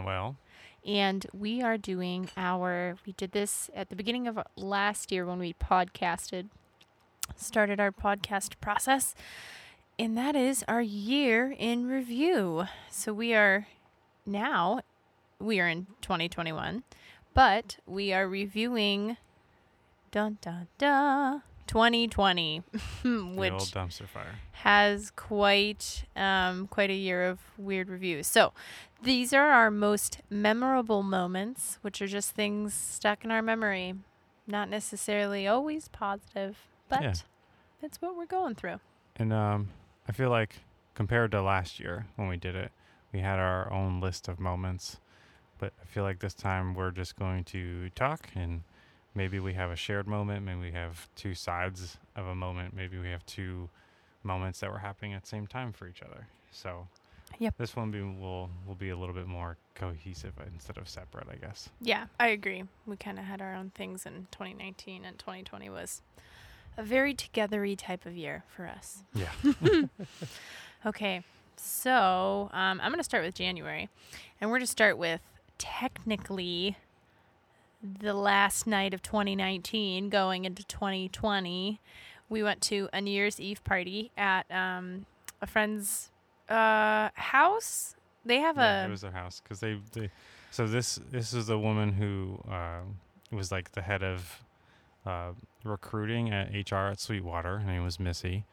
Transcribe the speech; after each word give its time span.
Is 0.00 0.06
And 0.86 1.26
we 1.32 1.62
are 1.62 1.76
doing 1.76 2.30
our, 2.36 2.96
we 3.06 3.12
did 3.12 3.32
this 3.32 3.70
at 3.74 3.90
the 3.90 3.96
beginning 3.96 4.26
of 4.26 4.38
last 4.56 5.10
year 5.12 5.26
when 5.26 5.38
we 5.38 5.52
podcasted, 5.52 6.48
started 7.36 7.80
our 7.80 7.92
podcast 7.92 8.60
process. 8.60 9.14
And 9.98 10.16
that 10.16 10.36
is 10.36 10.64
our 10.68 10.80
year 10.80 11.54
in 11.58 11.88
review. 11.88 12.66
So 12.90 13.12
we 13.12 13.34
are 13.34 13.66
now, 14.24 14.80
we 15.40 15.60
are 15.60 15.68
in 15.68 15.86
2021, 16.02 16.84
but 17.34 17.78
we 17.86 18.12
are 18.12 18.28
reviewing, 18.28 19.16
dun 20.12 20.38
dun 20.40 20.68
dun, 20.78 21.42
2020, 21.68 22.62
The 23.02 23.18
which 23.36 23.52
old 23.52 23.62
dumpster 23.62 24.08
fire. 24.08 24.34
has 24.52 25.10
quite 25.12 26.04
um, 26.16 26.66
quite 26.66 26.90
a 26.90 26.94
year 26.94 27.24
of 27.26 27.38
weird 27.56 27.88
reviews. 27.88 28.26
So 28.26 28.52
these 29.02 29.32
are 29.32 29.48
our 29.50 29.70
most 29.70 30.18
memorable 30.28 31.02
moments, 31.04 31.78
which 31.82 32.02
are 32.02 32.06
just 32.08 32.32
things 32.32 32.74
stuck 32.74 33.24
in 33.24 33.30
our 33.30 33.42
memory, 33.42 33.94
not 34.46 34.68
necessarily 34.68 35.46
always 35.46 35.88
positive, 35.88 36.56
but 36.88 37.02
Yeah. 37.02 37.14
it's 37.82 38.00
what 38.02 38.16
we're 38.16 38.26
going 38.26 38.54
through. 38.56 38.80
And 39.16 39.32
um, 39.32 39.68
I 40.08 40.12
feel 40.12 40.30
like 40.30 40.56
compared 40.94 41.30
to 41.32 41.42
last 41.42 41.78
year 41.78 42.06
when 42.16 42.26
we 42.28 42.36
did 42.36 42.56
it, 42.56 42.72
we 43.12 43.20
had 43.20 43.38
our 43.38 43.72
own 43.72 44.00
list 44.00 44.26
of 44.28 44.40
moments. 44.40 44.98
But 45.58 45.72
I 45.82 45.86
feel 45.86 46.02
like 46.04 46.20
this 46.20 46.34
time 46.34 46.74
we're 46.74 46.92
just 46.92 47.16
going 47.16 47.44
to 47.44 47.90
talk 47.90 48.28
and 48.34 48.62
maybe 49.18 49.40
we 49.40 49.52
have 49.52 49.70
a 49.72 49.76
shared 49.76 50.06
moment. 50.06 50.46
Maybe 50.46 50.60
we 50.60 50.70
have 50.70 51.08
two 51.16 51.34
sides 51.34 51.98
of 52.14 52.26
a 52.26 52.34
moment. 52.36 52.72
Maybe 52.74 52.98
we 52.98 53.08
have 53.10 53.26
two 53.26 53.68
moments 54.22 54.60
that 54.60 54.70
were 54.70 54.78
happening 54.78 55.12
at 55.12 55.22
the 55.22 55.28
same 55.28 55.46
time 55.48 55.72
for 55.72 55.88
each 55.88 56.02
other. 56.02 56.28
So 56.52 56.86
Yep. 57.40 57.54
this 57.58 57.74
one 57.76 57.90
be, 57.90 58.00
will 58.00 58.48
will 58.66 58.76
be 58.76 58.90
a 58.90 58.96
little 58.96 59.14
bit 59.14 59.26
more 59.26 59.56
cohesive 59.74 60.34
instead 60.54 60.78
of 60.78 60.88
separate, 60.88 61.26
I 61.30 61.34
guess. 61.34 61.68
Yeah, 61.80 62.06
I 62.18 62.28
agree. 62.28 62.62
We 62.86 62.96
kind 62.96 63.18
of 63.18 63.24
had 63.24 63.40
our 63.42 63.54
own 63.54 63.70
things 63.74 64.06
in 64.06 64.28
2019, 64.30 65.04
and 65.04 65.18
2020 65.18 65.68
was 65.68 66.00
a 66.76 66.82
very 66.84 67.12
togethery 67.12 67.76
type 67.76 68.06
of 68.06 68.16
year 68.16 68.44
for 68.56 68.66
us. 68.66 69.02
Yeah. 69.14 69.32
Okay, 70.86 71.24
so 71.56 72.48
um, 72.52 72.80
I'm 72.80 72.92
going 72.92 72.98
to 72.98 73.04
start 73.04 73.24
with 73.24 73.34
January, 73.34 73.88
and 74.40 74.48
we're 74.48 74.58
going 74.58 74.66
to 74.66 74.70
start 74.80 74.96
with 74.96 75.20
technically 75.58 76.76
the 77.82 78.14
last 78.14 78.66
night 78.66 78.94
of 78.94 79.02
2019 79.02 80.08
going 80.08 80.44
into 80.44 80.64
2020. 80.64 81.80
We 82.28 82.42
went 82.42 82.60
to 82.62 82.88
a 82.92 83.00
New 83.00 83.10
Year's 83.10 83.40
Eve 83.40 83.62
party 83.64 84.10
at 84.16 84.50
um, 84.50 85.06
a 85.40 85.46
friend's 85.46 86.10
uh, 86.48 87.10
house. 87.14 87.94
They 88.24 88.40
have 88.40 88.56
yeah, 88.56 88.84
a 88.84 88.86
it 88.86 88.90
was 88.90 89.00
their 89.00 89.10
house 89.10 89.40
because 89.40 89.60
they, 89.60 89.78
they 89.92 90.10
so 90.50 90.66
this 90.66 91.00
this 91.10 91.32
is 91.32 91.46
the 91.46 91.58
woman 91.58 91.92
who 91.92 92.38
uh, 92.50 92.80
was 93.30 93.50
like 93.50 93.72
the 93.72 93.80
head 93.80 94.02
of 94.02 94.44
uh, 95.06 95.30
recruiting 95.64 96.30
at 96.30 96.50
HR 96.70 96.90
at 96.90 97.00
Sweetwater. 97.00 97.60
Her 97.60 97.66
name 97.66 97.84
was 97.84 97.98
Missy, 97.98 98.44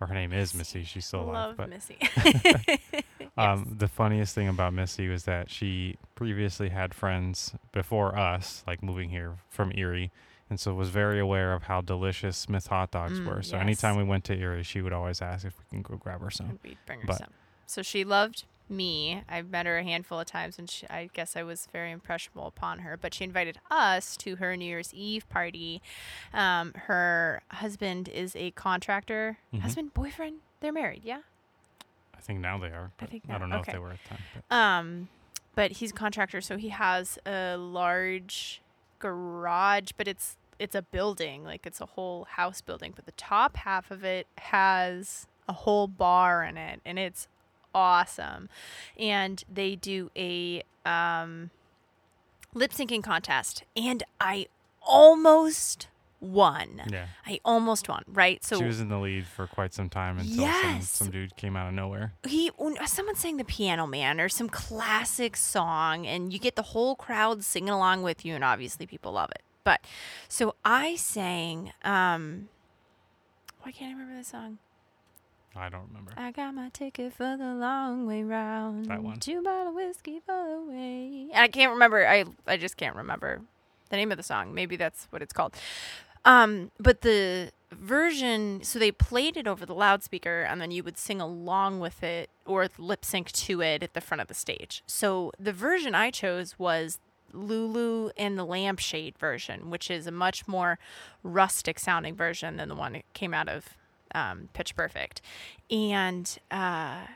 or 0.00 0.08
her 0.08 0.14
name 0.14 0.32
is 0.32 0.54
Missy. 0.54 0.84
She's 0.84 1.06
still 1.06 1.22
alive. 1.22 1.34
love 1.34 1.56
But 1.56 1.70
Missy. 1.70 1.98
um, 3.42 3.76
the 3.78 3.88
funniest 3.88 4.34
thing 4.34 4.48
about 4.48 4.72
Missy 4.72 5.08
was 5.08 5.24
that 5.24 5.50
she 5.50 5.96
previously 6.14 6.68
had 6.70 6.94
friends 6.94 7.54
before 7.72 8.16
us, 8.18 8.62
like 8.66 8.82
moving 8.82 9.10
here 9.10 9.36
from 9.48 9.72
Erie. 9.74 10.10
And 10.50 10.60
so 10.60 10.74
was 10.74 10.90
very 10.90 11.18
aware 11.18 11.54
of 11.54 11.62
how 11.64 11.80
delicious 11.80 12.36
Smith 12.36 12.66
hot 12.66 12.90
dogs 12.90 13.18
Mm, 13.18 13.26
were. 13.26 13.42
So 13.42 13.56
yes. 13.56 13.62
anytime 13.62 13.96
we 13.96 14.04
went 14.04 14.24
to 14.24 14.34
Erie, 14.38 14.62
she 14.62 14.82
would 14.82 14.92
always 14.92 15.22
ask 15.22 15.46
if 15.46 15.54
we 15.58 15.64
can 15.70 15.82
go 15.82 15.96
grab 15.96 16.20
her 16.20 16.30
some. 16.30 16.58
We'd 16.62 16.76
bring 16.86 17.00
her 17.00 17.06
But- 17.06 17.18
some. 17.18 17.30
So 17.64 17.80
she 17.82 18.04
loved 18.04 18.44
me. 18.68 19.22
I've 19.30 19.48
met 19.50 19.64
her 19.66 19.78
a 19.78 19.82
handful 19.82 20.20
of 20.20 20.26
times, 20.26 20.58
and 20.58 20.68
she, 20.68 20.86
I 20.88 21.08
guess 21.14 21.36
I 21.36 21.42
was 21.42 21.68
very 21.72 21.90
impressionable 21.90 22.46
upon 22.46 22.80
her. 22.80 22.98
But 22.98 23.14
she 23.14 23.24
invited 23.24 23.58
us 23.70 24.14
to 24.18 24.36
her 24.36 24.54
New 24.56 24.64
Year's 24.66 24.92
Eve 24.92 25.26
party. 25.30 25.80
Um, 26.34 26.72
her 26.86 27.42
husband 27.50 28.08
is 28.08 28.36
a 28.36 28.50
contractor. 28.50 29.38
Mhm. 29.54 29.60
Husband, 29.60 29.94
boyfriend. 29.94 30.40
They're 30.60 30.72
married, 30.72 31.02
yeah. 31.04 31.20
I 32.22 32.24
think 32.24 32.40
now 32.40 32.58
they 32.58 32.68
are. 32.68 32.92
I 33.00 33.06
think 33.06 33.24
I 33.28 33.38
don't 33.38 33.50
know 33.50 33.58
okay. 33.58 33.72
if 33.72 33.74
they 33.74 33.80
were 33.80 33.90
at 33.90 33.98
the 34.04 34.08
time. 34.10 34.18
But 34.48 34.56
Um, 34.56 35.08
but 35.54 35.72
he's 35.72 35.90
a 35.90 35.94
contractor, 35.94 36.40
so 36.40 36.56
he 36.56 36.68
has 36.68 37.18
a 37.26 37.56
large 37.56 38.62
garage, 39.00 39.90
but 39.96 40.06
it's 40.06 40.36
it's 40.58 40.76
a 40.76 40.82
building, 40.82 41.42
like 41.42 41.66
it's 41.66 41.80
a 41.80 41.86
whole 41.86 42.24
house 42.24 42.60
building. 42.60 42.92
But 42.94 43.06
the 43.06 43.12
top 43.12 43.56
half 43.56 43.90
of 43.90 44.04
it 44.04 44.28
has 44.38 45.26
a 45.48 45.52
whole 45.52 45.88
bar 45.88 46.44
in 46.44 46.56
it, 46.56 46.80
and 46.84 46.98
it's 46.98 47.26
awesome. 47.74 48.48
And 48.96 49.42
they 49.52 49.74
do 49.74 50.10
a 50.16 50.62
um, 50.86 51.50
lip 52.54 52.72
syncing 52.72 53.02
contest, 53.02 53.64
and 53.76 54.04
I 54.20 54.46
almost 54.80 55.88
won. 56.22 56.82
yeah. 56.88 57.06
I 57.26 57.40
almost 57.44 57.88
won, 57.88 58.04
right? 58.08 58.42
So 58.44 58.56
she 58.58 58.64
was 58.64 58.80
in 58.80 58.88
the 58.88 58.98
lead 58.98 59.26
for 59.26 59.46
quite 59.46 59.74
some 59.74 59.90
time 59.90 60.18
until 60.18 60.36
Yes. 60.44 60.88
some, 60.88 61.06
some 61.06 61.12
dude 61.12 61.36
came 61.36 61.56
out 61.56 61.66
of 61.68 61.74
nowhere. 61.74 62.12
he 62.24 62.50
someone 62.86 63.16
sang 63.16 63.36
the 63.38 63.44
piano 63.44 63.86
man 63.86 64.20
or 64.20 64.28
some 64.28 64.48
classic 64.48 65.36
song 65.36 66.06
and 66.06 66.32
you 66.32 66.38
get 66.38 66.54
the 66.56 66.62
whole 66.62 66.94
crowd 66.94 67.42
singing 67.44 67.70
along 67.70 68.02
with 68.02 68.24
you 68.24 68.34
and 68.34 68.44
obviously 68.44 68.86
people 68.86 69.12
love 69.12 69.30
it 69.32 69.42
but 69.64 69.80
so 70.28 70.54
i 70.64 70.94
sang 70.96 71.72
um 71.84 72.48
why 73.62 73.72
can't 73.72 73.90
i 73.90 73.92
remember 73.98 74.16
the 74.18 74.24
song 74.24 74.58
I 75.54 75.68
don't 75.68 75.86
remember. 75.88 76.12
i 76.16 76.30
got 76.30 76.54
my 76.54 76.68
ticket 76.70 77.12
for 77.12 77.36
the 77.36 77.54
long 77.54 78.06
way 78.06 78.22
round 78.22 78.86
That 78.86 79.02
one. 79.02 79.18
two 79.20 79.42
bottle 79.42 79.74
whiskey 79.74 80.20
for 80.24 80.32
the 80.48 80.62
way 80.72 81.28
i 81.34 81.48
can't 81.48 81.72
remember 81.72 82.06
i 82.06 82.24
i 82.46 82.56
just 82.56 82.76
can't 82.76 82.96
remember 82.96 83.40
the 83.90 83.96
name 83.96 84.10
of 84.10 84.16
the 84.16 84.22
song 84.22 84.54
maybe 84.54 84.76
that's 84.76 85.06
what 85.10 85.20
it's 85.22 85.32
called 85.32 85.54
um, 86.24 86.70
but 86.78 87.00
the 87.02 87.50
version, 87.70 88.62
so 88.62 88.78
they 88.78 88.92
played 88.92 89.36
it 89.36 89.46
over 89.46 89.66
the 89.66 89.74
loudspeaker, 89.74 90.42
and 90.42 90.60
then 90.60 90.70
you 90.70 90.82
would 90.82 90.98
sing 90.98 91.20
along 91.20 91.80
with 91.80 92.02
it 92.02 92.30
or 92.46 92.68
lip 92.78 93.04
sync 93.04 93.32
to 93.32 93.60
it 93.60 93.82
at 93.82 93.94
the 93.94 94.00
front 94.00 94.20
of 94.20 94.28
the 94.28 94.34
stage. 94.34 94.82
So 94.86 95.32
the 95.38 95.52
version 95.52 95.94
I 95.94 96.10
chose 96.10 96.58
was 96.58 96.98
Lulu 97.32 98.10
and 98.16 98.38
the 98.38 98.44
Lampshade 98.44 99.16
version, 99.18 99.70
which 99.70 99.90
is 99.90 100.06
a 100.06 100.10
much 100.10 100.46
more 100.46 100.78
rustic 101.22 101.78
sounding 101.78 102.14
version 102.14 102.56
than 102.56 102.68
the 102.68 102.74
one 102.74 102.92
that 102.92 103.10
came 103.14 103.34
out 103.34 103.48
of 103.48 103.76
um, 104.14 104.48
Pitch 104.52 104.76
Perfect. 104.76 105.22
And 105.70 106.38
uh, 106.50 107.06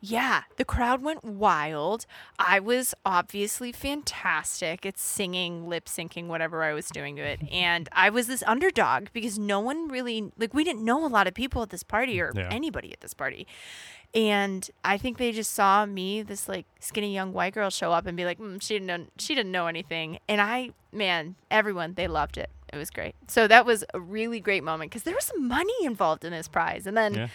yeah, 0.00 0.42
the 0.56 0.64
crowd 0.64 1.02
went 1.02 1.24
wild. 1.24 2.06
I 2.38 2.60
was 2.60 2.94
obviously 3.04 3.72
fantastic 3.72 4.84
at 4.86 4.98
singing, 4.98 5.68
lip 5.68 5.86
syncing, 5.86 6.26
whatever 6.26 6.62
I 6.62 6.72
was 6.74 6.88
doing 6.88 7.16
to 7.16 7.22
it. 7.22 7.40
And 7.52 7.88
I 7.92 8.10
was 8.10 8.26
this 8.26 8.42
underdog 8.46 9.08
because 9.12 9.38
no 9.38 9.60
one 9.60 9.88
really, 9.88 10.30
like, 10.38 10.52
we 10.54 10.62
didn't 10.64 10.84
know 10.84 11.04
a 11.04 11.08
lot 11.08 11.26
of 11.26 11.34
people 11.34 11.62
at 11.62 11.70
this 11.70 11.82
party 11.82 12.20
or 12.20 12.32
Yeah. 12.34 12.48
anybody 12.50 12.92
at 12.92 13.00
this 13.00 13.14
party. 13.14 13.46
And 14.14 14.68
I 14.84 14.96
think 14.98 15.18
they 15.18 15.32
just 15.32 15.52
saw 15.52 15.84
me, 15.84 16.22
this 16.22 16.48
like 16.48 16.64
skinny 16.80 17.12
young 17.12 17.32
white 17.32 17.54
girl, 17.54 17.70
show 17.70 17.92
up 17.92 18.06
and 18.06 18.16
be 18.16 18.24
like, 18.24 18.38
mm, 18.38 18.60
she 18.62 18.74
didn't 18.74 18.86
know, 18.86 19.06
she 19.18 19.34
didn't 19.34 19.52
know 19.52 19.66
anything. 19.66 20.18
And 20.28 20.40
I, 20.40 20.70
man, 20.92 21.34
everyone, 21.50 21.94
they 21.94 22.08
loved 22.08 22.38
it. 22.38 22.50
It 22.72 22.76
was 22.76 22.90
great. 22.90 23.14
So 23.28 23.46
that 23.48 23.64
was 23.66 23.84
a 23.94 24.00
really 24.00 24.40
great 24.40 24.64
moment 24.64 24.90
because 24.90 25.02
there 25.04 25.14
was 25.14 25.24
some 25.24 25.46
money 25.48 25.74
involved 25.82 26.24
in 26.24 26.32
this 26.32 26.48
prize. 26.48 26.86
And 26.86 26.96
then 26.96 27.14
Yeah. 27.14 27.28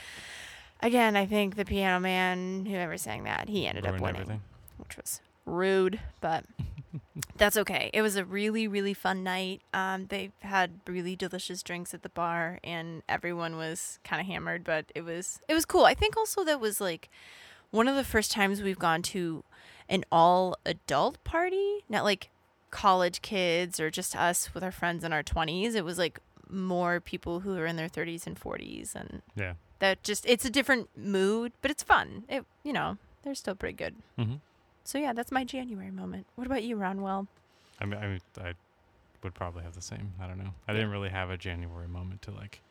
Again, 0.82 1.16
I 1.16 1.26
think 1.26 1.56
the 1.56 1.66
piano 1.66 2.00
man, 2.00 2.66
whoever 2.66 2.98
sang 2.98 3.24
that, 3.24 3.50
he 3.50 3.68
ended 3.68 3.86
up 3.86 4.00
winning, 4.00 4.22
everything. 4.22 4.42
which 4.78 4.98
was 4.98 5.22
rude, 5.46 6.00
but 6.20 6.46
that's 7.38 7.58
okay. 7.58 7.90
It 7.94 8.02
was 8.02 8.16
a 8.16 8.26
really, 8.26 8.68
really 8.68 8.94
fun 8.94 9.24
night. 9.24 9.62
Um, 9.74 10.08
they 10.08 10.32
had 10.42 10.80
really 10.88 11.16
delicious 11.16 11.64
drinks 11.64 11.94
at 11.94 12.04
the 12.04 12.10
bar, 12.10 12.60
and 12.64 13.04
everyone 13.10 13.58
was 13.58 14.00
kind 14.04 14.20
of 14.20 14.28
hammered, 14.28 14.64
but 14.64 14.86
it 14.96 15.02
was 15.02 15.40
it 15.48 15.54
was 15.54 15.66
cool. 15.66 15.86
I 15.86 15.94
think 15.94 16.18
also 16.18 16.44
that 16.44 16.60
was 16.60 16.80
like 16.82 17.10
one 17.72 17.88
of 17.88 17.96
the 17.96 18.04
first 18.04 18.32
times 18.32 18.62
we've 18.62 18.80
gone 18.80 19.02
to 19.04 19.44
an 19.90 20.04
all 20.12 20.56
adult 20.66 21.24
party, 21.24 21.84
not 21.90 22.04
like 22.04 22.30
college 22.70 23.22
kids 23.22 23.80
or 23.80 23.90
just 23.90 24.16
us 24.16 24.54
with 24.54 24.64
our 24.64 24.72
friends 24.72 25.04
in 25.04 25.12
our 25.12 25.24
twenties. 25.24 25.76
It 25.76 25.84
was 25.84 25.98
like 25.98 26.20
more 26.50 27.00
people 27.00 27.42
who 27.42 27.58
are 27.58 27.66
in 27.66 27.78
their 27.78 27.88
30s 27.88 28.28
and 28.28 28.38
40s 28.38 28.94
and 28.94 29.22
Yeah. 29.38 29.54
That 29.82 30.02
just 30.04 30.26
it's 30.26 30.46
a 30.46 30.50
different 30.50 30.88
mood, 30.98 31.52
but 31.62 31.70
it's 31.70 31.84
fun. 31.84 32.24
It 32.30 32.46
you 32.64 32.72
know 32.74 32.98
they're 33.24 33.36
still 33.36 33.56
pretty 33.56 33.76
good. 33.76 33.96
hmm 34.18 34.36
So 34.86 34.98
yeah, 34.98 35.12
that's 35.14 35.32
my 35.32 35.44
January 35.44 35.92
moment. 35.92 36.26
What 36.36 36.48
about 36.48 36.64
you, 36.64 36.78
Ronwell? 36.78 37.28
I 37.80 37.86
mean, 37.86 38.00
I, 38.00 38.08
mean, 38.08 38.20
I 38.42 38.54
would 39.24 39.34
probably 39.36 39.64
have 39.64 39.76
the 39.76 39.82
same. 39.82 40.14
I 40.22 40.28
don't 40.28 40.38
know. 40.38 40.54
I 40.68 40.74
didn't 40.74 40.90
really 40.92 41.10
have 41.10 41.30
a 41.30 41.38
January 41.38 41.88
moment 41.88 42.22
to 42.24 42.32
like 42.32 42.62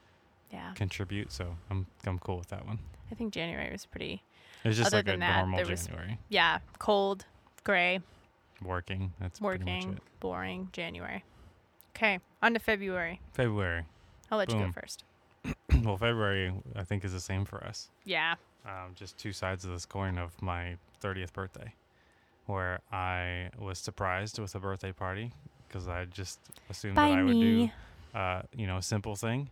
Yeah, 0.51 0.73
contribute, 0.75 1.31
so 1.33 1.57
I'm 1.71 1.87
I'm 2.07 2.19
cool 2.19 2.39
with 2.39 2.49
that 2.49 2.67
one. 2.67 2.79
I 3.13 3.15
think 3.15 3.33
January 3.35 3.71
was 3.71 3.87
pretty. 3.87 4.23
It's 4.65 4.77
just 4.77 4.89
Other 4.89 4.99
like 4.99 5.09
a 5.09 5.11
than 5.13 5.21
that, 5.21 5.37
normal 5.39 5.57
there 5.59 5.67
was- 5.67 5.87
January. 5.87 6.19
Yeah, 6.29 6.59
cold, 6.79 7.27
gray, 7.65 8.01
Working. 8.63 9.13
That's 9.21 9.41
working, 9.41 9.95
it. 9.95 9.99
boring. 10.21 10.69
January. 10.73 11.25
Okay, 11.97 12.19
on 12.43 12.53
to 12.55 12.61
February. 12.61 13.21
February. 13.33 13.85
I'll 14.31 14.39
let 14.39 14.53
you 14.53 14.59
go 14.59 14.71
first. 14.73 15.03
well, 15.85 15.97
February 15.97 16.53
I 16.77 16.85
think 16.85 17.05
is 17.05 17.13
the 17.13 17.21
same 17.21 17.45
for 17.45 17.63
us. 17.65 17.89
Yeah, 18.05 18.35
um, 18.67 18.93
just 18.95 19.17
two 19.19 19.33
sides 19.33 19.65
of 19.65 19.71
this 19.71 19.87
coin 19.87 20.19
of 20.19 20.41
my 20.43 20.77
30th 21.03 21.33
birthday, 21.33 21.73
where 22.47 22.81
I 22.93 23.51
was 23.59 23.79
surprised 23.79 24.39
with 24.39 24.55
a 24.55 24.61
birthday 24.61 24.93
party 24.93 25.33
because 25.69 25.89
I 25.89 26.05
just 26.07 26.39
assumed 26.69 26.97
By 26.97 27.11
that 27.11 27.19
I 27.19 27.23
would 27.23 27.33
do, 27.41 27.71
uh, 28.15 28.43
you 28.55 28.67
know, 28.67 28.77
a 28.79 28.83
simple 28.83 29.15
thing. 29.17 29.51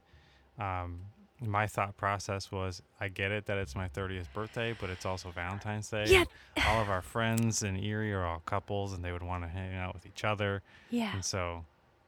Um, 0.59 1.01
my 1.41 1.69
thought 1.69 1.97
process 1.97 2.51
was, 2.51 2.83
I 3.01 3.07
get 3.07 3.31
it 3.31 3.47
that 3.47 3.59
it's 3.59 3.77
my 3.77 3.87
30th 3.89 4.27
birthday, 4.35 4.75
but 4.81 4.91
it's 4.91 5.07
also 5.07 5.31
Valentine's 5.31 5.89
Day. 5.89 6.07
Yeah. 6.09 6.25
all 6.67 6.83
of 6.83 6.91
our 6.91 7.01
friends 7.01 7.63
in 7.63 7.77
Erie 7.77 8.13
are 8.13 8.25
all 8.27 8.43
couples, 8.45 8.93
and 8.93 9.05
they 9.05 9.13
would 9.13 9.23
want 9.23 9.45
to 9.45 9.49
hang 9.49 9.75
out 9.77 9.95
with 9.95 10.05
each 10.05 10.25
other, 10.25 10.63
Yeah. 10.91 11.15
and 11.15 11.25
so 11.25 11.65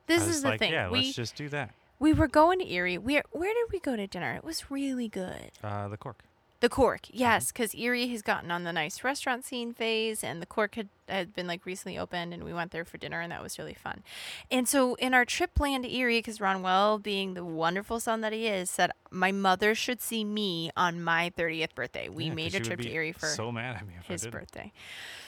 This 0.08 0.22
I 0.22 0.26
was 0.26 0.36
is 0.38 0.42
the 0.42 0.48
like, 0.48 0.58
thing. 0.58 0.72
yeah, 0.72 0.90
we 0.90 1.02
let's 1.02 1.14
just 1.14 1.36
do 1.36 1.48
that. 1.50 1.72
We 2.00 2.12
were 2.12 2.26
going 2.28 2.58
to 2.58 2.68
Erie. 2.72 2.98
We 2.98 3.20
where 3.30 3.54
did 3.54 3.70
we 3.72 3.78
go 3.78 3.94
to 3.94 4.06
dinner? 4.08 4.34
It 4.34 4.42
was 4.42 4.70
really 4.70 5.06
good. 5.08 5.52
Uh, 5.62 5.86
the 5.88 5.96
cork. 5.96 6.24
The 6.60 6.68
Cork, 6.68 7.04
Mm-hmm. 7.04 7.16
yes, 7.16 7.50
because 7.50 7.74
Erie 7.74 8.08
has 8.08 8.20
gotten 8.20 8.50
on 8.50 8.64
the 8.64 8.72
nice 8.74 9.02
restaurant 9.02 9.46
scene 9.46 9.72
phase, 9.72 10.22
and 10.22 10.42
the 10.42 10.46
Cork 10.46 10.74
had, 10.74 10.90
had 11.08 11.34
been 11.34 11.46
like 11.46 11.64
recently 11.64 11.96
opened, 11.98 12.34
and 12.34 12.44
we 12.44 12.52
went 12.52 12.70
there 12.70 12.84
for 12.84 12.98
dinner, 12.98 13.18
and 13.22 13.32
that 13.32 13.42
was 13.42 13.58
really 13.58 13.72
fun. 13.72 14.02
And 14.50 14.68
so, 14.68 14.94
in 14.96 15.14
our 15.14 15.24
trip 15.24 15.54
planned 15.54 15.84
to 15.84 15.90
Erie, 15.90 16.18
because 16.18 16.36
Ronwell, 16.38 17.02
being 17.02 17.32
the 17.32 17.46
wonderful 17.46 17.98
son 17.98 18.20
that 18.20 18.34
he 18.34 18.46
is, 18.46 18.68
said 18.68 18.90
my 19.10 19.32
mother 19.32 19.74
should 19.74 20.02
see 20.02 20.22
me 20.22 20.70
on 20.76 21.02
my 21.02 21.32
30th 21.34 21.74
birthday. 21.74 22.10
We 22.10 22.24
Yeah, 22.24 22.28
'cause 22.32 22.36
made 22.36 22.50
she 22.52 22.56
a 22.58 22.60
would 22.60 22.66
trip 22.66 22.78
to 22.80 22.84
be 22.88 22.92
Erie 22.94 23.12
for 23.12 23.24
so 23.28 23.50
mad 23.50 23.76
at 23.76 23.86
me 23.86 23.94
if 23.98 24.04
his 24.06 24.20
I 24.20 24.26
didn't. 24.26 24.38
birthday. 24.38 24.72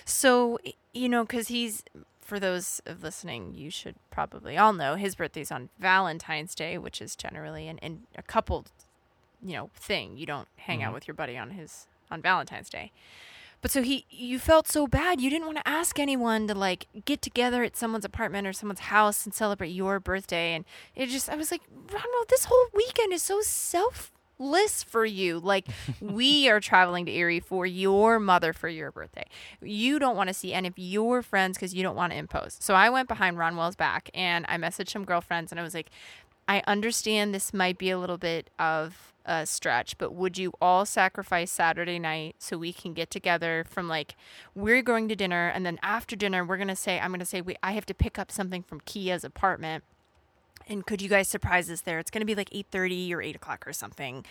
So, 0.05 0.59
you 0.93 1.09
know, 1.09 1.25
because 1.25 1.49
he's, 1.49 1.83
for 2.23 2.39
those 2.41 2.81
of 2.87 3.03
listening, 3.03 3.55
you 3.55 3.71
should 3.71 3.97
probably 4.11 4.57
all 4.57 4.73
know 4.73 4.95
his 4.95 5.15
birthday's 5.17 5.51
on 5.53 5.69
Valentine's 5.79 6.55
Day, 6.55 6.79
which 6.79 7.03
is 7.03 7.15
generally 7.17 7.69
an, 7.69 7.79
in 7.79 8.03
a 8.17 8.23
coupled, 8.23 8.71
you 9.45 9.53
know, 9.55 9.71
thing. 9.75 10.17
You 10.17 10.25
don't 10.27 10.49
hang 10.57 10.83
out 10.83 10.93
Mhm. 10.93 10.95
with 10.95 11.09
your 11.09 11.15
buddy 11.15 11.37
on 11.37 11.51
his 11.51 11.87
on 12.11 12.23
Valentine's 12.23 12.71
Day. 12.71 12.93
But 13.61 13.71
so 13.71 13.83
he, 13.83 14.07
you 14.11 14.39
felt 14.41 14.67
so 14.69 14.87
bad. 14.87 15.21
You 15.21 15.31
didn't 15.31 15.47
want 15.47 15.59
to 15.59 15.69
ask 15.69 15.99
anyone 15.99 16.49
to 16.49 16.55
like 16.55 16.87
get 17.05 17.23
together 17.23 17.63
at 17.63 17.77
someone's 17.77 18.05
apartment 18.05 18.47
or 18.47 18.53
someone's 18.53 18.81
house 18.81 19.25
and 19.25 19.33
celebrate 19.33 19.69
your 19.71 20.01
birthday. 20.01 20.55
And 20.55 20.65
it 20.97 21.07
just, 21.09 21.29
I 21.31 21.37
was 21.37 21.51
like, 21.53 21.63
Ronald, 21.71 22.27
this 22.29 22.47
whole 22.47 22.67
weekend 22.75 23.13
is 23.13 23.23
so 23.23 23.41
selfless 24.43 24.83
for 24.83 25.05
you. 25.05 25.39
Like, 25.39 25.67
we 26.01 26.49
are 26.51 26.61
traveling 26.61 27.07
to 27.07 27.13
Erie 27.13 27.41
for 27.41 27.67
your 27.67 28.19
mother 28.19 28.53
for 28.53 28.69
your 28.69 28.91
birthday. 28.91 29.25
You 29.61 29.99
don't 29.99 30.17
want 30.17 30.29
to 30.29 30.35
see 30.35 30.53
any 30.53 30.69
of 30.69 30.79
your 30.79 31.23
friends 31.23 31.57
because 31.57 31.75
you 31.75 31.83
don't 31.83 31.97
want 31.97 32.13
to 32.13 32.19
impose. 32.19 32.57
So 32.61 32.75
I 32.75 32.91
went 32.91 33.09
behind 33.09 33.37
Ronwell's 33.37 33.77
back 33.77 34.11
and 34.15 34.45
I 34.49 34.57
messaged 34.57 34.91
some 34.91 35.05
girlfriends 35.05 35.53
and 35.53 35.61
I 35.61 35.63
was 35.63 35.75
like, 35.75 35.91
I 36.49 36.63
understand 36.67 37.35
this 37.35 37.55
might 37.55 37.79
be 37.79 37.91
a 37.91 37.99
little 37.99 38.19
bit 38.19 38.51
of 38.59 39.15
a 39.25 39.47
stretch, 39.47 39.97
but 39.99 40.13
would 40.13 40.37
you 40.37 40.53
all 40.61 40.85
sacrifice 40.85 41.53
Saturday 41.53 42.01
night 42.01 42.35
so 42.41 42.59
we 42.59 42.73
can 42.73 42.93
get 42.93 43.09
together 43.09 43.65
from 43.69 43.87
like 43.87 44.17
we're 44.57 44.83
going 44.83 45.09
to 45.09 45.15
dinner 45.15 45.47
and 45.55 45.65
then 45.65 45.79
after 45.85 46.17
dinner 46.17 46.45
we're 46.45 46.57
gonna 46.57 46.75
say 46.75 46.99
I'm 46.99 47.13
gonna 47.13 47.25
say 47.25 47.41
we 47.41 47.55
I 47.63 47.71
have 47.73 47.87
to 47.87 47.95
pick 47.95 48.19
up 48.19 48.33
something 48.33 48.65
from 48.65 48.81
Kia's 48.81 49.23
apartment. 49.23 49.85
And 50.69 50.87
could 50.87 51.03
you 51.03 51.09
guys 51.09 51.29
surprise 51.29 51.71
us 51.71 51.81
there? 51.83 51.99
It's 51.99 52.11
gonna 52.11 52.25
be 52.25 52.35
like 52.35 52.49
eight 52.53 52.67
thirty 52.71 53.13
or 53.15 53.21
eight 53.23 53.37
o'clock 53.37 53.67
or 53.67 53.73
something. 53.73 54.25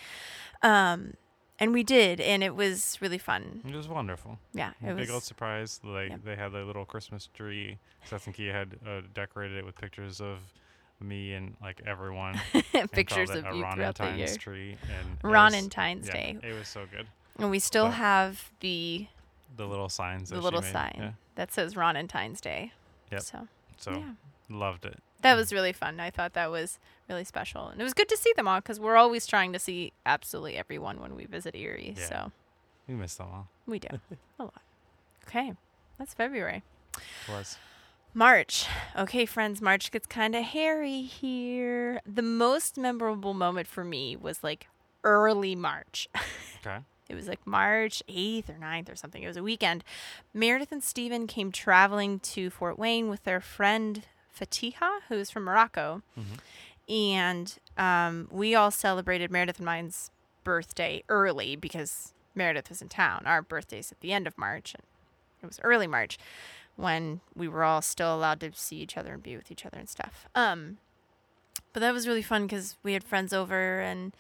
Um 0.62 1.14
and 1.60 1.74
we 1.74 1.84
did, 1.84 2.20
and 2.20 2.42
it 2.44 2.56
was 2.56 2.98
really 3.02 3.20
fun. 3.20 3.62
It 3.68 3.76
was 3.76 3.88
wonderful. 3.88 4.40
Yeah, 4.52 4.72
it 4.82 4.96
big 4.96 5.12
old 5.12 5.22
surprise. 5.24 5.80
Like 5.84 6.10
Yep. 6.10 6.20
they 6.26 6.36
had 6.36 6.52
their 6.54 6.64
little 6.64 6.86
Christmas 6.86 7.28
tree. 7.36 7.78
Seth 8.06 8.26
and 8.26 8.36
Kia 8.36 8.52
had 8.52 8.80
uh, 8.88 9.02
decorated 9.14 9.58
it 9.60 9.66
with 9.66 9.76
pictures 9.76 10.20
of 10.22 10.40
me 11.00 11.34
and 11.34 11.56
like 11.62 11.80
everyone. 11.86 12.40
and 12.74 12.92
Pictures 12.92 13.30
of 13.30 13.46
you 13.56 13.64
throughout 13.74 13.96
the 13.96 14.10
year. 14.18 14.36
Tree. 14.38 14.72
And 14.84 15.18
it 15.20 15.24
was- 15.24 15.32
Ronentine's 15.34 16.08
yeah, 16.08 16.14
Day, 16.14 16.38
It 16.42 16.54
was 16.54 16.68
so 16.68 16.86
good. 16.92 17.06
and 17.38 17.52
we 17.52 17.60
still 17.60 17.86
but- 17.86 17.92
have 17.92 18.50
the 18.62 19.06
The 19.56 19.68
little 19.68 19.90
signs. 19.90 20.30
the 20.30 20.42
little 20.42 20.62
sign 20.64 20.96
Yeah. 20.98 21.12
that 21.36 21.52
says 21.52 21.76
Ronentine's 21.76 22.42
Day. 22.42 22.72
Yep. 23.12 23.22
So 23.22 23.48
So 23.78 23.92
yeah. 23.92 24.14
loved 24.50 24.86
it. 24.86 25.00
That 25.22 25.36
was 25.36 25.52
really 25.54 25.74
fun. 25.74 26.00
I 26.00 26.10
thought 26.10 26.34
that 26.34 26.52
was 26.52 26.80
really 27.10 27.24
special, 27.24 27.68
and 27.68 27.80
it 27.80 27.84
was 27.84 27.94
good 27.94 28.10
to 28.10 28.18
see 28.18 28.34
them 28.36 28.48
all 28.48 28.60
because 28.60 28.80
we're 28.80 28.96
always 28.98 29.26
trying 29.28 29.54
to 29.54 29.60
see 29.60 29.94
absolutely 30.06 30.58
everyone 30.58 31.00
when 31.00 31.16
we 31.16 31.26
visit 31.26 31.56
Erie. 31.56 31.96
Yeah. 31.98 32.06
So 32.08 32.32
We 32.88 32.96
missed 32.96 33.18
them 33.18 33.28
all. 33.34 33.48
we 33.66 33.80
do 33.80 33.88
a 34.40 34.44
lot. 34.44 34.62
Okay, 35.28 35.54
that's 35.98 36.14
February. 36.14 36.64
It 36.98 37.32
was. 37.32 37.58
March. 38.14 38.66
Okay, 38.98 39.26
friends, 39.26 39.62
March 39.62 39.90
gets 39.92 40.06
kind 40.06 40.36
of 40.36 40.44
hairy 40.44 41.02
here. 41.02 42.02
The 42.06 42.22
most 42.22 42.78
memorable 42.78 43.34
moment 43.34 43.68
for 43.68 43.86
me 43.86 44.18
was 44.18 44.44
like 44.44 44.68
early 45.04 45.56
March. 45.56 46.08
Okay. 46.64 46.78
It 47.10 47.16
was 47.16 47.28
like 47.28 47.46
March 47.48 48.04
8th 48.08 48.50
or 48.50 48.54
9th 48.54 48.92
or 48.92 48.96
something. 48.96 49.24
It 49.24 49.28
was 49.28 49.36
a 49.36 49.42
weekend. 49.42 49.84
Meredith 50.32 50.72
and 50.72 50.84
Steven 50.84 51.26
came 51.26 51.52
traveling 51.52 52.20
to 52.20 52.52
Fort 52.52 52.78
Wayne 52.78 53.10
with 53.10 53.24
their 53.24 53.42
friend 53.42 54.04
Fatiha, 54.32 55.00
who's 55.10 55.30
from 55.30 55.44
Morocco. 55.44 56.02
Mhm. 56.18 56.40
And 56.90 57.60
um, 57.78 58.28
we 58.32 58.56
all 58.56 58.72
celebrated 58.72 59.32
Meredith 59.32 59.58
and 59.58 59.66
mine's 59.66 60.12
birthday 60.44 61.04
early 61.10 61.56
because 61.56 62.14
Meredith 62.36 62.70
was 62.70 62.82
in 62.82 62.90
town. 62.90 63.24
Our 63.26 63.42
birthday's 63.42 63.92
at 63.92 64.00
the 64.02 64.12
end 64.12 64.28
of 64.28 64.38
March. 64.38 64.74
And 64.74 64.84
it 65.44 65.46
was 65.46 65.60
early 65.64 65.88
March 65.88 66.18
when 66.76 67.22
we 67.36 67.48
were 67.48 67.64
all 67.64 67.82
still 67.82 68.16
allowed 68.16 68.40
to 68.42 68.52
see 68.54 68.78
each 68.78 68.98
other 68.98 69.14
and 69.14 69.24
be 69.24 69.36
with 69.36 69.52
each 69.52 69.66
other 69.66 69.78
and 69.78 69.90
stuff. 69.90 70.26
Um, 70.36 70.78
but 71.74 71.80
that 71.82 71.94
was 71.94 72.08
really 72.08 72.22
fun 72.24 72.44
because 72.44 72.76
we 72.84 72.94
had 72.94 73.04
friends 73.04 73.34
over 73.34 73.80
and 73.80 74.14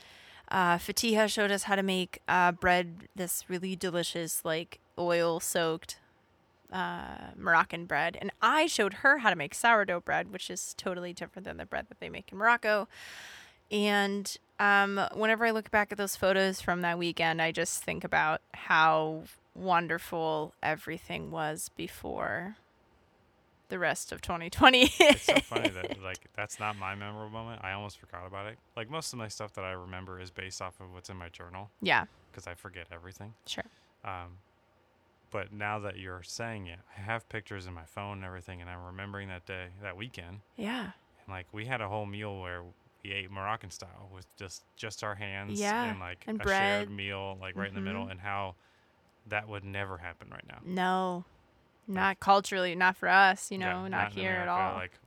uh, 0.50 0.78
Fatiha 0.78 1.28
showed 1.28 1.52
us 1.52 1.64
how 1.64 1.76
to 1.76 1.84
make 1.84 2.20
uh, 2.28 2.52
bread, 2.52 3.08
this 3.16 3.46
really 3.50 3.76
delicious, 3.76 4.44
like 4.44 4.80
oil 5.00 5.40
soaked 5.40 5.98
uh, 6.72 7.32
Moroccan 7.38 7.86
bread. 7.86 8.18
And 8.20 8.32
I 8.42 8.66
showed 8.68 8.96
her 8.96 9.20
how 9.20 9.30
to 9.30 9.36
make 9.36 9.54
sourdough 9.54 10.02
bread, 10.02 10.32
which 10.32 10.50
is 10.50 10.74
totally 10.78 11.14
different 11.14 11.46
than 11.46 11.58
the 11.58 11.66
bread 11.66 11.88
that 11.90 12.00
they 12.00 12.10
make 12.10 12.32
in 12.32 12.38
Morocco. 12.38 12.88
And 13.72 14.36
um, 14.60 15.00
whenever 15.14 15.46
I 15.46 15.52
look 15.52 15.72
back 15.72 15.92
at 15.92 15.98
those 15.98 16.16
photos 16.16 16.62
from 16.62 16.82
that 16.82 16.98
weekend, 16.98 17.42
I 17.42 17.52
just 17.52 17.84
think 17.84 18.04
about 18.04 18.42
how 18.54 19.24
wonderful 19.56 20.54
everything 20.62 21.32
was 21.32 21.70
before 21.76 22.58
the 23.70 23.80
rest 23.80 24.12
of 24.12 24.22
2020. 24.22 24.92
It's 25.00 25.24
so 25.24 25.36
funny 25.44 25.70
that 25.70 26.02
like 26.04 26.20
that's 26.36 26.60
not 26.60 26.78
my 26.78 26.94
memorable 26.94 27.30
moment. 27.32 27.62
I 27.64 27.72
almost 27.72 27.98
forgot 27.98 28.28
about 28.28 28.46
it. 28.48 28.58
Like 28.76 28.90
most 28.90 29.14
of 29.14 29.20
my 29.20 29.30
stuff 29.30 29.54
that 29.54 29.64
I 29.64 29.72
remember 29.72 30.20
is 30.20 30.30
based 30.30 30.62
off 30.62 30.80
of 30.80 30.94
what's 30.94 31.10
in 31.10 31.18
my 31.18 31.30
journal 31.30 31.72
yeah, 31.82 32.06
because 32.30 32.48
I 32.48 32.54
forget 32.54 32.88
everything. 32.92 33.34
sure. 33.48 33.64
Um, 34.04 34.38
but 35.32 35.52
now 35.52 35.80
that 35.80 35.98
you're 35.98 36.24
saying 36.24 36.68
it, 36.68 36.80
I 36.98 37.02
have 37.02 37.28
pictures 37.30 37.66
in 37.66 37.74
my 37.74 37.86
phone 37.86 38.18
and 38.18 38.26
everything, 38.26 38.62
and 38.62 38.70
I'm 38.70 38.84
remembering 38.86 39.30
that 39.30 39.46
day, 39.46 39.70
that 39.82 39.98
weekend, 39.98 40.42
Yeah. 40.58 40.84
and 41.26 41.30
like 41.30 41.48
we 41.52 41.66
had 41.66 41.82
a 41.82 41.88
whole 41.88 42.06
meal 42.06 42.40
where 42.40 42.64
we 43.04 43.12
ate 43.12 43.32
Moroccan 43.32 43.72
style 43.72 44.10
with 44.14 44.26
just 44.38 44.64
just 44.76 45.04
our 45.04 45.16
hands 45.16 45.60
Yeah, 45.60 45.90
and 45.92 46.00
like 46.00 46.24
and 46.28 46.40
a 46.40 46.44
bread. 46.44 46.58
shared 46.60 46.92
meal, 46.92 47.38
like 47.42 47.56
right 47.56 47.70
in 47.70 47.76
the 47.76 47.82
middle, 47.82 48.06
Mhm. 48.06 48.12
and 48.12 48.20
how 48.22 48.56
that 49.28 49.48
would 49.48 49.64
never 49.64 49.98
happen 49.98 50.30
right 50.30 50.46
now. 50.48 50.60
No, 50.64 51.26
not 51.88 52.20
culturally, 52.20 52.76
not 52.76 52.96
for 52.98 53.08
us, 53.08 53.52
you 53.52 53.58
Yeah, 53.58 53.74
know, 53.74 53.88
not, 53.88 54.12
in 54.12 54.18
here 54.18 54.34
at 54.34 54.48
all. 54.50 54.76
Like, 54.76 55.00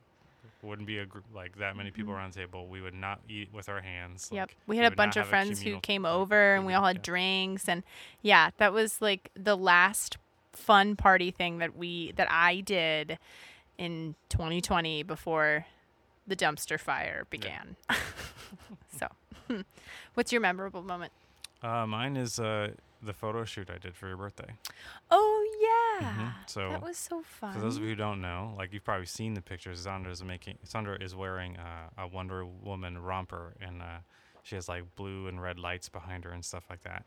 wouldn't 0.65 0.87
be 0.87 0.99
a 0.99 1.07
group 1.07 1.25
like 1.35 1.57
that 1.59 1.77
many 1.77 1.91
people 1.91 2.13
Mhm. 2.13 2.17
around 2.17 2.33
the 2.35 2.41
table. 2.41 2.67
We 2.67 2.81
would 2.81 2.95
not 2.95 3.21
eat 3.29 3.53
with 3.53 3.69
our 3.69 3.81
hands. 3.81 4.31
Yep. 4.33 4.49
like, 4.49 4.57
We 4.67 4.77
had 4.79 4.93
a 4.93 4.97
bunch 4.97 5.17
of 5.17 5.27
friends 5.27 5.61
who 5.63 5.81
came 5.81 6.05
over 6.07 6.55
and 6.55 6.67
we 6.67 6.75
all 6.75 6.85
had 6.85 6.97
yeah. 6.97 7.03
drinks 7.03 7.69
and 7.69 7.83
yeah, 8.23 8.51
that 8.59 8.73
was 8.73 9.01
like 9.03 9.31
the 9.35 9.57
last 9.57 10.17
fun 10.53 10.97
party 10.97 11.31
thing 11.31 11.59
that 11.59 11.77
we 11.77 12.13
that 12.13 12.31
I 12.31 12.61
did 12.61 13.19
in 13.77 14.15
2020 14.29 15.03
before 15.03 15.67
the 16.27 16.37
dumpster 16.37 16.79
fire 16.81 17.27
began. 17.29 17.77
so, 18.99 19.09
what's 20.15 20.33
your 20.33 20.41
memorable 20.41 20.83
moment? 20.83 21.13
Uh, 21.63 21.87
mine 21.87 22.17
is 22.17 22.39
uh, 22.39 22.71
the 23.05 23.13
photo 23.13 23.45
shoot 23.45 23.71
I 23.71 23.79
did 23.79 23.95
for 23.97 24.09
your 24.09 24.17
birthday. 24.17 24.55
Oh 25.11 25.99
yeah. 26.01 26.09
Mhm. 26.17 26.35
So 26.47 26.71
that 26.71 26.83
was 26.83 26.97
so 26.97 27.23
fun. 27.23 27.53
For 27.55 27.61
those 27.61 27.77
of 27.77 27.83
you 27.83 27.91
who 27.91 27.95
don't 27.95 28.21
know, 28.21 28.55
like 28.57 28.73
you've 28.73 28.85
probably 28.85 29.07
seen 29.07 29.35
the 29.35 29.43
pictures, 29.43 29.81
Sandra 29.81 30.11
is 30.13 30.23
making. 30.23 30.59
Sandra 30.65 30.97
is 31.03 31.15
wearing 31.15 31.57
uh, 31.57 31.89
a 31.99 32.07
Wonder 32.07 32.45
Woman 32.45 32.99
romper, 32.99 33.55
and 33.61 33.81
uh, 33.83 33.99
she 34.43 34.55
has 34.57 34.69
like 34.69 34.95
blue 34.97 35.29
and 35.29 35.41
red 35.41 35.59
lights 35.59 35.89
behind 35.89 36.25
her 36.25 36.31
and 36.31 36.45
stuff 36.45 36.65
like 36.69 36.83
that. 36.83 37.05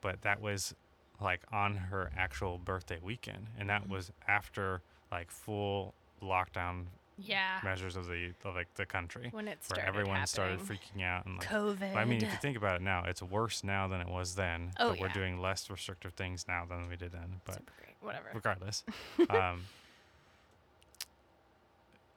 But 0.00 0.22
that 0.22 0.40
was 0.40 0.74
like 1.20 1.42
on 1.52 1.76
her 1.76 2.10
actual 2.16 2.58
birthday 2.58 2.98
weekend, 3.02 3.46
and 3.58 3.68
that 3.70 3.84
Mhm. 3.84 3.90
was 3.90 4.10
after 4.26 4.82
like 5.12 5.30
full 5.30 5.94
lockdown 6.22 6.86
yeah. 7.18 7.58
measures 7.62 7.96
of 7.96 8.06
the 8.06 8.32
of 8.44 8.54
like 8.54 8.72
the 8.74 8.86
country, 8.86 9.28
When 9.32 9.48
it 9.48 9.62
started 9.64 9.82
where 9.82 9.88
everyone 9.88 10.26
started 10.26 10.60
freaking 10.60 11.02
out 11.04 11.26
and 11.26 11.38
like. 11.38 11.48
COVID. 11.48 11.94
I 11.96 12.04
mean, 12.04 12.22
if 12.22 12.30
you 12.30 12.38
think 12.40 12.56
about 12.56 12.76
it 12.76 12.82
now, 12.82 13.04
it's 13.06 13.22
worse 13.22 13.62
now 13.64 13.86
than 13.88 14.00
it 14.00 14.08
was 14.08 14.34
then. 14.34 14.72
Oh, 14.78 14.90
but 14.90 15.00
we're 15.00 15.08
doing 15.08 15.40
less 15.40 15.70
restrictive 15.70 16.14
things 16.14 16.46
now 16.48 16.64
than 16.68 16.88
we 16.88 16.96
did 16.96 17.12
then. 17.12 17.40
But 17.44 17.60
Whatever. 18.00 18.30
regardless. 18.34 18.84
um, 19.30 19.62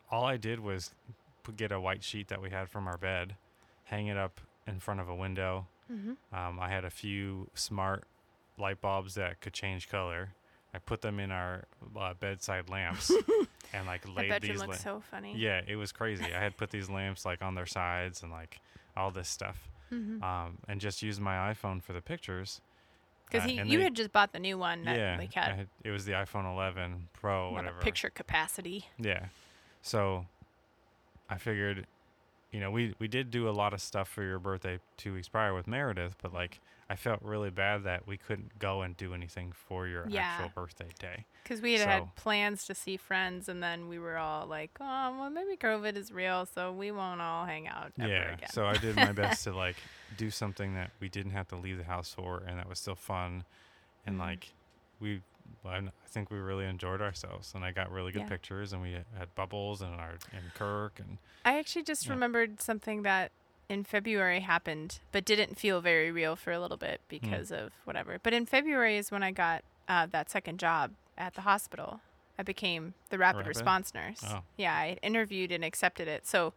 all 0.10 0.24
I 0.26 0.38
did 0.38 0.60
was 0.60 0.92
get 1.56 1.72
a 1.72 1.80
white 1.80 2.04
sheet 2.04 2.28
that 2.28 2.42
we 2.42 2.50
had 2.50 2.70
from 2.70 2.88
our 2.88 2.98
bed, 2.98 3.36
hang 3.86 4.08
it 4.08 4.18
up 4.18 4.42
in 4.66 4.80
front 4.80 5.00
of 5.00 5.08
a 5.10 5.16
window. 5.16 5.68
hmm 5.88 6.14
Um, 6.34 6.60
I 6.60 6.70
had 6.70 6.84
a 6.84 6.90
few 6.90 7.50
smart 7.54 8.04
light 8.58 8.82
bulbs 8.82 9.16
that 9.16 9.40
could 9.42 9.54
change 9.54 9.88
color. 9.90 10.34
I 10.78 10.80
put 10.80 11.02
them 11.02 11.20
in 11.20 11.32
our 11.32 11.64
uh, 12.00 12.14
bedside 12.20 12.70
lamps 12.70 13.12
and 13.74 13.88
like 13.88 14.08
laid 14.16 14.30
bedroom 14.30 14.52
these. 14.52 14.60
looks 14.62 14.86
la- 14.86 14.94
so 14.94 15.02
funny. 15.10 15.34
yeah, 15.36 15.62
it 15.68 15.76
was 15.76 15.92
crazy. 15.92 16.24
I 16.26 16.40
had 16.40 16.56
put 16.56 16.70
these 16.78 16.88
lamps 16.88 17.26
like 17.26 17.42
on 17.42 17.56
their 17.56 17.66
sides 17.66 18.22
and 18.22 18.32
like 18.32 18.60
all 18.96 19.10
this 19.10 19.28
stuff, 19.28 19.68
Because 19.90 20.22
um, 20.22 20.60
and 20.68 20.80
just 20.80 21.02
used 21.02 21.20
my 21.20 21.52
iPhone 21.52 21.82
for 21.82 21.94
the 21.94 22.02
pictures. 22.02 22.62
uh, 23.34 23.40
he, 23.40 23.54
you 23.56 23.78
they- 23.80 23.84
had 23.86 23.96
just 23.96 24.12
bought 24.12 24.34
the 24.34 24.40
new 24.40 24.56
one 24.60 24.86
that 24.86 24.96
yeah, 24.98 25.18
like 25.18 25.34
had, 25.34 25.56
had- 25.56 25.68
it 25.84 25.90
was 25.90 26.06
the 26.06 26.12
iPhone 26.12 26.46
11 26.54 27.10
Pro, 27.14 27.32
a 27.32 27.42
lot 27.46 27.48
of 27.50 27.56
whatever. 27.56 27.80
picture 27.82 28.12
capacity. 28.12 28.86
Yeah. 29.00 29.26
So 29.82 30.26
I 31.30 31.38
figured, 31.40 31.88
you 32.52 32.60
know, 32.60 32.70
we 32.72 32.94
we 33.00 33.08
did 33.08 33.32
do 33.32 33.50
a 33.50 33.52
lot 33.52 33.74
of 33.74 33.82
stuff 33.82 34.08
for 34.08 34.22
your 34.24 34.38
birthday 34.40 34.80
two 34.98 35.14
weeks 35.16 35.28
prior 35.28 35.54
with 35.56 35.66
Meredith, 35.68 36.16
but 36.22 36.34
like 36.34 36.60
I 36.90 36.96
felt 36.96 37.22
really 37.22 37.50
bad 37.50 37.84
that 37.84 38.08
we 38.08 38.16
couldn't 38.18 38.60
go 38.60 38.82
and 38.82 38.96
do 38.96 39.14
anything 39.14 39.52
for 39.52 39.88
your 39.88 40.08
Yeah. 40.08 40.22
actual 40.22 40.50
birthday 40.50 40.88
day. 40.98 41.26
Because 41.44 41.62
we 41.62 41.74
had 41.74 41.82
So- 41.82 41.88
had 41.88 42.16
plans 42.16 42.66
to 42.66 42.76
see 42.76 42.96
friends, 42.96 43.50
and 43.50 43.62
then 43.62 43.90
we 43.90 44.00
were 44.00 44.18
all 44.18 44.46
like, 44.48 44.72
"Oh, 44.80 45.18
well, 45.20 45.30
maybe 45.30 45.58
COVID 45.58 45.96
is 45.98 46.12
real, 46.14 46.46
so 46.46 46.72
we 46.72 46.92
won't 46.92 47.20
all 47.22 47.46
hang 47.46 47.68
out 47.68 47.92
ever 48.00 48.08
yeah. 48.10 48.34
again." 48.34 48.50
So 48.52 48.66
I 48.66 48.78
did 48.78 48.96
my 48.96 49.12
best 49.12 49.44
to 49.44 49.52
like 49.66 49.76
do 50.16 50.32
something 50.32 50.76
that 50.76 50.92
we 51.02 51.10
didn't 51.10 51.34
have 51.34 51.48
to 51.50 51.56
leave 51.58 51.78
the 51.78 51.84
house 51.84 52.14
for, 52.14 52.40
and 52.48 52.58
that 52.58 52.70
was 52.70 52.80
still 52.80 52.96
fun, 52.96 53.44
and 54.06 54.16
Mhm. 54.16 54.20
like 54.20 54.54
we. 55.00 55.22
I 55.66 55.82
think 56.08 56.30
we 56.30 56.38
really 56.40 56.66
enjoyed 56.66 57.02
ourselves, 57.02 57.54
and 57.56 57.64
I 57.64 57.72
got 57.72 57.90
really 57.90 58.12
good 58.12 58.24
Yeah. 58.24 58.30
pictures, 58.30 58.74
and 58.74 58.82
we 58.82 58.94
had 58.94 59.34
bubbles 59.36 59.82
and 59.82 59.96
our 59.96 60.18
and 60.34 60.54
Kirk, 60.54 61.00
and 61.00 61.18
I 61.46 61.58
actually 61.58 61.84
just 61.84 62.06
Yeah. 62.06 62.12
remembered 62.14 62.62
something 62.62 63.02
that 63.04 63.32
in 63.70 63.84
February 63.84 64.40
happened, 64.42 65.00
but 65.12 65.26
didn't 65.26 65.58
feel 65.60 65.82
very 65.82 66.12
real 66.12 66.36
for 66.36 66.52
a 66.52 66.60
little 66.60 66.78
bit 66.78 67.02
Hmm. 67.02 67.06
because 67.10 67.52
of 67.52 67.72
whatever. 67.86 68.18
But 68.22 68.34
in 68.34 68.46
February 68.46 68.98
is 68.98 69.12
when 69.12 69.24
I 69.24 69.32
got 69.32 69.64
uh, 69.90 70.06
that 70.08 70.30
second 70.30 70.60
job 70.60 70.92
at 71.18 71.34
the 71.36 71.42
hospital. 71.42 72.02
I 72.38 72.44
became 72.44 72.94
the 73.10 73.18
rapid, 73.18 73.38
Rapid? 73.40 73.48
response 73.50 73.94
nurse. 73.94 74.20
Oh. 74.24 74.42
Yeah, 74.58 74.74
I 74.76 74.98
interviewed 75.02 75.52
and 75.52 75.64
accepted 75.66 76.08
it. 76.08 76.28
So 76.28 76.54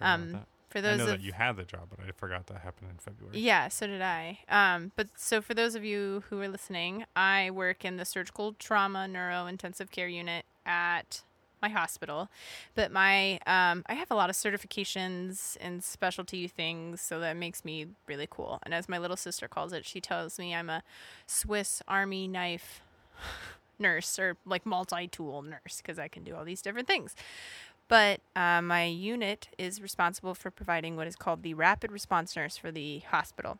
Um, 0.00 0.44
for 0.68 0.78
I 0.78 0.80
those 0.82 0.98
know 0.98 1.04
of 1.04 1.10
that 1.12 1.20
you 1.22 1.32
had 1.32 1.56
the 1.56 1.64
job, 1.64 1.88
but 1.90 1.98
I 2.06 2.10
forgot 2.12 2.46
that 2.48 2.58
happened 2.60 2.90
in 2.90 2.98
February. 2.98 3.38
Yeah, 3.38 3.68
so 3.68 3.86
did 3.86 4.02
I. 4.02 4.38
Um, 4.48 4.92
but 4.96 5.08
so 5.16 5.40
for 5.40 5.54
those 5.54 5.74
of 5.74 5.84
you 5.84 6.24
who 6.28 6.40
are 6.40 6.48
listening, 6.48 7.04
I 7.16 7.50
work 7.50 7.84
in 7.84 7.96
the 7.96 8.04
surgical 8.04 8.52
trauma 8.52 9.08
neuro 9.08 9.46
intensive 9.46 9.90
care 9.90 10.08
unit 10.08 10.44
at 10.66 11.22
my 11.64 11.70
hospital. 11.70 12.28
But 12.74 12.92
my 12.92 13.38
um, 13.46 13.82
I 13.86 13.94
have 13.94 14.10
a 14.10 14.14
lot 14.14 14.30
of 14.30 14.36
certifications 14.36 15.56
and 15.60 15.82
specialty 15.82 16.46
things, 16.46 17.00
so 17.00 17.20
that 17.20 17.36
makes 17.36 17.64
me 17.64 17.86
really 18.06 18.28
cool. 18.30 18.58
And 18.64 18.74
as 18.74 18.88
my 18.88 18.98
little 18.98 19.16
sister 19.16 19.48
calls 19.48 19.72
it, 19.72 19.84
she 19.86 20.00
tells 20.00 20.38
me 20.38 20.54
I'm 20.54 20.68
a 20.68 20.82
Swiss 21.26 21.82
Army 21.88 22.28
knife 22.28 22.82
nurse 23.78 24.18
or 24.18 24.36
like 24.44 24.66
multi-tool 24.66 25.42
nurse 25.42 25.78
because 25.78 25.98
I 25.98 26.08
can 26.08 26.22
do 26.22 26.34
all 26.36 26.44
these 26.44 26.62
different 26.62 26.86
things. 26.86 27.16
But 27.88 28.20
uh, 28.34 28.62
my 28.62 28.84
unit 28.84 29.48
is 29.58 29.80
responsible 29.80 30.34
for 30.34 30.50
providing 30.50 30.96
what 30.96 31.06
is 31.06 31.16
called 31.16 31.42
the 31.42 31.54
rapid 31.54 31.92
response 31.92 32.34
nurse 32.36 32.56
for 32.56 32.70
the 32.70 33.00
hospital. 33.10 33.58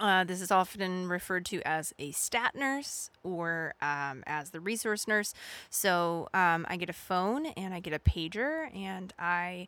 Uh, 0.00 0.24
this 0.24 0.40
is 0.40 0.50
often 0.50 1.08
referred 1.08 1.44
to 1.46 1.60
as 1.66 1.92
a 1.98 2.12
stat 2.12 2.54
nurse 2.54 3.10
or 3.24 3.74
um, 3.82 4.22
as 4.26 4.50
the 4.50 4.60
resource 4.60 5.08
nurse. 5.08 5.34
So 5.70 6.28
um, 6.32 6.66
I 6.68 6.76
get 6.76 6.88
a 6.88 6.94
phone 6.94 7.46
and 7.46 7.74
I 7.74 7.80
get 7.80 7.92
a 7.92 7.98
pager 7.98 8.74
and 8.74 9.12
I 9.18 9.66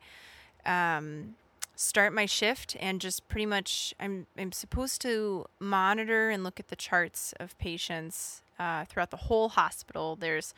um, 0.64 1.34
start 1.74 2.12
my 2.12 2.26
shift 2.26 2.76
and 2.78 3.00
just 3.00 3.26
pretty 3.28 3.46
much 3.46 3.94
I'm 3.98 4.26
I'm 4.38 4.52
supposed 4.52 5.00
to 5.02 5.46
monitor 5.58 6.30
and 6.30 6.44
look 6.44 6.60
at 6.60 6.68
the 6.68 6.76
charts 6.76 7.32
of 7.40 7.58
patients 7.58 8.42
uh, 8.60 8.84
throughout 8.84 9.10
the 9.10 9.16
whole 9.16 9.48
hospital. 9.48 10.16
There's 10.16 10.52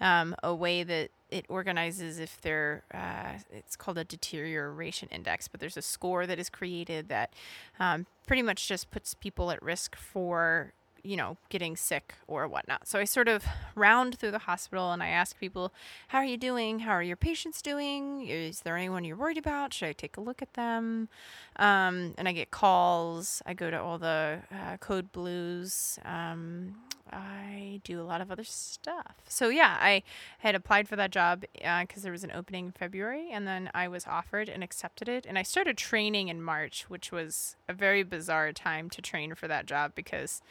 um, 0.00 0.36
a 0.44 0.54
way 0.54 0.84
that 0.84 1.10
it 1.28 1.44
organizes 1.48 2.18
if 2.18 2.40
they're 2.40 2.84
uh, 2.94 3.40
it's 3.52 3.74
called 3.74 3.98
a 3.98 4.04
deterioration 4.04 5.08
index, 5.10 5.48
but 5.48 5.58
there's 5.58 5.76
a 5.76 5.82
score 5.82 6.26
that 6.26 6.38
is 6.38 6.48
created 6.48 7.08
that 7.08 7.34
um, 7.80 8.06
pretty 8.26 8.42
much 8.42 8.68
just 8.68 8.90
puts 8.92 9.12
people 9.14 9.50
at 9.50 9.60
risk 9.60 9.96
for 9.96 10.72
you 11.02 11.16
know 11.16 11.36
getting 11.48 11.76
sick 11.76 12.14
or 12.28 12.46
whatnot. 12.46 12.86
So 12.86 13.00
I 13.00 13.04
sort 13.04 13.28
of 13.28 13.44
round 13.74 14.18
through 14.18 14.30
the 14.30 14.40
hospital 14.40 14.92
and 14.92 15.02
I 15.02 15.08
ask 15.08 15.38
people, 15.38 15.72
"How 16.08 16.18
are 16.18 16.24
you 16.24 16.36
doing? 16.36 16.80
How 16.80 16.92
are 16.92 17.02
your 17.02 17.16
patients 17.16 17.60
doing? 17.60 18.26
Is 18.26 18.60
there 18.60 18.76
anyone 18.76 19.04
you're 19.04 19.16
worried 19.16 19.38
about? 19.38 19.74
Should 19.74 19.88
I 19.88 19.92
take 19.92 20.16
a 20.16 20.20
look 20.20 20.42
at 20.42 20.54
them?" 20.54 21.08
Um, 21.56 22.14
and 22.16 22.28
I 22.28 22.32
get 22.32 22.52
calls. 22.52 23.42
I 23.44 23.54
go 23.54 23.68
to 23.68 23.80
all 23.80 23.98
the 23.98 24.42
uh, 24.52 24.76
code 24.76 25.10
blues. 25.10 25.98
Um, 26.04 26.76
I 27.12 27.80
do 27.84 28.00
a 28.00 28.02
lot 28.02 28.20
of 28.20 28.30
other 28.30 28.44
stuff. 28.44 29.16
So 29.26 29.48
yeah, 29.48 29.76
I 29.80 30.02
had 30.38 30.54
applied 30.54 30.88
for 30.88 30.96
that 30.96 31.10
job 31.10 31.44
because 31.54 32.02
there 32.02 32.12
was 32.12 32.24
an 32.24 32.32
opening 32.32 32.66
in 32.66 32.72
February, 32.72 33.28
and 33.30 33.46
then 33.46 33.70
I 33.74 33.88
was 33.88 34.06
offered 34.06 34.48
and 34.48 34.62
accepted 34.62 35.08
it. 35.08 35.26
And 35.26 35.38
I 35.38 35.42
started 35.42 35.76
training 35.76 36.28
in 36.28 36.42
March, 36.42 36.86
which 36.88 37.12
was 37.12 37.56
a 37.68 37.72
very 37.72 38.02
bizarre 38.02 38.52
time 38.52 38.90
to 38.90 39.02
train 39.02 39.34
for 39.34 39.48
that 39.48 39.66
job 39.66 39.92
because 39.94 40.42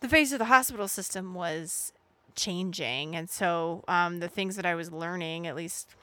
the 0.00 0.08
face 0.08 0.32
of 0.32 0.38
the 0.38 0.46
hospital 0.46 0.88
system 0.88 1.34
was 1.34 1.92
changing, 2.34 3.14
and 3.14 3.28
so 3.28 3.84
um, 3.88 4.20
the 4.20 4.28
things 4.28 4.56
that 4.56 4.66
I 4.66 4.74
was 4.74 4.90
learning, 4.90 5.46
at 5.46 5.54
least, 5.54 5.94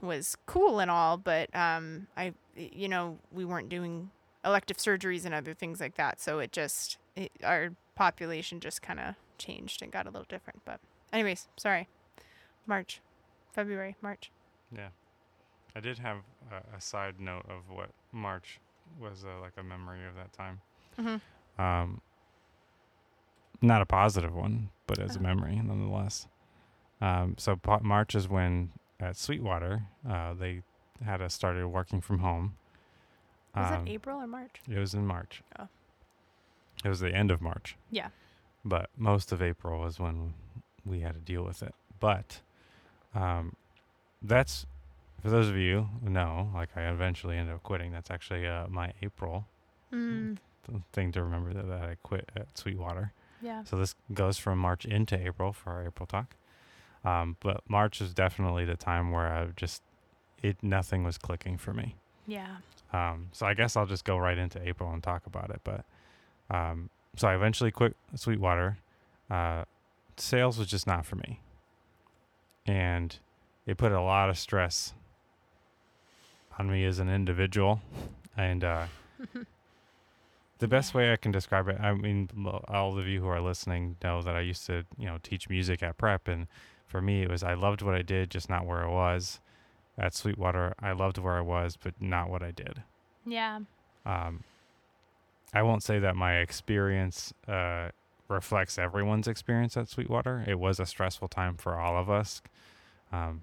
was 0.00 0.36
cool 0.46 0.78
and 0.78 0.90
all, 0.90 1.16
but 1.16 1.54
um, 1.56 2.06
I, 2.16 2.34
you 2.56 2.88
know, 2.88 3.18
we 3.32 3.44
weren't 3.44 3.68
doing 3.68 4.10
elective 4.44 4.76
surgeries 4.76 5.24
and 5.24 5.34
other 5.34 5.54
things 5.54 5.80
like 5.80 5.96
that. 5.96 6.20
So 6.20 6.38
it 6.38 6.52
just 6.52 6.98
it, 7.22 7.32
our 7.44 7.70
population 7.94 8.60
just 8.60 8.80
kind 8.82 9.00
of 9.00 9.14
changed 9.38 9.82
and 9.82 9.90
got 9.92 10.06
a 10.06 10.10
little 10.10 10.26
different. 10.28 10.60
But 10.64 10.80
anyways, 11.12 11.48
sorry. 11.56 11.88
March, 12.66 13.00
February, 13.52 13.96
March. 14.02 14.30
Yeah. 14.74 14.88
I 15.74 15.80
did 15.80 15.98
have 15.98 16.18
a, 16.50 16.76
a 16.76 16.80
side 16.80 17.20
note 17.20 17.44
of 17.48 17.74
what 17.74 17.90
March 18.12 18.58
was 19.00 19.24
uh, 19.24 19.40
like 19.40 19.52
a 19.58 19.62
memory 19.62 20.00
of 20.06 20.14
that 20.16 20.32
time. 20.32 20.60
Mm-hmm. 20.98 21.62
Um, 21.62 22.00
not 23.60 23.82
a 23.82 23.86
positive 23.86 24.34
one, 24.34 24.70
but 24.86 24.98
as 24.98 25.16
a 25.16 25.18
Oh. 25.18 25.22
memory 25.22 25.60
nonetheless. 25.62 26.26
Um, 27.00 27.34
so 27.38 27.56
po- 27.56 27.80
March 27.82 28.14
is 28.14 28.28
when 28.28 28.72
at 29.00 29.16
Sweetwater 29.16 29.82
uh, 30.08 30.34
they 30.34 30.62
had 31.04 31.22
us 31.22 31.32
started 31.34 31.66
working 31.68 32.00
from 32.00 32.18
home. 32.20 32.56
Was 33.54 33.70
Um, 33.72 33.86
it 33.86 33.90
April 33.90 34.18
or 34.20 34.26
March? 34.26 34.60
It 34.68 34.78
was 34.78 34.94
in 34.94 35.06
March. 35.06 35.42
Oh. 35.58 35.68
It 36.84 36.88
was 36.88 37.00
the 37.00 37.12
end 37.14 37.30
of 37.30 37.40
March. 37.40 37.76
Yeah. 37.90 38.08
But 38.64 38.90
most 38.96 39.32
of 39.32 39.40
April 39.42 39.80
was 39.80 39.98
when 39.98 40.34
we 40.84 41.00
had 41.00 41.14
to 41.14 41.20
deal 41.20 41.42
with 41.44 41.62
it. 41.62 41.74
But 42.00 42.40
um, 43.14 43.54
that's 44.22 44.66
for 45.22 45.30
those 45.30 45.48
of 45.48 45.56
you 45.56 45.88
who 46.02 46.10
know, 46.10 46.50
like 46.54 46.70
I 46.76 46.82
eventually 46.82 47.36
ended 47.36 47.54
up 47.54 47.62
quitting. 47.62 47.92
That's 47.92 48.10
actually 48.10 48.46
uh, 48.46 48.66
my 48.68 48.92
April 49.02 49.46
Mm, 49.90 50.36
thing 50.92 51.12
to 51.12 51.22
remember 51.22 51.54
that, 51.54 51.66
that 51.66 51.80
I 51.82 51.96
quit 52.02 52.28
at 52.36 52.58
Sweetwater. 52.58 53.12
yeah. 53.40 53.64
So 53.64 53.76
this 53.76 53.94
goes 54.12 54.36
from 54.36 54.58
March 54.58 54.84
into 54.84 55.18
April 55.18 55.54
for 55.54 55.70
our 55.70 55.86
April 55.86 56.06
talk. 56.06 56.34
Um, 57.06 57.36
but 57.40 57.62
March 57.68 58.02
is 58.02 58.12
definitely 58.12 58.66
the 58.66 58.76
time 58.76 59.10
where 59.10 59.32
I 59.32 59.46
just 59.56 59.80
it 60.42 60.58
nothing 60.62 61.04
was 61.04 61.16
clicking 61.16 61.56
for 61.56 61.72
me. 61.72 61.96
Yeah. 62.26 62.56
Um, 62.92 63.28
so 63.32 63.46
I 63.46 63.54
guess 63.54 63.76
I'll 63.76 63.86
just 63.86 64.04
go 64.04 64.18
right 64.18 64.36
into 64.36 64.60
April 64.62 64.92
and 64.92 65.02
talk 65.02 65.24
about 65.26 65.48
it. 65.48 65.60
But 65.64 65.86
um, 66.50 66.90
so 67.16 67.28
I 67.28 67.34
eventually 67.34 67.70
quit 67.70 67.96
Sweetwater. 68.14 68.78
Uh, 69.30 69.64
sales 70.16 70.58
was 70.58 70.68
just 70.68 70.86
not 70.86 71.04
for 71.04 71.16
me, 71.16 71.40
and 72.66 73.16
it 73.66 73.76
put 73.76 73.92
a 73.92 74.00
lot 74.00 74.30
of 74.30 74.38
stress 74.38 74.94
on 76.58 76.70
me 76.70 76.84
as 76.84 76.98
an 76.98 77.08
individual. 77.08 77.80
And 78.36 78.64
uh, 78.64 78.86
the 80.58 80.68
best 80.68 80.94
way 80.94 81.12
I 81.12 81.16
can 81.16 81.32
describe 81.32 81.68
it, 81.68 81.78
I 81.80 81.92
mean, 81.92 82.30
all 82.68 82.98
of 82.98 83.06
you 83.06 83.20
who 83.20 83.28
are 83.28 83.40
listening 83.40 83.96
know 84.02 84.22
that 84.22 84.36
I 84.36 84.40
used 84.40 84.66
to, 84.66 84.84
you 84.96 85.06
know, 85.06 85.18
teach 85.22 85.48
music 85.48 85.82
at 85.82 85.98
prep, 85.98 86.28
and 86.28 86.46
for 86.86 87.00
me, 87.02 87.22
it 87.22 87.30
was 87.30 87.42
I 87.42 87.54
loved 87.54 87.82
what 87.82 87.94
I 87.94 88.02
did, 88.02 88.30
just 88.30 88.48
not 88.48 88.66
where 88.66 88.84
I 88.84 88.88
was. 88.88 89.40
At 89.98 90.14
Sweetwater, 90.14 90.74
I 90.80 90.92
loved 90.92 91.18
where 91.18 91.34
I 91.34 91.40
was, 91.40 91.76
but 91.76 91.94
not 92.00 92.30
what 92.30 92.42
I 92.42 92.52
did. 92.52 92.82
Yeah. 93.26 93.60
Um, 94.06 94.44
I 95.52 95.62
won't 95.62 95.82
say 95.82 95.98
that 95.98 96.14
my 96.14 96.38
experience 96.38 97.32
uh, 97.46 97.88
reflects 98.28 98.78
everyone's 98.78 99.26
experience 99.26 99.76
at 99.76 99.88
Sweetwater. 99.88 100.44
It 100.46 100.58
was 100.58 100.78
a 100.78 100.86
stressful 100.86 101.28
time 101.28 101.56
for 101.56 101.78
all 101.78 101.96
of 101.96 102.10
us. 102.10 102.42
Um, 103.12 103.42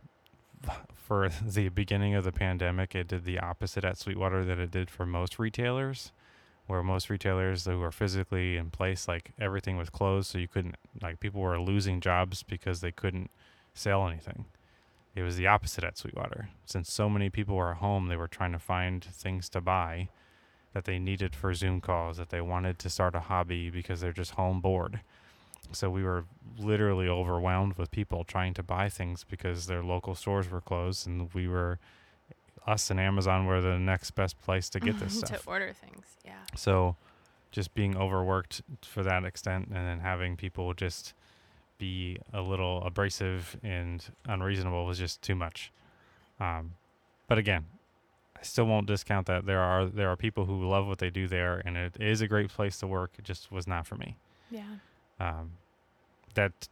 for 0.94 1.30
the 1.44 1.70
beginning 1.70 2.16
of 2.16 2.24
the 2.24 2.32
pandemic, 2.32 2.96
it 2.96 3.08
did 3.08 3.26
the 3.26 3.40
opposite 3.40 3.84
at 3.84 3.98
Sweetwater 3.98 4.44
that 4.46 4.60
it 4.60 4.72
did 4.72 4.90
for 4.90 5.06
most 5.06 5.40
retailers, 5.40 6.12
where 6.68 6.84
most 6.84 7.10
retailers 7.10 7.66
who 7.66 7.80
were 7.80 7.92
physically 7.92 8.58
in 8.58 8.70
place, 8.70 9.08
like 9.08 9.32
everything 9.40 9.78
was 9.78 9.90
closed, 9.90 10.32
so 10.32 10.38
you 10.38 10.48
couldn't, 10.48 10.76
like 11.02 11.20
people 11.20 11.42
were 11.42 11.60
losing 11.60 12.02
jobs 12.02 12.44
because 12.44 12.82
they 12.82 12.92
couldn't 12.92 13.30
sell 13.74 14.08
anything. 14.08 14.46
It 15.16 15.24
was 15.24 15.38
the 15.38 15.48
opposite 15.48 15.84
at 15.84 15.98
Sweetwater. 15.98 16.50
Since 16.66 16.92
so 16.92 17.10
many 17.10 17.30
people 17.30 17.56
were 17.56 17.72
at 17.72 17.78
home, 17.78 18.08
they 18.08 18.18
were 18.18 18.28
trying 18.28 18.52
to 18.52 18.60
find 18.60 19.04
things 19.04 19.48
to 19.50 19.62
buy 19.62 20.10
that 20.76 20.84
they 20.84 21.00
needed 21.00 21.34
for 21.34 21.54
Zoom 21.54 21.80
calls, 21.80 22.18
that 22.18 22.32
they 22.32 22.42
wanted 22.42 22.78
to 22.80 22.90
start 22.90 23.16
a 23.16 23.22
hobby 23.22 23.70
because 23.70 24.02
they're 24.02 24.12
just 24.12 24.32
home 24.32 24.60
bored. 24.60 25.00
So 25.72 25.90
we 25.90 26.04
were 26.04 26.26
literally 26.60 27.08
overwhelmed 27.08 27.78
with 27.78 27.92
people 27.92 28.26
trying 28.26 28.54
to 28.56 28.62
buy 28.62 28.90
things 28.90 29.24
because 29.24 29.68
their 29.68 29.82
local 29.82 30.16
stores 30.16 30.52
were 30.52 30.60
closed, 30.60 31.08
and 31.08 31.34
we 31.34 31.48
were 31.48 31.80
us 32.68 32.90
and 32.92 33.00
Amazon 33.00 33.46
were 33.46 33.62
the 33.62 33.80
next 33.80 34.12
best 34.12 34.42
place 34.42 34.70
to 34.72 34.82
get 34.82 35.00
this 35.00 35.20
stuff 35.20 35.44
to 35.44 35.50
order 35.50 35.72
things. 35.72 36.18
Yeah. 36.26 36.34
So 36.58 36.98
just 37.52 37.74
being 37.74 37.96
overworked 37.96 38.62
for 38.82 39.02
that 39.04 39.24
extent 39.24 39.68
and 39.68 39.78
then 39.78 40.00
having 40.02 40.36
people 40.36 40.74
just 40.74 41.14
be 41.78 42.18
a 42.34 42.42
little 42.42 42.84
abrasive 42.84 43.56
and 43.64 44.04
unreasonable 44.26 44.86
was 44.86 45.00
just 45.00 45.22
too 45.22 45.36
much. 45.36 45.72
Um, 46.38 46.74
but 47.30 47.38
again, 47.38 47.66
still 48.46 48.66
won't 48.66 48.88
discount 48.88 49.28
that 49.28 49.46
there 49.46 49.60
are 49.60 49.86
there 49.86 50.10
are 50.10 50.16
people 50.16 50.46
who 50.46 50.68
love 50.68 50.88
what 50.88 51.00
they 51.00 51.10
do 51.10 51.28
there 51.28 51.62
and 51.66 51.78
it 51.78 51.98
is 52.00 52.22
a 52.22 52.28
great 52.28 52.50
place 52.50 52.78
to 52.80 52.88
work. 52.88 53.12
It 53.18 53.26
just 53.26 53.52
was 53.52 53.68
not 53.68 53.86
for 53.88 53.96
me. 53.96 54.18
Yeah. 54.50 54.76
Um, 55.20 55.52
that 56.36 56.68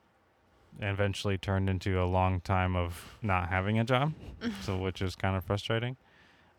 eventually 0.82 1.38
turned 1.38 1.70
into 1.70 2.01
a 2.01 2.06
long 2.06 2.42
time 2.42 2.75
of 2.75 3.18
not 3.22 3.50
having 3.50 3.80
a 3.80 3.84
job, 3.84 4.13
so 4.62 4.77
which 4.86 5.01
is 5.01 5.15
kind 5.15 5.36
of 5.36 5.44
frustrating. 5.44 5.98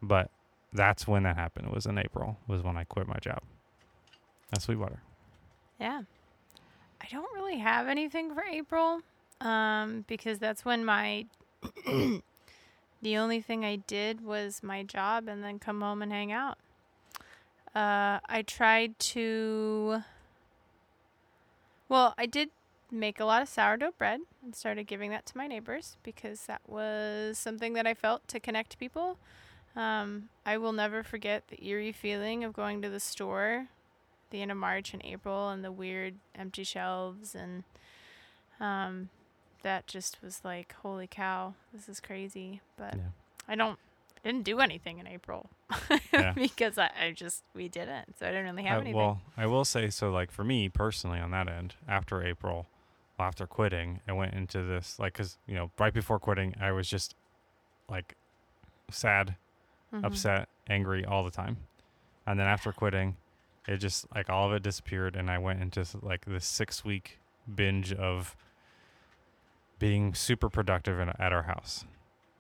But 0.02 0.30
that's 0.72 1.06
when 1.06 1.22
that 1.24 1.36
happened. 1.36 1.68
It 1.68 1.74
was 1.74 1.86
in 1.86 1.98
April. 1.98 2.38
Was 2.46 2.62
when 2.62 2.76
I 2.76 2.84
quit 2.84 3.06
my 3.06 3.18
job 3.20 3.42
at 4.52 4.62
Sweetwater. 4.62 5.00
Yeah. 5.80 6.02
I 7.00 7.06
don't 7.10 7.32
really 7.34 7.58
have 7.58 7.86
anything 7.86 8.34
for 8.34 8.42
April 8.42 9.00
um, 9.40 10.04
because 10.08 10.38
that's 10.38 10.64
when 10.64 10.84
my. 10.84 11.26
The 13.04 13.16
only 13.16 13.40
thing 13.40 13.64
I 13.64 13.76
did 13.76 14.24
was 14.24 14.62
my 14.62 14.82
job 14.82 15.28
and 15.28 15.44
then 15.44 15.58
come 15.58 15.80
home 15.80 16.02
and 16.02 16.10
hang 16.10 16.32
out. 16.32 16.58
Uh, 17.74 18.18
I 18.28 18.42
tried 18.46 18.98
to. 18.98 20.02
Well, 21.88 22.14
I 22.16 22.26
did 22.26 22.50
make 22.90 23.20
a 23.20 23.24
lot 23.24 23.42
of 23.42 23.48
sourdough 23.48 23.92
bread 23.98 24.20
and 24.42 24.54
started 24.54 24.84
giving 24.84 25.10
that 25.10 25.26
to 25.26 25.36
my 25.36 25.46
neighbors 25.46 25.96
because 26.02 26.46
that 26.46 26.62
was 26.66 27.38
something 27.38 27.74
that 27.74 27.86
I 27.86 27.94
felt 27.94 28.26
to 28.28 28.40
connect 28.40 28.78
people. 28.78 29.18
Um, 29.76 30.28
I 30.46 30.56
will 30.56 30.72
never 30.72 31.02
forget 31.02 31.48
the 31.48 31.62
eerie 31.64 31.92
feeling 31.92 32.42
of 32.42 32.52
going 32.52 32.80
to 32.82 32.88
the 32.88 33.00
store 33.00 33.68
the 34.30 34.42
end 34.42 34.50
of 34.50 34.56
March 34.56 34.92
and 34.92 35.02
April 35.04 35.50
and 35.50 35.64
the 35.64 35.70
weird 35.70 36.14
empty 36.34 36.64
shelves 36.64 37.36
and 37.36 37.62
um 38.60 39.08
that 39.64 39.86
just 39.88 40.22
was 40.22 40.40
like 40.44 40.72
holy 40.82 41.06
cow 41.08 41.54
this 41.72 41.88
is 41.88 41.98
crazy 41.98 42.60
but 42.78 42.94
Yeah. 42.94 43.02
I 43.48 43.56
don't 43.56 43.78
didn't 44.22 44.44
do 44.44 44.60
anything 44.60 44.98
in 44.98 45.06
April 45.06 45.50
Yeah. 46.12 46.32
because 46.34 46.78
I, 46.78 46.90
I 46.98 47.10
just 47.10 47.42
we 47.54 47.68
didn't 47.68 48.16
so 48.18 48.26
I 48.26 48.30
didn't 48.30 48.44
really 48.46 48.62
have 48.62 48.78
Uh, 48.78 48.80
anything 48.82 48.96
well, 48.96 49.20
I 49.36 49.46
will 49.46 49.64
say 49.66 49.90
so. 49.90 50.10
Like 50.10 50.30
for 50.30 50.44
me 50.44 50.68
personally, 50.70 51.18
on 51.18 51.30
that 51.32 51.48
end, 51.48 51.74
after 51.86 52.22
April, 52.22 52.66
after 53.18 53.46
quitting, 53.46 54.00
I 54.08 54.12
went 54.12 54.32
into 54.32 54.62
this 54.62 54.98
like 54.98 55.12
because 55.14 55.36
you 55.46 55.54
know 55.54 55.70
right 55.78 55.92
before 55.92 56.18
quitting, 56.18 56.54
I 56.60 56.72
was 56.72 56.88
just 56.88 57.14
like 57.90 58.14
sad, 58.90 59.36
Mhm. 59.92 60.04
upset, 60.06 60.48
angry 60.70 61.04
all 61.04 61.22
the 61.24 61.30
time, 61.30 61.58
and 62.26 62.38
then 62.40 62.46
after 62.46 62.72
quitting, 62.72 63.16
it 63.68 63.76
just 63.78 64.06
like 64.14 64.30
all 64.30 64.46
of 64.48 64.54
it 64.54 64.62
disappeared, 64.62 65.16
and 65.16 65.30
I 65.30 65.36
went 65.38 65.60
into 65.60 65.84
like 66.00 66.24
this 66.24 66.46
six 66.46 66.82
week 66.84 67.18
binge 67.54 67.92
of 67.92 68.36
being 69.78 70.14
super 70.14 70.48
productive 70.48 70.98
in, 71.00 71.08
at 71.18 71.32
our 71.32 71.42
house. 71.42 71.84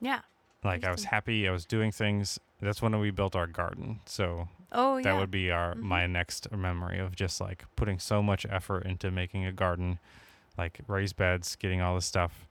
yeah 0.00 0.20
Like 0.62 0.84
I 0.84 0.90
was 0.90 1.04
happy, 1.04 1.46
I 1.48 1.52
was 1.52 1.64
doing 1.66 1.92
things. 1.92 2.38
That's 2.60 2.80
when 2.80 2.98
we 2.98 3.10
built 3.10 3.36
our 3.36 3.46
garden. 3.46 4.00
So 4.06 4.48
oh 4.72 4.96
that 4.96 5.04
yeah 5.04 5.18
would 5.18 5.30
be 5.30 5.50
our 5.50 5.74
Mhm. 5.74 5.80
my 5.82 6.06
next 6.06 6.50
memory 6.52 6.98
of 6.98 7.14
just 7.16 7.40
like 7.40 7.64
putting 7.76 7.98
so 7.98 8.22
much 8.22 8.46
effort 8.48 8.86
into 8.86 9.10
making 9.10 9.44
a 9.44 9.52
garden, 9.52 9.98
like 10.56 10.80
raised 10.88 11.16
beds, 11.16 11.56
getting 11.56 11.80
all 11.82 11.94
the 11.94 12.00
stuff, 12.00 12.46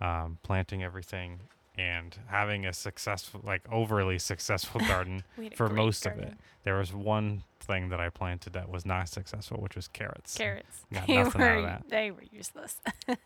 um, 0.00 0.38
planting 0.42 0.82
everything, 0.82 1.40
and 1.76 2.16
having 2.28 2.66
a 2.66 2.72
successful, 2.72 3.40
like 3.44 3.62
overly 3.70 4.18
successful 4.18 4.80
garden. 4.88 5.22
We 5.36 5.44
had 5.44 5.52
a 5.54 5.56
for 5.56 5.68
most 5.68 6.06
of 6.06 6.18
it. 6.18 6.34
there 6.64 6.76
was 6.76 6.92
one 6.92 7.44
thing 7.60 7.88
that 7.90 8.00
I 8.00 8.08
planted 8.10 8.52
that 8.54 8.68
was 8.68 8.84
not 8.84 9.08
successful, 9.08 9.58
which 9.60 9.76
was 9.76 9.88
carrots. 9.88 10.36
carrots 10.36 10.84
Got 10.92 11.06
they 11.06 11.16
nothing 11.16 11.42
out 11.42 11.50
of 11.50 11.56
were 11.56 11.62
that. 11.62 11.84
they 11.88 12.10
were 12.10 12.24
useless 12.30 12.76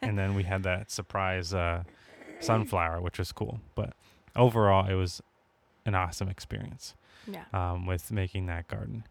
and 0.02 0.18
then 0.18 0.34
we 0.34 0.42
had 0.44 0.62
that 0.64 0.90
surprise 0.90 1.54
uh, 1.54 1.84
sunflower, 2.40 3.00
which 3.00 3.18
was 3.18 3.32
cool. 3.32 3.60
But 3.74 3.94
overall, 4.36 4.88
it 4.88 4.94
was 4.94 5.22
an 5.86 5.94
awesome 5.94 6.28
experience. 6.28 6.94
yeah 7.26 7.44
um, 7.52 7.86
with 7.86 8.10
making 8.12 8.46
that 8.46 8.68
garden. 8.68 9.04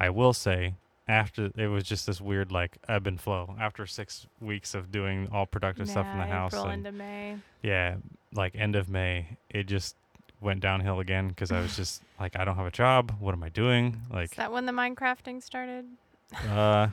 I 0.00 0.10
will 0.10 0.32
say, 0.32 0.74
after 1.08 1.50
it 1.56 1.68
was 1.68 1.84
just 1.84 2.06
this 2.06 2.20
weird 2.20 2.52
like 2.52 2.78
ebb 2.88 3.06
and 3.06 3.20
flow. 3.20 3.56
After 3.58 3.86
six 3.86 4.26
weeks 4.40 4.74
of 4.74 4.92
doing 4.92 5.28
all 5.32 5.46
productive 5.46 5.88
stuff 5.88 6.06
in 6.06 6.18
the 6.18 6.26
house, 6.26 6.52
April 6.52 6.68
and 6.68 6.86
into 6.86 6.96
May 6.96 7.36
yeah, 7.62 7.96
like 8.32 8.54
end 8.54 8.76
of 8.76 8.88
May, 8.88 9.38
it 9.50 9.64
just 9.64 9.96
went 10.40 10.60
downhill 10.60 11.00
again 11.00 11.28
because 11.28 11.50
I 11.50 11.60
was 11.60 11.76
just 11.76 12.02
like, 12.20 12.36
I 12.36 12.44
don't 12.44 12.56
have 12.56 12.66
a 12.66 12.70
job. 12.70 13.14
What 13.18 13.32
am 13.32 13.42
I 13.42 13.48
doing? 13.48 14.02
Like, 14.12 14.32
is 14.32 14.36
that 14.36 14.52
when 14.52 14.66
the 14.66 14.72
Minecrafting 14.72 15.42
started 15.42 15.86
uh, 16.48 16.88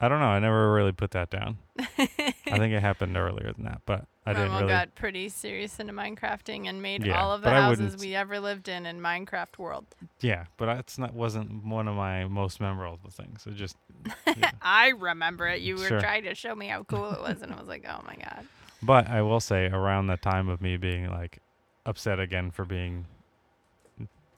I 0.00 0.08
don't 0.08 0.20
know. 0.20 0.26
I 0.26 0.38
never 0.40 0.72
really 0.72 0.92
put 0.92 1.12
that 1.12 1.30
down. 1.30 1.58
I 1.78 2.58
think 2.58 2.74
it 2.74 2.80
happened 2.80 3.16
earlier 3.16 3.52
than 3.52 3.64
that, 3.64 3.82
but 3.86 4.06
I 4.26 4.32
My 4.32 4.38
didn't 4.38 4.52
mom 4.52 4.60
really. 4.62 4.72
got 4.72 4.94
pretty 4.94 5.28
serious 5.28 5.78
into 5.78 5.92
Minecrafting 5.92 6.66
and 6.66 6.80
made 6.80 7.04
Yeah, 7.04 7.20
all 7.20 7.32
of 7.32 7.42
the 7.42 7.50
houses 7.50 7.98
we 8.00 8.14
ever 8.14 8.40
lived 8.40 8.68
in 8.68 8.86
in 8.86 9.00
Minecraft 9.00 9.58
world. 9.58 9.84
yeah, 10.20 10.44
but 10.56 10.66
that's 10.66 10.96
not 10.98 11.12
wasn't 11.12 11.62
one 11.64 11.88
of 11.88 11.94
my 11.96 12.24
most 12.26 12.58
memorable 12.60 13.10
things. 13.10 13.46
It 13.46 13.54
just. 13.56 13.76
yeah. 14.26 14.52
I 14.62 14.88
remember 14.88 15.46
it. 15.48 15.60
You 15.60 15.76
were 15.76 15.88
Sure. 15.88 16.00
trying 16.00 16.22
to 16.24 16.34
show 16.34 16.54
me 16.54 16.68
how 16.68 16.84
cool 16.84 17.12
it 17.12 17.20
was, 17.20 17.42
and 17.42 17.52
I 17.52 17.56
was 17.58 17.68
like, 17.68 17.84
oh 17.88 18.02
my 18.06 18.14
god. 18.16 18.46
But 18.82 19.08
I 19.08 19.20
will 19.22 19.40
say, 19.40 19.66
around 19.66 20.06
the 20.06 20.16
time 20.16 20.48
of 20.48 20.62
me 20.62 20.76
being 20.78 21.10
like 21.10 21.40
upset 21.84 22.18
again 22.18 22.50
for 22.50 22.64
being 22.64 23.04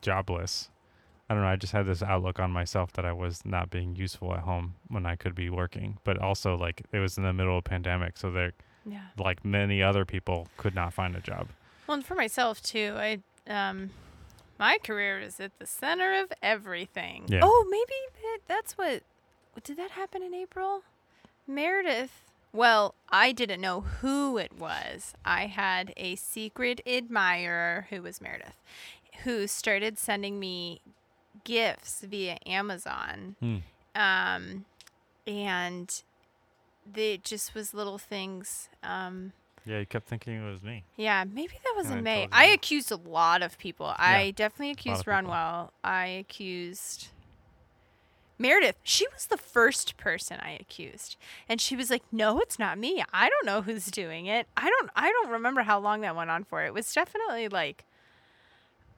jobless, 0.03 0.71
I 1.29 1.35
don't 1.35 1.43
know. 1.43 1.49
I 1.49 1.57
just 1.57 1.73
had 1.73 1.87
this 1.87 2.03
outlook 2.03 2.39
on 2.39 2.51
myself 2.51 2.93
that 2.95 3.05
I 3.05 3.13
was 3.13 3.45
not 3.45 3.71
being 3.71 3.97
useful 3.97 4.33
at 4.35 4.41
home 4.41 4.75
when 4.89 5.07
I 5.07 5.17
could 5.17 5.35
be 5.35 5.51
working. 5.51 5.99
But 6.05 6.19
also, 6.19 6.57
like 6.57 6.83
it 6.93 6.99
was 6.99 7.17
in 7.19 7.25
the 7.25 7.33
middle 7.33 7.59
of 7.59 7.65
pandemic, 7.65 8.17
so 8.17 8.31
there, 8.31 8.53
Yeah. 8.89 9.09
like 9.19 9.45
many 9.45 9.83
other 9.83 10.05
people, 10.05 10.49
could 10.57 10.75
not 10.75 10.95
find 10.95 11.17
a 11.17 11.21
job. 11.21 11.49
Well, 11.87 11.97
and 11.97 12.07
for 12.07 12.15
myself 12.15 12.63
too, 12.63 12.95
I 12.97 13.19
um, 13.49 13.91
my 14.59 14.79
career 14.83 15.19
is 15.21 15.41
at 15.41 15.59
the 15.59 15.67
center 15.67 16.15
of 16.21 16.33
everything. 16.43 17.25
Yeah. 17.29 17.41
Oh, 17.43 17.67
maybe 17.71 17.95
that, 18.23 18.39
that's 18.47 18.79
what. 18.79 19.03
Did 19.65 19.77
that 19.79 19.93
happen 19.93 20.23
in 20.23 20.35
April? 20.35 20.83
Meredith. 21.47 22.23
Well, 22.53 22.95
I 23.11 23.33
didn't 23.33 23.61
know 23.61 23.81
who 23.81 24.39
it 24.39 24.53
was. 24.59 25.15
I 25.25 25.47
had 25.47 25.93
a 25.97 26.17
secret 26.17 26.81
admirer 26.87 27.87
who 27.91 28.03
was 28.03 28.21
Meredith, 28.21 28.57
who 29.25 29.47
started 29.47 29.99
sending 29.99 30.39
me 30.41 30.81
gifts 31.45 32.03
via 32.03 32.39
Amazon. 32.47 33.37
Hmm. 33.41 33.57
Um, 33.95 34.65
and 35.27 36.03
they 36.91 37.19
just 37.19 37.55
was 37.55 37.75
little 37.75 37.99
things. 37.99 38.69
Um, 38.83 39.33
Yeah, 39.65 39.79
you 39.81 39.87
kept 39.87 40.09
thinking 40.09 40.35
it 40.35 40.51
was 40.51 40.63
me. 40.63 40.85
yeah, 40.97 41.25
maybe 41.25 41.55
that 41.65 41.75
was 41.77 41.87
And 41.87 41.95
in 41.95 41.99
I 41.99 42.03
May. 42.03 42.29
I 42.33 42.45
accused 42.47 42.91
a 42.93 42.97
lot 42.97 43.43
of 43.43 43.59
people. 43.59 43.93
I 43.99 44.33
definitely 44.37 44.71
accused. 44.71 45.05
Ronwell. 45.07 45.71
I 45.83 46.07
accused 46.07 47.09
Meredith. 48.39 48.77
She 48.83 49.07
was 49.15 49.27
the 49.27 49.39
first 49.39 49.97
person 49.97 50.39
I 50.43 50.51
accused. 50.61 51.17
And 51.49 51.61
she 51.61 51.75
was 51.75 51.91
like, 51.91 52.03
"No, 52.13 52.39
it's 52.39 52.59
not 52.59 52.79
me. 52.79 53.03
I 53.13 53.31
don't 53.31 53.47
know 53.47 53.63
who's 53.63 53.87
doing 53.87 54.27
it. 54.27 54.47
I 54.57 54.69
don't 54.69 54.91
I 54.95 55.11
don't 55.11 55.31
remember 55.31 55.63
how 55.63 55.79
long 55.79 56.03
that 56.03 56.15
went 56.15 56.31
on 56.31 56.45
for. 56.45 56.63
It 56.65 56.75
was 56.75 56.93
definitely 56.93 57.49
like 57.49 57.85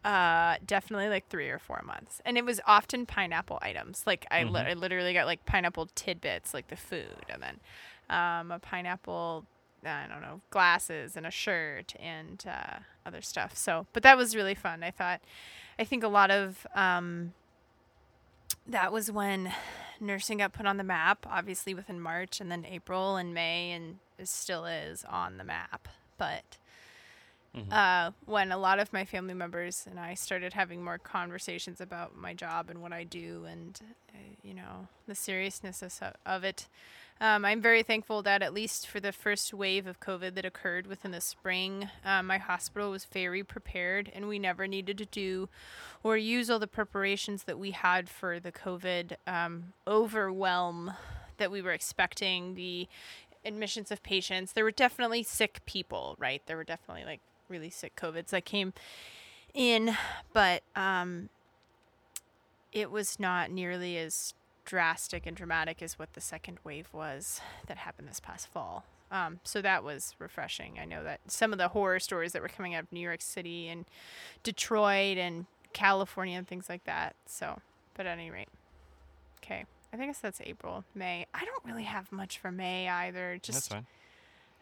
uh 0.04 0.56
definitely 0.64 1.08
like 1.08 1.28
3 1.28 1.48
or 1.50 1.58
4 1.58 1.82
months. 1.84 2.20
And 2.24 2.38
it 2.38 2.44
was 2.44 2.60
often 2.66 3.04
pineapple 3.06 3.58
items. 3.62 4.04
Like 4.06 4.26
I, 4.30 4.44
li- 4.44 4.50
Mhm. 4.60 4.70
I 4.70 4.72
literally 4.74 5.12
got 5.12 5.26
like 5.26 5.44
pineapple 5.44 5.88
tidbits 5.94 6.54
like 6.54 6.68
the 6.68 6.76
food 6.76 7.24
and 7.28 7.42
then 7.42 7.60
um 8.10 8.50
a 8.52 8.58
pineapple 8.58 9.44
I 9.84 10.06
don't 10.08 10.22
know, 10.22 10.40
glasses 10.50 11.16
and 11.16 11.24
a 11.24 11.30
shirt 11.30 11.94
and 12.00 12.44
uh, 12.48 12.78
other 13.06 13.22
stuff. 13.22 13.56
So, 13.56 13.86
but 13.92 14.02
that 14.02 14.16
was 14.16 14.34
really 14.34 14.56
fun. 14.56 14.82
I 14.82 14.90
thought, 14.90 15.20
I 15.78 15.84
think 15.84 16.02
a 16.02 16.08
lot 16.08 16.32
of 16.32 16.66
um, 16.74 17.32
that 18.66 18.92
was 18.92 19.10
when 19.10 19.52
nursing 20.00 20.38
got 20.38 20.52
put 20.52 20.66
on 20.66 20.78
the 20.78 20.84
map, 20.84 21.24
obviously 21.30 21.74
within 21.74 22.00
March 22.00 22.40
and 22.40 22.50
then 22.50 22.64
April 22.68 23.16
and 23.16 23.32
May, 23.32 23.70
and 23.70 23.98
it 24.18 24.26
still 24.28 24.66
is 24.66 25.04
on 25.08 25.38
the 25.38 25.44
map. 25.44 25.86
But 26.18 26.58
uh, 27.70 28.10
when 28.26 28.52
a 28.52 28.58
lot 28.58 28.78
of 28.78 28.92
my 28.92 29.04
family 29.04 29.34
members 29.34 29.86
and 29.88 29.98
I 29.98 30.14
started 30.14 30.52
having 30.52 30.82
more 30.82 30.98
conversations 30.98 31.80
about 31.80 32.16
my 32.16 32.34
job 32.34 32.70
and 32.70 32.80
what 32.80 32.92
I 32.92 33.04
do 33.04 33.44
and, 33.44 33.78
uh, 34.14 34.18
you 34.42 34.54
know, 34.54 34.88
the 35.06 35.14
seriousness 35.14 35.82
of, 35.82 36.14
of 36.24 36.44
it, 36.44 36.68
Um, 37.20 37.44
I'm 37.44 37.60
very 37.60 37.82
thankful 37.82 38.22
that 38.22 38.42
at 38.42 38.54
least 38.54 38.86
for 38.86 39.00
the 39.00 39.10
first 39.10 39.52
wave 39.52 39.88
of 39.88 39.98
COVID 39.98 40.34
that 40.34 40.44
occurred 40.44 40.86
within 40.86 41.10
the 41.10 41.20
spring, 41.20 41.90
um, 42.04 42.26
my 42.26 42.38
hospital 42.38 42.92
was 42.92 43.06
very 43.06 43.42
prepared, 43.42 44.12
and 44.14 44.28
we 44.28 44.38
never 44.38 44.68
needed 44.68 44.98
to 44.98 45.04
do 45.04 45.48
or 46.04 46.16
use 46.16 46.48
all 46.48 46.60
the 46.60 46.68
preparations 46.68 47.42
that 47.44 47.58
we 47.58 47.72
had 47.72 48.08
for 48.08 48.38
the 48.38 48.52
COVID 48.52 49.16
um, 49.26 49.72
overwhelm 49.84 50.92
that 51.38 51.50
we 51.50 51.60
were 51.60 51.72
expecting. 51.72 52.54
The 52.54 52.86
admissions 53.44 53.90
of 53.90 54.02
patients. 54.02 54.52
There 54.52 54.64
were 54.64 54.70
definitely 54.70 55.22
sick 55.22 55.60
people, 55.66 56.16
right? 56.18 56.42
There 56.46 56.56
were 56.56 56.64
definitely 56.64 57.04
like 57.04 57.20
really 57.48 57.70
sick 57.70 57.94
COVIDs 57.96 58.28
that 58.28 58.44
came 58.44 58.72
in, 59.54 59.96
but 60.32 60.62
um, 60.76 61.28
it 62.72 62.90
was 62.90 63.18
not 63.18 63.50
nearly 63.50 63.96
as 63.98 64.34
drastic 64.64 65.26
and 65.26 65.36
dramatic 65.36 65.82
as 65.82 65.98
what 65.98 66.12
the 66.12 66.20
second 66.20 66.58
wave 66.64 66.88
was 66.92 67.40
that 67.66 67.78
happened 67.78 68.08
this 68.08 68.20
past 68.20 68.46
fall. 68.48 68.84
Um, 69.10 69.40
so 69.42 69.62
that 69.62 69.82
was 69.82 70.14
refreshing. 70.18 70.78
I 70.78 70.84
know 70.84 71.02
that 71.02 71.20
some 71.28 71.52
of 71.52 71.58
the 71.58 71.68
horror 71.68 71.98
stories 71.98 72.32
that 72.32 72.42
were 72.42 72.48
coming 72.48 72.74
out 72.74 72.82
of 72.84 72.92
New 72.92 73.00
York 73.00 73.22
City 73.22 73.66
and 73.68 73.86
Detroit 74.42 75.16
and 75.16 75.46
California 75.72 76.36
and 76.36 76.46
things 76.46 76.68
like 76.68 76.84
that. 76.84 77.16
So, 77.24 77.60
but 77.94 78.04
at 78.04 78.18
any 78.18 78.30
rate, 78.30 78.48
okay. 79.42 79.64
I 79.90 79.96
think 79.96 80.14
that's 80.20 80.42
April, 80.44 80.84
May. 80.94 81.24
I 81.32 81.46
don't 81.46 81.64
really 81.64 81.84
have 81.84 82.12
much 82.12 82.38
for 82.38 82.52
May 82.52 82.86
either. 82.90 83.38
Just 83.42 83.56
That's 83.56 83.68
fine. 83.68 83.86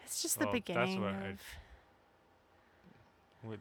it's 0.04 0.22
just 0.22 0.38
Well, 0.38 0.52
the 0.52 0.52
that's 0.60 0.64
beginning 0.66 1.02
what 1.02 1.14
I- 1.14 1.26
of. 1.30 1.40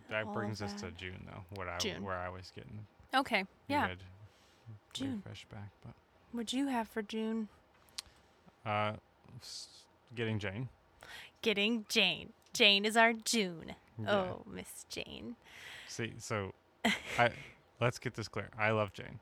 That 0.10 0.26
all 0.26 0.34
brings 0.34 0.62
us 0.62 0.74
to 0.74 0.86
that. 0.86 0.98
June 0.98 1.26
though. 1.28 1.44
What 1.56 1.68
I 1.68 1.78
June. 1.78 2.04
where 2.04 2.16
I 2.18 2.30
was 2.30 2.52
getting 2.56 2.86
Okay, 3.14 3.46
yeah. 3.68 3.90
June. 4.94 5.18
refresh 5.18 5.46
back, 5.52 5.70
but 5.86 5.94
What'd 6.32 6.54
you 6.54 6.68
have 6.68 6.88
for 6.88 7.02
June? 7.02 7.48
uh, 8.66 8.94
getting 10.16 10.40
Jane. 10.40 10.70
Getting 11.42 11.86
Jane. 11.90 12.34
Jane 12.54 12.84
is 12.86 12.98
our 12.98 13.14
June. 13.14 13.76
Yeah. 14.02 14.12
Oh, 14.12 14.42
Miss 14.52 14.86
Jane. 14.90 15.36
See, 15.88 16.14
so 16.18 16.54
I 17.20 17.30
let's 17.80 18.00
get 18.00 18.16
this 18.16 18.28
clear. 18.28 18.50
I 18.58 18.72
love 18.72 18.92
Jane, 18.94 19.20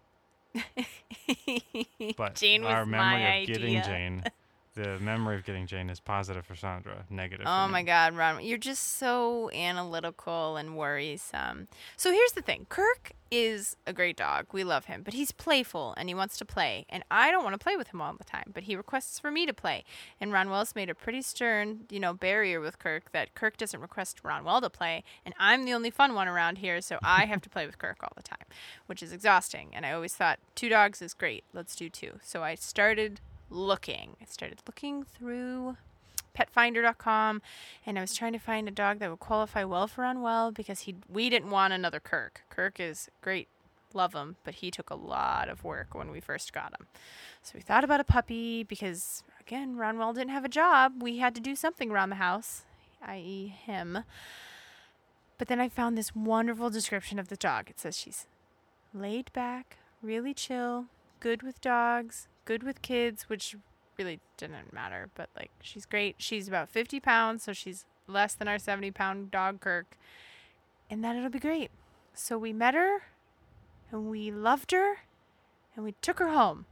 but 2.17 2.35
Jane 2.35 2.63
was 2.63 2.71
our 2.71 2.85
memory 2.85 3.05
my 3.11 3.19
of 3.19 3.33
idea. 3.43 3.55
getting 3.57 3.81
Jane, 3.83 4.23
the 4.75 4.99
memory 4.99 5.35
of 5.35 5.45
getting 5.45 5.67
Jane 5.67 5.89
is 5.89 5.99
positive 5.99 6.45
for 6.45 6.55
Sandra, 6.55 7.05
negative. 7.09 7.45
Oh 7.47 7.67
my. 7.67 7.83
God, 7.83 8.15
Ron, 8.15 8.43
you're 8.43 8.57
just 8.57 8.97
so 8.97 9.51
analytical 9.51 10.55
and 10.57 10.75
worrisome. 10.77 11.67
So 11.97 12.11
here's 12.11 12.31
the 12.31 12.41
thing 12.41 12.65
Kirk 12.69 13.11
is 13.29 13.75
a 13.85 13.93
great 13.93 14.15
dog. 14.15 14.45
We 14.51 14.63
love 14.63 14.85
him, 14.85 15.01
but 15.03 15.13
he's 15.13 15.31
playful 15.31 15.93
and 15.97 16.07
he 16.07 16.15
wants 16.15 16.37
to 16.37 16.45
play. 16.45 16.85
And 16.89 17.03
I 17.09 17.31
don't 17.31 17.43
want 17.43 17.53
to 17.53 17.63
play 17.63 17.75
with 17.75 17.89
him 17.89 18.01
all 18.01 18.13
the 18.13 18.23
time, 18.23 18.51
but 18.53 18.63
he 18.63 18.75
requests 18.75 19.19
for 19.19 19.31
me 19.31 19.45
to 19.45 19.53
play. 19.53 19.83
And 20.21 20.31
Ronwell's 20.31 20.75
made 20.75 20.89
a 20.89 20.95
pretty 20.95 21.21
stern, 21.21 21.81
you 21.89 21.99
know, 21.99 22.13
barrier 22.13 22.59
with 22.59 22.79
Kirk 22.79 23.11
that 23.11 23.33
Kirk 23.35 23.57
doesn't 23.57 23.79
request 23.79 24.21
Ronwell 24.23 24.61
to 24.61 24.69
play. 24.69 25.03
And 25.25 25.33
I'm 25.39 25.65
the 25.65 25.73
only 25.73 25.89
fun 25.89 26.13
one 26.13 26.27
around 26.27 26.59
here, 26.59 26.79
so 26.81 26.99
I 27.03 27.25
have 27.25 27.41
to 27.41 27.49
play 27.49 27.65
with 27.65 27.79
Kirk 27.79 27.97
all 28.03 28.13
the 28.15 28.23
time, 28.23 28.45
which 28.85 29.03
is 29.03 29.11
exhausting. 29.11 29.69
And 29.73 29.85
I 29.85 29.91
always 29.91 30.13
thought 30.13 30.39
two 30.55 30.69
dogs 30.69 31.01
is 31.01 31.13
great. 31.13 31.43
Let's 31.53 31.75
do 31.75 31.89
two. 31.89 32.19
So 32.21 32.43
I 32.43 32.55
started 32.55 33.19
looking. 33.53 34.15
I 34.21 34.25
started 34.25 34.59
looking 34.67 35.03
through 35.03 35.77
petfinder.com 36.37 37.41
and 37.85 37.97
I 37.97 38.01
was 38.01 38.15
trying 38.15 38.33
to 38.33 38.39
find 38.39 38.67
a 38.67 38.71
dog 38.71 38.99
that 38.99 39.09
would 39.09 39.19
qualify 39.19 39.63
well 39.63 39.87
for 39.87 40.03
Ronwell 40.03 40.53
because 40.53 40.81
he 40.81 40.95
we 41.09 41.29
didn't 41.29 41.51
want 41.51 41.73
another 41.73 41.99
Kirk. 41.99 42.41
Kirk 42.49 42.79
is 42.79 43.09
great, 43.21 43.47
love 43.93 44.13
him, 44.13 44.37
but 44.43 44.55
he 44.55 44.71
took 44.71 44.89
a 44.89 44.95
lot 44.95 45.49
of 45.49 45.63
work 45.63 45.93
when 45.93 46.11
we 46.11 46.19
first 46.19 46.53
got 46.53 46.73
him. 46.79 46.87
So 47.41 47.53
we 47.55 47.61
thought 47.61 47.83
about 47.83 47.99
a 47.99 48.05
puppy 48.05 48.63
because 48.63 49.23
again, 49.39 49.75
Ronwell 49.75 50.15
didn't 50.15 50.31
have 50.31 50.45
a 50.45 50.49
job. 50.49 51.01
We 51.01 51.17
had 51.19 51.35
to 51.35 51.41
do 51.41 51.55
something 51.55 51.91
around 51.91 52.09
the 52.09 52.15
house, 52.15 52.63
i.e. 53.05 53.47
him. 53.47 53.99
But 55.37 55.47
then 55.47 55.59
I 55.59 55.67
found 55.69 55.97
this 55.97 56.15
wonderful 56.15 56.69
description 56.69 57.19
of 57.19 57.27
the 57.27 57.35
dog. 57.35 57.69
It 57.69 57.79
says 57.79 57.97
she's 57.97 58.27
laid 58.93 59.31
back, 59.33 59.77
really 60.01 60.33
chill, 60.33 60.85
good 61.19 61.43
with 61.43 61.59
dogs, 61.59 62.27
good 62.45 62.63
with 62.63 62.81
kids, 62.81 63.23
which 63.29 63.55
really 63.97 64.19
didn't 64.37 64.73
matter, 64.73 65.09
but 65.15 65.29
like 65.35 65.51
she's 65.61 65.85
great. 65.85 66.15
She's 66.17 66.47
about 66.47 66.69
50 66.69 66.99
pounds, 66.99 67.43
so 67.43 67.53
she's 67.53 67.85
less 68.07 68.33
than 68.33 68.47
our 68.47 68.59
70 68.59 68.91
pound 68.91 69.31
dog 69.31 69.61
Kirk, 69.61 69.97
and 70.89 71.03
that 71.03 71.15
it'll 71.15 71.29
be 71.29 71.39
great. 71.39 71.71
So 72.13 72.37
we 72.37 72.53
met 72.53 72.73
her, 72.73 73.03
and 73.91 74.09
we 74.09 74.31
loved 74.31 74.71
her, 74.71 74.97
and 75.75 75.83
we 75.85 75.93
took 76.01 76.19
her 76.19 76.29
home, 76.29 76.65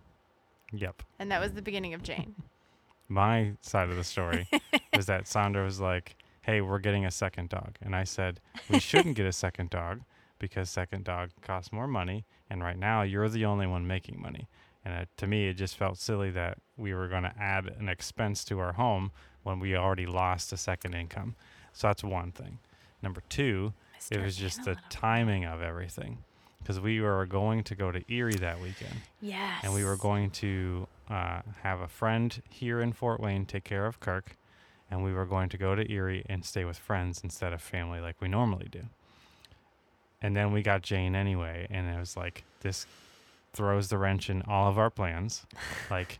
Yep. 0.71 1.03
and 1.19 1.31
that 1.31 1.39
was 1.41 1.53
the 1.53 1.61
beginning 1.61 1.93
of 1.93 2.03
Jane. 2.03 2.35
My 3.09 3.53
side 3.61 3.89
of 3.89 3.95
the 3.97 4.03
story 4.03 4.47
was 4.95 5.05
that 5.07 5.27
Sandra 5.27 5.63
was 5.63 5.79
like, 5.79 6.15
"Hey, 6.43 6.61
we're 6.61 6.79
getting 6.79 7.05
a 7.05 7.11
second 7.11 7.49
dog," 7.49 7.75
and 7.81 7.95
I 7.95 8.03
said, 8.05 8.39
"We 8.69 8.79
shouldn't 8.79 9.15
get 9.15 9.25
a 9.25 9.31
second 9.33 9.69
dog 9.69 10.01
because 10.39 10.69
second 10.69 11.03
dog 11.03 11.31
costs 11.41 11.71
more 11.73 11.87
money, 11.87 12.25
and 12.49 12.63
right 12.63 12.77
now 12.77 13.01
you're 13.01 13.27
the 13.29 13.45
only 13.45 13.67
one 13.67 13.85
making 13.85 14.21
money." 14.21 14.47
And 14.83 14.93
uh, 14.95 15.05
to 15.17 15.27
me, 15.27 15.47
it 15.47 15.53
just 15.53 15.77
felt 15.77 15.97
silly 15.97 16.31
that 16.31 16.57
we 16.77 16.93
were 16.93 17.07
going 17.07 17.23
to 17.23 17.33
add 17.39 17.67
an 17.79 17.87
expense 17.87 18.43
to 18.45 18.59
our 18.59 18.73
home 18.73 19.11
when 19.43 19.59
we 19.59 19.75
already 19.75 20.05
lost 20.07 20.51
a 20.53 20.57
second 20.57 20.93
income. 20.95 21.35
So 21.73 21.87
that's 21.87 22.03
one 22.03 22.31
thing. 22.31 22.59
Number 23.01 23.21
two, 23.29 23.73
it 24.11 24.19
was 24.21 24.35
just 24.35 24.63
the 24.65 24.75
timing 24.89 25.45
of 25.45 25.61
everything, 25.61 26.19
because 26.59 26.79
we 26.79 26.99
were 27.01 27.25
going 27.27 27.63
to 27.65 27.75
go 27.75 27.91
to 27.91 28.01
Erie 28.11 28.35
that 28.35 28.59
weekend 28.59 28.95
Yes. 29.21 29.59
and 29.63 29.73
we 29.73 29.83
were 29.83 29.95
going 29.97 30.29
to 30.31 30.87
uh, 31.09 31.41
have 31.63 31.79
a 31.81 31.87
friend 31.87 32.41
here 32.49 32.81
in 32.81 32.93
Fort 32.93 33.19
Wayne 33.19 33.45
take 33.45 33.63
care 33.63 33.85
of 33.85 33.99
Kirk, 33.99 34.35
and 34.89 35.03
we 35.03 35.13
were 35.13 35.25
going 35.25 35.49
to 35.49 35.57
go 35.57 35.75
to 35.75 35.89
Erie 35.91 36.23
and 36.27 36.43
stay 36.43 36.65
with 36.65 36.77
friends 36.77 37.21
instead 37.23 37.53
of 37.53 37.61
family 37.61 37.99
like 37.99 38.19
we 38.19 38.27
normally 38.27 38.67
do. 38.71 38.81
And 40.21 40.35
then 40.35 40.51
we 40.51 40.61
got 40.61 40.81
Jane 40.81 41.15
anyway, 41.15 41.67
and 41.69 41.87
it 41.87 41.99
was 41.99 42.15
like 42.15 42.43
this 42.61 42.85
throws 43.53 43.89
the 43.89 43.97
wrench 43.97 44.29
in 44.29 44.41
all 44.43 44.69
of 44.69 44.77
our 44.77 44.89
plans. 44.89 45.45
like 45.89 46.19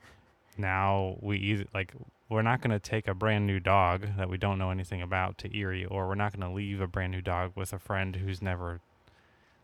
now 0.58 1.17
we 1.22 1.38
either 1.38 1.65
like 1.74 1.94
we're 2.30 2.41
not 2.41 2.62
going 2.62 2.72
to 2.72 2.80
take 2.80 3.08
a 3.08 3.13
brand 3.13 3.46
new 3.46 3.60
dog 3.60 4.08
that 4.17 4.30
we 4.30 4.38
don't 4.38 4.58
know 4.58 4.72
anything 4.72 5.02
about 5.02 5.38
to 5.39 5.54
Erie, 5.56 5.86
or 5.86 6.08
we're 6.08 6.15
not 6.15 6.32
going 6.32 6.50
to 6.50 6.56
leave 6.56 6.80
a 6.80 6.88
brand 6.88 7.12
new 7.12 7.22
dog 7.22 7.52
with 7.56 7.74
a 7.74 7.80
friend 7.80 8.15
who's 8.15 8.41
never 8.41 8.80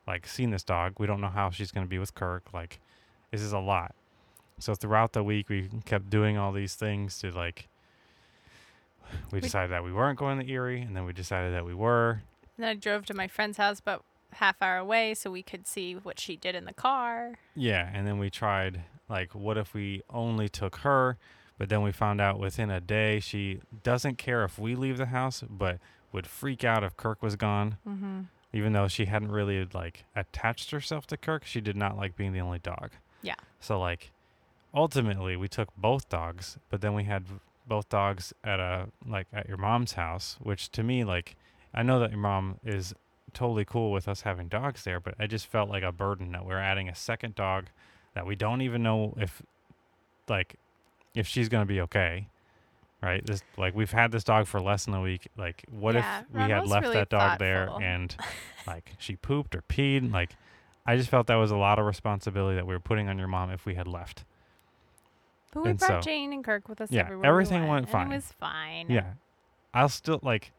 like 0.06 0.28
seen 0.28 0.50
this 0.52 0.64
dog. 0.64 0.96
We 0.98 1.08
don't 1.08 1.22
know 1.22 1.30
how 1.30 1.50
she's 1.50 1.72
going 1.72 1.86
to 1.86 1.90
be 1.90 1.98
with 2.00 2.14
Kirk. 2.14 2.44
Like 2.54 2.80
this 3.32 3.42
is 3.42 3.54
a 3.54 3.60
lot. 3.60 3.96
So 4.60 4.74
throughout 4.74 5.14
the 5.14 5.24
week, 5.24 5.50
we 5.50 5.70
kept 5.86 6.10
doing 6.10 6.38
all 6.38 6.52
these 6.52 6.76
things 6.76 7.20
to 7.20 7.32
like. 7.32 7.68
We 9.32 9.40
decided 9.40 9.72
that 9.72 9.86
we 9.86 9.94
weren't 9.94 10.20
going 10.20 10.38
to 10.40 10.52
Erie, 10.52 10.82
and 10.82 10.94
then 10.94 11.06
we 11.06 11.14
decided 11.14 11.54
that 11.54 11.66
we 11.66 11.74
were. 11.74 12.24
Then 12.58 12.68
I 12.68 12.74
drove 12.74 13.06
to 13.06 13.14
my 13.14 13.28
friend's 13.28 13.58
house 13.58 13.80
about 13.80 14.04
half 14.38 14.62
hour 14.62 14.78
away 14.78 15.14
so 15.14 15.30
we 15.30 15.44
could 15.44 15.68
see 15.68 15.94
what 15.94 16.20
she 16.20 16.36
did 16.36 16.56
in 16.56 16.66
the 16.66 16.74
car. 16.74 17.36
Yeah, 17.56 17.90
and 17.94 18.08
then 18.08 18.20
we 18.20 18.30
tried 18.30 18.84
like, 19.10 19.34
what 19.34 19.58
if 19.58 19.74
we 19.74 20.02
only 20.10 20.50
took 20.50 20.78
her? 20.78 21.18
But 21.58 21.70
then 21.70 21.82
we 21.82 21.92
found 21.92 22.22
out 22.22 22.40
within 22.40 22.70
a 22.70 22.80
day 22.80 23.20
she 23.20 23.62
doesn't 23.84 24.18
care 24.18 24.44
if 24.44 24.60
we 24.60 24.76
leave 24.76 24.98
the 24.98 25.08
house, 25.08 25.44
but 25.50 25.80
would 26.12 26.28
freak 26.28 26.64
out 26.64 26.84
if 26.84 26.96
Kirk 26.98 27.22
was 27.22 27.36
gone. 27.36 27.78
Mm-hmm. 27.88 28.22
Even 28.54 28.74
though 28.74 28.88
she 28.88 29.06
hadn't 29.06 29.32
really 29.32 29.68
like 29.74 30.06
attached 30.16 30.72
herself 30.72 31.06
to 31.08 31.18
Kirk, 31.18 31.46
she 31.46 31.60
did 31.60 31.76
not 31.76 31.98
like 31.98 32.16
being 32.16 32.32
the 32.32 32.40
only 32.40 32.60
dog. 32.60 32.92
Yeah. 33.22 33.36
So 33.60 33.80
like, 33.80 34.12
ultimately 34.74 35.36
we 35.36 35.48
took 35.48 35.76
both 35.76 36.10
dogs, 36.10 36.58
but 36.70 36.82
then 36.82 36.94
we 36.94 37.04
had 37.04 37.26
both 37.68 37.90
dogs 37.90 38.34
at 38.44 38.60
a 38.60 38.88
like 39.06 39.28
at 39.34 39.48
your 39.48 39.58
mom's 39.58 39.94
house, 39.94 40.38
which 40.42 40.70
to 40.72 40.84
me 40.84 41.04
like, 41.04 41.36
I 41.74 41.84
know 41.84 42.00
that 42.00 42.12
your 42.12 42.20
mom 42.20 42.60
is 42.64 42.94
totally 43.34 43.66
cool 43.66 43.92
with 43.92 44.08
us 44.08 44.22
having 44.22 44.48
dogs 44.48 44.84
there, 44.84 45.00
but 45.00 45.14
I 45.20 45.28
just 45.28 45.48
felt 45.48 45.70
like 45.70 45.84
a 45.84 45.92
burden 45.92 46.32
that 46.32 46.46
we're 46.46 46.60
adding 46.60 46.90
a 46.90 46.96
second 46.96 47.36
dog 47.36 47.66
that 48.14 48.26
we 48.26 48.36
don't 48.36 48.62
even 48.62 48.82
know 48.84 49.14
if 49.18 49.42
like 50.28 50.56
if 51.16 51.28
she's 51.28 51.50
gonna 51.50 51.66
be 51.66 51.82
okay. 51.82 52.28
Right? 53.02 53.24
This 53.26 53.44
like 53.58 53.76
we've 53.76 53.92
had 53.92 54.12
this 54.12 54.24
dog 54.24 54.48
for 54.48 54.60
less 54.60 54.86
than 54.86 54.96
a 54.96 55.02
week. 55.02 55.28
Like 55.38 55.64
what 55.70 55.94
Yeah, 55.96 56.22
if 56.22 56.26
we 56.32 56.42
had 56.42 56.68
left 56.68 56.84
really 56.84 56.96
that 56.96 57.10
dog 57.10 57.38
there 57.40 57.70
and 57.82 58.16
like 58.68 58.94
she 58.98 59.16
pooped 59.16 59.56
or 59.56 59.62
peed? 59.70 60.12
Like 60.12 60.36
I 60.86 60.96
just 60.98 61.10
felt 61.10 61.28
that 61.28 61.36
was 61.36 61.52
a 61.52 61.58
lot 61.58 61.78
of 61.80 61.86
responsibility 61.86 62.56
that 62.56 62.66
we 62.66 62.74
were 62.74 62.80
putting 62.80 63.08
on 63.08 63.20
your 63.20 63.28
mom 63.28 63.52
if 63.52 63.66
we 63.66 63.76
had 63.76 63.88
left. 63.88 64.24
But 65.54 65.64
we 65.64 65.70
And 65.72 65.80
brought 65.80 66.04
so- 66.04 66.10
Jane 66.10 66.34
and 66.34 66.44
Kirk 66.44 66.68
with 66.68 66.82
us 66.82 66.92
Yeah, 66.92 67.02
everywhere. 67.02 67.22
we 67.22 67.28
everything 67.30 67.68
went 67.68 67.86
and 67.86 67.90
fine. 67.92 68.12
It 68.12 68.16
was 68.16 68.32
fine. 68.40 68.88
Yeah. 68.90 69.14
I'll 69.74 69.90
still 69.90 70.20
like 70.24 70.52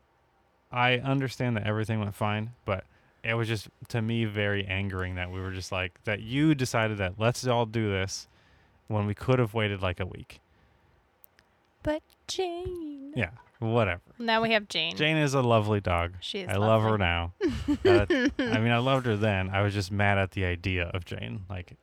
I 0.71 0.95
understand 0.95 1.57
that 1.57 1.67
everything 1.67 1.99
went 2.01 2.15
fine, 2.15 2.51
but 2.65 2.85
it 3.25 3.35
was 3.35 3.49
just 3.49 3.69
to 3.89 4.03
me 4.03 4.25
very 4.25 4.65
angering 4.67 5.17
that 5.17 5.31
we 5.31 5.41
were 5.41 5.51
just 5.51 5.73
like 5.73 6.03
that 6.05 6.21
you 6.21 6.55
decided 6.55 6.99
that 6.99 7.15
let's 7.19 7.47
all 7.47 7.67
do 7.67 7.91
this 7.91 8.29
when 8.87 9.07
we 9.07 9.15
could 9.15 9.39
have 9.39 9.55
waited 9.55 9.83
like 9.83 10.01
a 10.01 10.07
week. 10.07 10.41
But 11.83 12.03
Jane. 12.27 13.13
Yeah, 13.17 13.31
whatever. 13.61 14.01
Now 14.19 14.43
we 14.43 14.53
have 14.53 14.69
Jane. 14.69 14.97
Jane 14.97 15.17
is 15.17 15.35
a 15.35 15.41
lovely 15.43 15.81
dog. 15.81 16.15
She 16.21 16.41
is 16.41 16.49
I 16.49 16.57
love 16.57 16.83
her 16.83 16.99
now. 16.99 17.33
Uh, 17.85 18.07
I 18.39 18.59
mean, 18.59 18.73
I 18.73 18.79
loved 18.79 19.05
her 19.07 19.17
then. 19.17 19.51
I 19.51 19.61
was 19.63 19.75
just 19.75 19.93
mad 19.93 20.17
at 20.19 20.31
the 20.33 20.45
idea 20.47 20.91
of 20.95 21.05
Jane, 21.05 21.45
like 21.51 21.75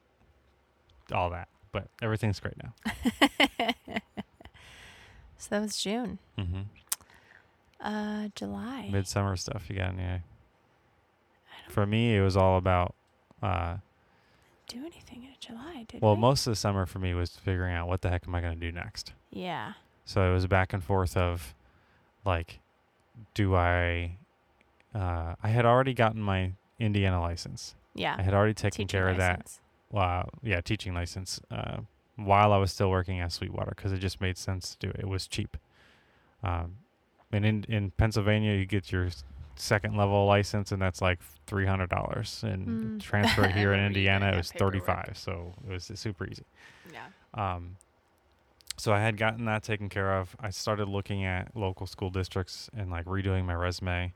all 1.11 1.29
that. 1.29 1.47
But 1.71 1.87
everything's 2.01 2.39
great 2.39 2.55
now. 2.61 2.73
So 5.37 5.49
that 5.55 5.61
was 5.61 5.77
June. 5.77 6.17
Mm-hmm. 6.39 6.61
Uh, 7.85 8.29
July. 8.33 8.89
Midsummer 8.91 9.35
stuff 9.35 9.69
you 9.69 9.75
got 9.75 9.93
uh, 9.93 10.17
For 11.69 11.85
me, 11.85 12.15
it 12.15 12.21
was 12.21 12.35
all 12.35 12.57
about. 12.57 12.95
Uh, 13.43 13.77
do 14.67 14.79
anything 14.79 15.23
in 15.23 15.29
July, 15.39 15.85
did 15.87 16.01
well, 16.01 16.15
we? 16.15 16.21
most 16.21 16.47
of 16.47 16.51
the 16.51 16.55
summer 16.55 16.87
for 16.87 16.97
me 16.97 17.13
was 17.13 17.31
figuring 17.31 17.75
out 17.75 17.87
what 17.87 18.01
the 18.01 18.09
heck 18.09 18.27
am 18.27 18.33
I 18.33 18.41
going 18.41 18.59
to 18.59 18.59
do 18.59 18.71
next. 18.71 19.13
Yeah. 19.29 19.73
So 20.03 20.27
it 20.27 20.33
was 20.33 20.43
a 20.43 20.47
back 20.47 20.73
and 20.73 20.83
forth 20.83 21.15
of, 21.15 21.53
like, 22.25 22.59
do 23.35 23.55
I? 23.55 24.17
Uh, 24.93 25.35
I 25.43 25.49
had 25.49 25.65
already 25.65 25.93
gotten 25.93 26.21
my 26.21 26.53
Indiana 26.79 27.21
license. 27.21 27.75
Yeah. 27.93 28.15
I 28.17 28.23
had 28.23 28.33
already 28.33 28.55
taken 28.55 28.87
Teaching 28.87 28.87
care 28.87 29.09
of 29.09 29.17
that. 29.17 29.59
Wow, 29.91 30.29
yeah, 30.41 30.59
teaching 30.61 30.95
license. 30.95 31.39
Uh, 31.51 31.77
while 32.15 32.51
I 32.51 32.57
was 32.57 32.71
still 32.71 32.89
working 32.89 33.19
at 33.19 33.31
Sweetwater, 33.31 33.73
because 33.75 33.91
it 33.93 33.99
just 33.99 34.19
made 34.19 34.37
sense 34.37 34.71
to 34.75 34.87
do 34.87 34.89
it. 34.91 35.01
It 35.01 35.07
was 35.07 35.27
cheap. 35.27 35.55
Um, 36.43 36.77
and 37.31 37.45
in 37.45 37.65
in 37.67 37.91
Pennsylvania, 37.91 38.53
you 38.53 38.65
get 38.65 38.91
your 38.91 39.09
second 39.55 39.95
level 39.95 40.25
license, 40.25 40.71
and 40.71 40.81
that's 40.81 41.01
like 41.01 41.19
three 41.47 41.65
hundred 41.65 41.89
dollars. 41.89 42.43
And 42.43 42.67
Mm. 42.67 42.99
transfer 43.01 43.47
here 43.47 43.73
in 43.73 43.79
remember 43.79 43.99
you 43.99 44.05
doing 44.05 44.15
Indiana, 44.15 44.33
it 44.33 44.37
was 44.37 44.51
thirty 44.51 44.79
paperwork. 44.79 45.15
So 45.15 45.53
it 45.67 45.71
was 45.71 45.91
super 45.95 46.25
easy. 46.27 46.43
Yeah. 46.91 47.07
Um, 47.33 47.77
so 48.77 48.91
I 48.91 48.99
had 48.99 49.17
gotten 49.17 49.45
that 49.45 49.63
taken 49.63 49.87
care 49.89 50.17
of. 50.17 50.35
I 50.39 50.49
started 50.49 50.89
looking 50.89 51.23
at 51.23 51.55
local 51.55 51.87
school 51.87 52.09
districts 52.09 52.69
and 52.75 52.91
like 52.91 53.05
redoing 53.05 53.45
my 53.45 53.55
resume, 53.55 54.13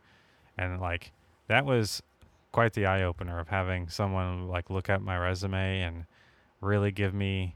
and 0.58 0.80
like 0.82 1.12
that 1.48 1.65
was 1.65 2.04
quite 2.52 2.74
the 2.74 2.86
eye 2.86 3.04
opener 3.04 3.39
of 3.39 3.48
having 3.50 3.88
someone 3.89 4.48
like 4.48 4.69
look 4.69 4.89
at 4.89 5.02
my 5.02 5.17
resume 5.17 5.82
and 5.82 6.06
really 6.62 6.91
give 6.91 7.13
me 7.13 7.56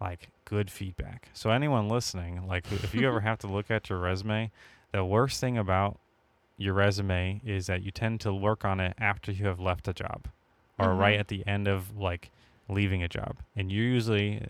like 0.00 0.28
good 0.46 0.70
feedback. 0.70 1.28
So 1.34 1.50
anyone 1.50 1.88
listening, 1.88 2.46
like 2.46 2.70
if 2.72 2.94
you 2.94 3.06
ever 3.06 3.20
have 3.28 3.38
to 3.40 3.46
look 3.46 3.70
at 3.70 3.90
your 3.90 3.98
resume, 3.98 4.50
the 4.92 5.04
worst 5.04 5.40
thing 5.40 5.56
about 5.58 5.98
your 6.56 6.74
resume 6.74 7.40
is 7.44 7.66
that 7.66 7.82
you 7.82 7.90
tend 7.90 8.20
to 8.20 8.32
work 8.34 8.64
on 8.64 8.80
it 8.80 8.94
after 8.98 9.32
you 9.32 9.46
have 9.46 9.58
left 9.60 9.88
a 9.88 9.92
job 9.94 10.28
or 10.78 10.94
right 10.94 11.16
Mhm. 11.16 11.20
at 11.20 11.28
the 11.28 11.46
end 11.46 11.68
of 11.68 11.96
like 11.96 12.30
leaving 12.68 13.02
a 13.02 13.08
job. 13.08 13.36
And 13.56 13.70
you 13.72 13.82
usually 13.82 14.46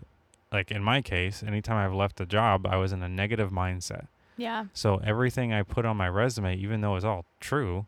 like 0.51 0.69
in 0.71 0.83
my 0.83 1.01
case, 1.01 1.41
anytime 1.43 1.77
I've 1.77 1.93
left 1.95 2.19
a 2.19 2.25
job, 2.25 2.65
I 2.67 2.75
was 2.75 2.91
in 2.91 3.01
a 3.01 3.07
negative 3.07 3.51
mindset. 3.51 4.07
Yeah. 4.35 4.65
So 4.73 4.97
everything 4.97 5.53
I 5.53 5.63
put 5.63 5.85
on 5.85 5.95
my 5.97 6.09
resume, 6.09 6.55
even 6.57 6.81
though 6.81 6.95
it's 6.95 7.05
all 7.05 7.25
true, 7.39 7.85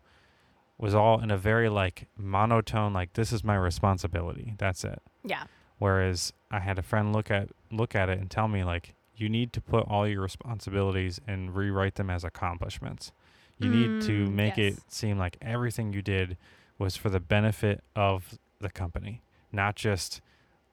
was 0.78 0.94
all 0.96 1.20
in 1.22 1.30
a 1.32 1.38
very 1.38 1.68
like 1.70 2.08
monotone, 2.18 2.94
like 2.94 3.14
this 3.14 3.34
is 3.34 3.44
my 3.44 3.56
responsibility. 3.56 4.56
That's 4.58 4.84
it. 4.86 5.02
Yeah. 5.24 5.44
Whereas 5.80 6.32
I 6.52 6.60
had 6.60 6.80
a 6.80 6.84
friend 6.84 7.12
look 7.14 7.30
at 7.30 7.50
look 7.72 7.96
at 7.96 8.08
it 8.10 8.20
and 8.20 8.30
tell 8.32 8.48
me 8.48 8.64
like 8.64 8.94
you 9.24 9.30
need 9.30 9.54
to 9.54 9.62
put 9.62 9.88
all 9.88 10.06
your 10.08 10.22
responsibilities 10.22 11.22
and 11.26 11.56
rewrite 11.56 11.96
them 11.96 12.10
as 12.10 12.24
accomplishments. 12.26 13.12
You 13.58 13.70
need 13.70 14.02
to 14.02 14.26
Mm, 14.28 14.32
make 14.34 14.58
yes. 14.58 14.74
it 14.74 14.84
seem 14.90 15.18
like 15.18 15.38
everything 15.42 15.94
you 15.94 16.02
did 16.02 16.36
was 16.78 16.98
for 16.98 17.10
the 17.10 17.22
benefit 17.22 17.82
of 17.96 18.38
the 18.60 18.70
company, 18.70 19.22
not 19.54 19.76
just 19.76 20.20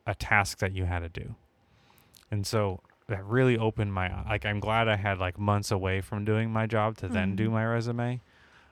a 0.07 0.15
task 0.15 0.59
that 0.59 0.73
you 0.73 0.87
had 0.87 1.01
to 1.01 1.09
do. 1.09 1.37
And 2.31 2.45
so 2.47 2.81
that 3.07 3.25
really 3.25 3.57
opened 3.57 3.93
my 3.93 4.25
like 4.25 4.45
I'm 4.45 4.59
glad 4.61 4.89
I 4.89 4.97
had 4.97 5.19
like 5.19 5.39
months 5.39 5.71
away 5.71 6.01
from 6.01 6.25
doing 6.25 6.51
my 6.51 6.67
job 6.67 6.97
to 6.99 7.09
then 7.09 7.37
do 7.37 7.49
Mhm. 7.49 7.53
my 7.53 7.65
resume 7.65 8.21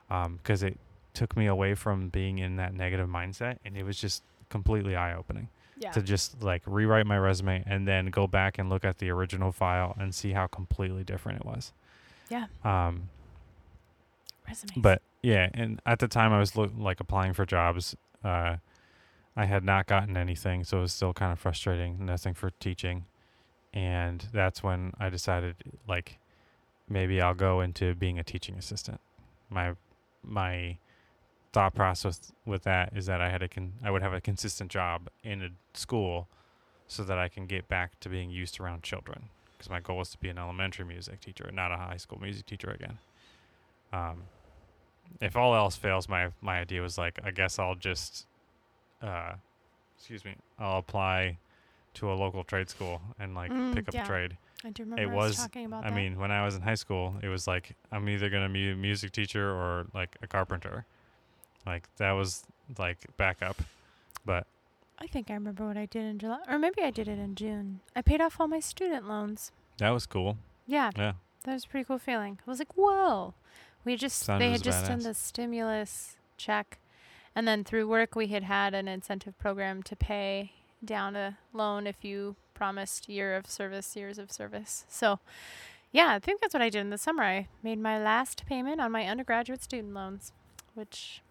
because 0.07 0.63
it 0.63 0.77
took 1.13 1.35
me 1.37 1.45
away 1.45 1.75
from 1.75 2.09
being 2.09 2.39
in 2.39 2.55
that 2.57 2.73
negative 2.73 3.07
mindset 3.09 3.57
and 3.65 3.77
it 3.77 3.83
was 3.83 3.99
just 3.99 4.23
completely 4.49 4.95
eye 4.95 5.13
opening 5.13 5.49
Yeah. 5.79 5.91
to 5.91 6.01
just 6.01 6.43
like 6.43 6.61
rewrite 6.65 7.05
my 7.07 7.17
resume 7.17 7.63
and 7.65 7.87
then 7.87 8.07
go 8.07 8.27
back 8.27 8.57
and 8.59 8.69
look 8.69 8.83
at 8.83 8.97
the 8.97 9.09
original 9.09 9.51
file 9.53 9.95
and 9.97 10.13
see 10.13 10.33
how 10.33 10.45
completely 10.47 11.03
different 11.05 11.39
it 11.39 11.45
was. 11.45 11.71
Yeah. 12.29 12.47
Um, 12.63 13.09
Resumes. 14.47 14.77
but 14.77 15.01
yeah, 15.23 15.49
and 15.53 15.81
at 15.85 15.99
the 15.99 16.07
time 16.07 16.33
I 16.33 16.39
was 16.39 16.55
lo- 16.55 16.71
like 16.77 16.99
applying 16.99 17.33
for 17.33 17.45
jobs. 17.45 17.95
Uh, 18.23 18.57
I 19.35 19.45
had 19.45 19.63
not 19.63 19.87
gotten 19.87 20.17
anything, 20.17 20.63
so 20.65 20.79
it 20.79 20.81
was 20.81 20.93
still 20.93 21.13
kind 21.13 21.31
of 21.31 21.39
frustrating. 21.39 22.05
Nothing 22.05 22.33
for 22.33 22.51
teaching, 22.59 23.05
and 23.73 24.25
that's 24.33 24.61
when 24.61 24.91
I 24.99 25.09
decided 25.09 25.55
like 25.87 26.17
maybe 26.89 27.21
I'll 27.21 27.33
go 27.35 27.61
into 27.61 27.95
being 27.95 28.19
a 28.19 28.23
teaching 28.23 28.55
assistant. 28.57 28.99
My 29.49 29.75
my 30.23 30.77
thought 31.51 31.73
process 31.73 32.31
with 32.45 32.63
that 32.63 32.95
is 32.95 33.05
that 33.07 33.21
I 33.21 33.29
had 33.29 33.41
a 33.41 33.47
con- 33.47 33.73
I 33.83 33.89
would 33.91 34.01
have 34.01 34.13
a 34.13 34.21
consistent 34.21 34.69
job 34.71 35.09
in 35.23 35.41
a 35.41 35.49
school, 35.77 36.27
so 36.87 37.03
that 37.03 37.17
I 37.19 37.27
can 37.27 37.45
get 37.45 37.67
back 37.67 37.99
to 38.01 38.09
being 38.09 38.29
used 38.29 38.59
around 38.59 38.83
children. 38.83 39.29
Because 39.57 39.69
my 39.69 39.79
goal 39.79 39.97
was 39.97 40.09
to 40.11 40.17
be 40.17 40.29
an 40.29 40.37
elementary 40.37 40.85
music 40.85 41.19
teacher, 41.21 41.49
not 41.53 41.71
a 41.71 41.77
high 41.77 41.97
school 41.97 42.19
music 42.21 42.45
teacher 42.45 42.69
again. 42.71 42.97
Um, 43.91 44.23
if 45.21 45.35
all 45.35 45.55
else 45.55 45.75
fails, 45.75 46.07
my 46.07 46.29
my 46.41 46.59
idea 46.59 46.81
was 46.81 46.97
like, 46.97 47.19
I 47.23 47.31
guess 47.31 47.57
I'll 47.59 47.75
just, 47.75 48.25
uh, 49.01 49.33
excuse 49.97 50.23
me, 50.23 50.35
I'll 50.59 50.77
apply 50.77 51.39
to 51.95 52.11
a 52.11 52.13
local 52.13 52.43
trade 52.43 52.69
school 52.69 53.01
and 53.19 53.33
like 53.35 53.51
Mm, 53.51 53.73
pick 53.73 53.87
up 53.87 53.93
yeah. 53.95 54.03
a 54.03 54.07
trade. 54.07 54.37
I 54.63 54.69
do 54.69 54.83
remember 54.83 55.01
it 55.01 55.09
was- 55.09 55.37
talking 55.37 55.65
about 55.65 55.85
I 55.85 55.89
that. 55.89 55.95
mean, 55.95 56.19
when 56.19 56.31
I 56.31 56.45
was 56.45 56.55
in 56.55 56.61
high 56.61 56.75
school, 56.75 57.15
it 57.23 57.27
was 57.27 57.47
like 57.47 57.75
I'm 57.91 58.07
either 58.07 58.29
gonna 58.29 58.49
be 58.49 58.69
a 58.71 58.75
music 58.75 59.11
teacher 59.11 59.49
or 59.51 59.87
like 59.93 60.15
a 60.21 60.27
carpenter. 60.27 60.85
Like 61.65 61.87
that 61.97 62.11
was 62.11 62.43
like 62.77 62.97
backup, 63.17 63.61
but 64.25 64.47
I 64.99 65.07
think 65.07 65.29
I 65.29 65.33
remember 65.33 65.65
what 65.67 65.77
I 65.77 65.85
did 65.85 66.03
in 66.05 66.19
July, 66.19 66.39
or 66.47 66.59
maybe 66.59 66.81
I 66.81 66.91
did 66.91 67.07
it 67.07 67.19
in 67.19 67.35
June. 67.35 67.79
I 67.95 68.01
paid 68.01 68.21
off 68.21 68.39
all 68.39 68.47
my 68.47 68.59
student 68.59 69.07
loans. 69.07 69.51
that 69.77 69.89
was 69.91 70.05
cool. 70.05 70.37
Yeah, 70.67 70.91
Yeah, 70.95 71.13
that 71.43 71.53
was 71.53 71.65
a 71.65 71.67
pretty 71.67 71.85
cool 71.85 71.97
feeling. 71.99 72.39
I 72.45 72.49
was 72.49 72.59
like, 72.59 72.73
whoa. 72.75 73.33
We 73.85 73.95
just 73.95 74.19
Sounded 74.19 74.45
they 74.45 74.53
as 74.53 74.59
had 74.59 74.63
just 74.63 74.85
done 74.87 74.99
badass. 74.99 75.03
the 75.03 75.13
stimulus 75.13 76.15
check, 76.37 76.79
and 77.35 77.47
then 77.47 77.63
through 77.63 77.87
work 77.87 78.13
we 78.15 78.27
had 78.27 78.43
had 78.43 78.73
an 78.73 78.87
incentive 78.87 79.37
program 79.39 79.81
to 79.83 79.95
pay 79.95 80.51
down 80.83 81.15
a 81.15 81.37
loan 81.53 81.87
if 81.87 82.03
you 82.03 82.35
promised 82.53 83.07
year 83.09 83.35
of 83.35 83.49
service, 83.49 83.95
years 83.95 84.19
of 84.19 84.31
service. 84.31 84.85
So, 84.89 85.19
yeah, 85.93 86.13
I 86.13 86.19
think 86.19 86.41
that's 86.41 86.53
what 86.53 86.61
I 86.61 86.69
did 86.69 86.81
in 86.81 86.89
the 86.89 86.97
summer. 86.97 87.23
I 87.23 87.47
made 87.63 87.79
my 87.79 87.97
last 88.01 88.45
payment 88.45 88.81
on 88.81 88.91
my 88.91 89.05
undergraduate 89.07 89.63
student 89.63 89.93
loans, 89.93 90.33
which 90.75 91.21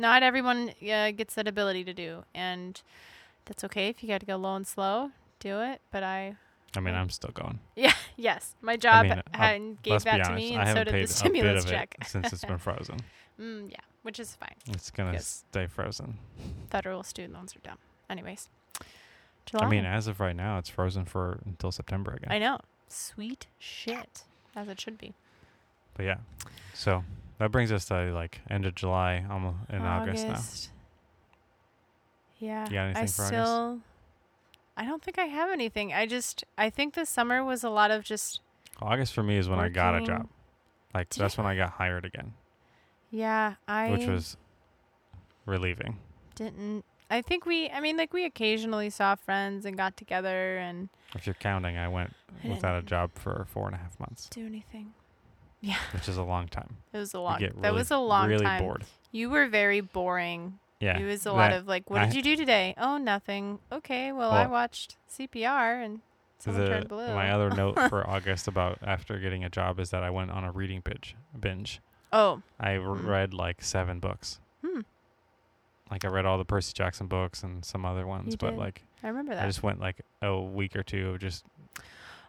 not 0.00 0.24
everyone 0.24 0.70
uh, 0.90 1.12
gets 1.12 1.34
that 1.34 1.46
ability 1.46 1.84
to 1.84 1.94
do, 1.94 2.24
and 2.34 2.80
that's 3.44 3.62
okay 3.64 3.88
if 3.88 4.02
you 4.02 4.08
got 4.08 4.18
to 4.20 4.26
go 4.26 4.34
low 4.36 4.56
and 4.56 4.66
slow. 4.66 5.12
Do 5.38 5.60
it, 5.60 5.80
but 5.92 6.02
I 6.02 6.34
I 6.76 6.80
mean, 6.80 6.94
I'm 6.94 7.10
still 7.10 7.30
going. 7.32 7.60
Yeah. 7.76 7.92
Yes, 8.16 8.54
my 8.60 8.76
job 8.76 9.04
mean, 9.06 9.12
ha- 9.12 9.22
I'll- 9.34 9.40
had, 9.40 9.82
gave 9.82 10.02
that 10.04 10.16
be 10.18 10.22
to 10.22 10.28
honest, 10.30 10.36
me, 10.50 10.56
I 10.56 10.62
and 10.64 10.76
so 10.78 10.84
did 10.84 11.04
the 11.08 11.12
stimulus 11.12 11.64
check. 11.64 11.94
it 12.00 12.06
since 12.08 12.32
it's 12.32 12.44
been 12.44 12.58
frozen. 12.68 12.96
Mm, 13.40 13.70
yeah, 13.70 13.78
which 14.02 14.18
is 14.20 14.34
fine. 14.34 14.54
It's 14.66 14.90
gonna 14.90 15.18
stay 15.20 15.66
frozen. 15.66 16.18
Federal 16.70 17.02
student 17.02 17.34
loans 17.34 17.54
are 17.56 17.60
dumb. 17.60 17.78
Anyways, 18.10 18.48
July. 19.46 19.64
I 19.66 19.68
mean, 19.70 19.84
as 19.86 20.06
of 20.06 20.20
right 20.20 20.36
now, 20.36 20.58
it's 20.58 20.68
frozen 20.68 21.04
for 21.06 21.38
until 21.46 21.72
September 21.72 22.12
again. 22.12 22.30
I 22.30 22.38
know. 22.38 22.58
Sweet 22.88 23.46
shit, 23.58 24.24
as 24.54 24.68
it 24.68 24.80
should 24.80 24.98
be. 24.98 25.14
But 25.94 26.04
yeah, 26.06 26.16
so 26.74 27.04
that 27.40 27.50
brings 27.50 27.72
us 27.72 27.86
to 27.86 28.12
like 28.12 28.42
end 28.50 28.66
of 28.66 28.74
July, 28.74 29.24
almost 29.28 29.56
in 29.70 29.80
August, 29.80 30.28
now. 30.28 30.40
Yeah. 32.38 32.64
You 32.66 32.72
got 32.72 32.84
anything 32.84 33.02
I 33.02 33.06
for 33.06 33.22
August? 33.24 33.82
I 34.76 34.84
don't 34.84 35.02
think 35.02 35.18
I 35.18 35.24
have 35.24 35.50
anything. 35.50 35.92
I 35.92 36.06
just. 36.06 36.44
I 36.56 36.68
think 36.70 36.94
this 36.94 37.08
summer 37.08 37.42
was 37.42 37.64
a 37.64 37.70
lot 37.70 37.90
of 37.90 38.04
just. 38.04 38.40
August 38.80 39.14
for 39.14 39.22
me 39.22 39.36
is 39.36 39.48
when 39.48 39.58
I 39.58 39.70
got 39.70 40.00
a 40.00 40.04
job. 40.04 40.28
Like 40.94 41.08
Did 41.08 41.22
that's 41.22 41.38
I 41.38 41.42
when 41.42 41.50
I 41.50 41.56
got 41.56 41.70
hired 41.70 42.04
again, 42.04 42.34
Yeah, 43.10 43.54
I. 43.66 43.90
which 43.90 44.06
was 44.06 44.36
relieving. 45.46 45.98
didn't. 46.34 46.84
I 47.10 47.22
think 47.22 47.46
we. 47.46 47.70
I 47.70 47.80
mean, 47.80 47.96
like 47.96 48.12
we 48.12 48.24
occasionally 48.26 48.90
saw 48.90 49.14
friends 49.14 49.64
and 49.64 49.76
got 49.76 49.96
together 49.96 50.58
and 50.58 50.88
If 51.14 51.26
you're 51.26 51.34
counting, 51.34 51.76
I 51.76 51.88
went 51.88 52.14
I 52.44 52.48
without 52.48 52.78
a 52.78 52.82
job 52.82 53.12
for 53.14 53.46
four 53.50 53.66
and 53.66 53.74
a 53.74 53.78
half 53.78 53.98
months, 53.98 54.28
do 54.28 54.44
anything. 54.46 54.92
which 55.92 56.08
is 56.08 56.16
a 56.16 56.22
long 56.22 56.48
time. 56.48 56.76
It 56.92 56.98
was 56.98 57.14
a 57.14 57.20
long. 57.20 57.38
get 57.38 57.60
that 57.62 57.74
was 57.74 57.90
a 57.90 57.98
long 57.98 58.28
really 58.28 58.44
time. 58.44 58.62
bored. 58.62 58.84
You 59.12 59.30
were 59.30 59.46
very 59.48 59.80
boring. 59.80 60.58
Yeah, 60.80 60.98
It 60.98 61.04
was 61.04 61.26
a 61.26 61.32
lot 61.32 61.52
of 61.52 61.68
like, 61.68 61.90
what 61.90 62.00
I- 62.00 62.06
did 62.06 62.14
you 62.14 62.22
do 62.22 62.36
today? 62.36 62.74
Oh, 62.78 62.96
nothing. 62.96 63.58
Okay, 63.70 64.12
well, 64.12 64.30
I 64.30 64.46
watched 64.46 64.96
CPR 65.14 65.84
and 65.84 66.00
someone 66.38 66.62
the, 66.64 66.68
turned 66.70 66.88
blue. 66.88 67.08
my 67.14 67.30
other 67.32 67.50
note 67.50 67.74
for 67.90 68.08
August 68.08 68.48
about 68.48 68.78
after 68.82 69.18
getting 69.18 69.44
a 69.44 69.50
job 69.50 69.78
is 69.78 69.90
that 69.90 70.02
I 70.02 70.08
went 70.08 70.30
on 70.30 70.42
a 70.42 70.50
reading 70.50 70.80
binge. 70.82 71.16
Binge. 71.38 71.80
oh, 72.14 72.40
I 72.58 72.76
Hmm. 72.76 73.06
read 73.06 73.34
like 73.34 73.62
seven 73.62 73.98
books. 74.00 74.40
hmm, 74.64 74.80
Like 75.90 76.04
I 76.06 76.08
read 76.08 76.24
all 76.24 76.38
the 76.38 76.44
Percy 76.46 76.72
Jackson 76.72 77.08
books 77.08 77.42
and 77.42 77.62
some 77.62 77.84
other 77.84 78.06
ones, 78.06 78.32
You 78.32 78.38
but 78.38 78.50
did. 78.52 78.58
like 78.58 78.82
I 79.02 79.08
remember 79.08 79.34
that. 79.34 79.44
I 79.44 79.46
just 79.46 79.62
went 79.62 79.80
like 79.80 80.00
a 80.22 80.40
week 80.40 80.76
or 80.76 80.82
two 80.82 81.10
of 81.10 81.18
just 81.18 81.44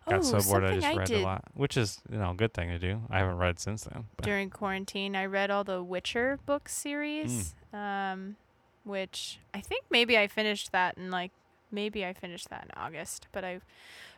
got 0.09 0.19
oh, 0.19 0.21
so 0.21 0.41
bored 0.49 0.63
I 0.63 0.75
just 0.75 0.87
I 0.87 0.95
read 0.95 1.07
did 1.07 1.21
a 1.21 1.23
lot, 1.23 1.43
which 1.53 1.77
is 1.77 2.01
you 2.11 2.17
know 2.17 2.31
a 2.31 2.35
good 2.35 2.53
thing 2.53 2.69
to 2.69 2.79
do. 2.79 3.01
I 3.09 3.19
haven't 3.19 3.37
read 3.37 3.59
since 3.59 3.83
then. 3.83 4.05
But 4.17 4.25
during 4.25 4.49
quarantine. 4.49 5.15
I 5.15 5.25
read 5.25 5.51
all 5.51 5.63
the 5.63 5.83
Witcher 5.83 6.39
book 6.45 6.67
series, 6.69 7.55
Hmm. 7.71 7.77
um, 7.77 8.35
which 8.83 9.39
I 9.53 9.61
think 9.61 9.85
maybe 9.89 10.17
I 10.17 10.27
finished 10.27 10.71
that 10.71 10.97
in 10.97 11.11
like 11.11 11.31
maybe 11.71 12.05
I 12.05 12.13
finished 12.13 12.49
that 12.49 12.65
in 12.65 12.81
August, 12.81 13.27
but 13.31 13.43
I 13.43 13.61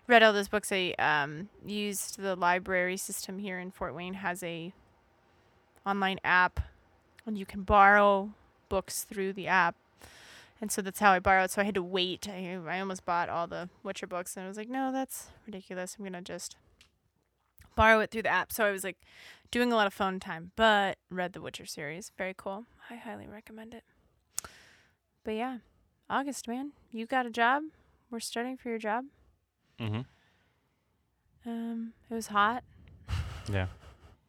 read 0.08 0.24
all 0.24 0.34
those 0.34 0.48
books. 0.48 0.72
I 0.72 0.96
um, 1.00 1.50
used 1.66 2.20
the 2.20 2.36
library 2.36 2.98
system 2.98 3.40
here 3.40 3.60
in 3.60 3.72
Fort 3.72 3.94
Wayne 3.94 4.16
has 4.16 4.44
a 4.44 4.74
online 5.86 6.20
app, 6.24 6.60
and 7.26 7.38
you 7.38 7.46
can 7.46 7.64
borrow 7.64 8.32
books 8.70 9.04
through 9.04 9.34
the 9.34 9.48
app. 9.48 9.76
And 10.64 10.72
so 10.72 10.82
that's 10.82 11.02
how 11.02 11.12
I 11.12 11.20
borrowed. 11.20 11.52
So 11.52 11.62
I 11.62 11.66
had 11.66 11.76
to 11.76 11.84
wait. 11.84 12.30
I, 12.30 12.58
I 12.66 12.80
almost 12.80 13.04
bought 13.04 13.28
all 13.28 13.48
the 13.48 13.68
Witcher 13.84 14.08
books, 14.08 14.38
and 14.38 14.46
I 14.46 14.48
was 14.48 14.56
like, 14.56 14.70
no, 14.70 14.94
that's 14.94 15.28
ridiculous. 15.46 15.98
I'm 16.00 16.06
gonna 16.06 16.22
just 16.22 16.56
borrow 17.76 18.00
it 18.00 18.12
through 18.12 18.22
the 18.22 18.30
app. 18.30 18.54
So 18.54 18.64
I 18.64 18.72
was 18.72 18.82
like 18.82 18.96
doing 19.52 19.74
a 19.74 19.76
lot 19.76 19.88
of 19.88 19.94
phone 19.94 20.22
time, 20.22 20.52
but 20.56 21.00
read 21.10 21.34
the 21.34 21.42
Witcher 21.42 21.66
series. 21.66 22.14
Very 22.18 22.34
cool. 22.38 22.66
I 22.90 22.96
highly 22.96 23.28
recommend 23.28 23.74
it. 23.74 23.84
But 25.26 25.32
yeah, 25.32 25.58
August, 26.10 26.48
man, 26.48 26.72
you 26.92 27.08
got 27.08 27.26
a 27.26 27.30
job. 27.30 27.64
We're 28.10 28.22
starting 28.22 28.56
for 28.56 28.70
your 28.70 28.80
job. 28.80 29.04
Mm-hmm. 29.82 30.00
Um, 31.46 31.92
it 32.10 32.14
was 32.14 32.28
hot. 32.28 32.64
Yeah. 33.52 33.68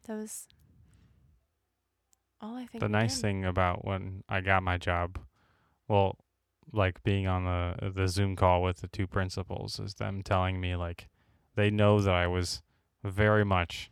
That 0.05 0.17
was 0.17 0.49
all 2.41 2.57
I 2.57 2.65
think. 2.65 2.81
The 2.81 2.89
nice 2.89 3.15
did. 3.15 3.21
thing 3.21 3.45
about 3.45 3.85
when 3.85 4.25
I 4.27 4.41
got 4.41 4.63
my 4.63 4.77
job, 4.77 5.17
well, 5.87 6.17
like 6.71 7.03
being 7.03 7.27
on 7.27 7.45
the 7.45 7.91
the 7.91 8.07
Zoom 8.07 8.35
call 8.35 8.61
with 8.63 8.81
the 8.81 8.87
two 8.87 9.07
principals, 9.07 9.79
is 9.79 9.95
them 9.95 10.21
telling 10.23 10.59
me 10.59 10.75
like 10.75 11.07
they 11.55 11.69
know 11.69 11.99
that 12.01 12.13
I 12.13 12.27
was 12.27 12.61
very 13.03 13.45
much 13.45 13.91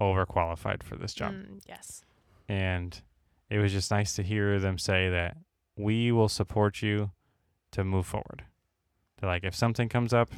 overqualified 0.00 0.82
for 0.82 0.96
this 0.96 1.14
job, 1.14 1.32
Mm, 1.32 1.60
yes. 1.66 2.04
and 2.48 3.00
it 3.48 3.58
was 3.58 3.72
just 3.72 3.90
nice 3.90 4.14
to 4.16 4.22
hear 4.22 4.58
them 4.58 4.78
say 4.78 5.08
that 5.08 5.36
we 5.76 6.10
will 6.12 6.28
support 6.28 6.82
you 6.82 7.12
to 7.72 7.84
move 7.84 8.06
forward. 8.06 8.44
They're 9.18 9.30
like, 9.30 9.44
if 9.44 9.54
something 9.54 9.88
comes 9.88 10.12
up 10.12 10.32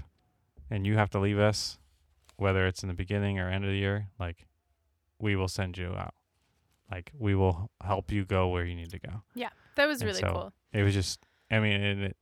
and 0.70 0.86
you 0.86 0.96
have 0.96 1.10
to 1.10 1.18
leave 1.18 1.38
us, 1.38 1.78
whether 2.36 2.66
it's 2.66 2.82
in 2.82 2.88
the 2.88 2.94
beginning 2.94 3.38
or 3.38 3.48
end 3.48 3.64
of 3.64 3.70
the 3.70 3.76
year, 3.78 4.08
like 4.20 4.46
we 5.18 5.34
will 5.36 5.48
send 5.48 5.76
you 5.78 5.94
out. 5.96 6.14
Like 6.90 7.10
we 7.18 7.34
will 7.34 7.70
help 7.82 8.12
you 8.12 8.24
go 8.24 8.48
where 8.48 8.64
you 8.64 8.74
need 8.74 8.90
to 8.90 8.98
go. 8.98 9.22
Yeah. 9.34 9.50
That 9.76 9.86
was 9.88 10.00
And 10.00 10.08
really 10.08 10.20
so- 10.20 10.32
cool. 10.32 10.52
It 10.72 10.82
was 10.82 10.94
just, 10.94 11.26
I 11.50 11.60
mean, 11.60 11.80
and 11.80 12.02
it, 12.04 12.16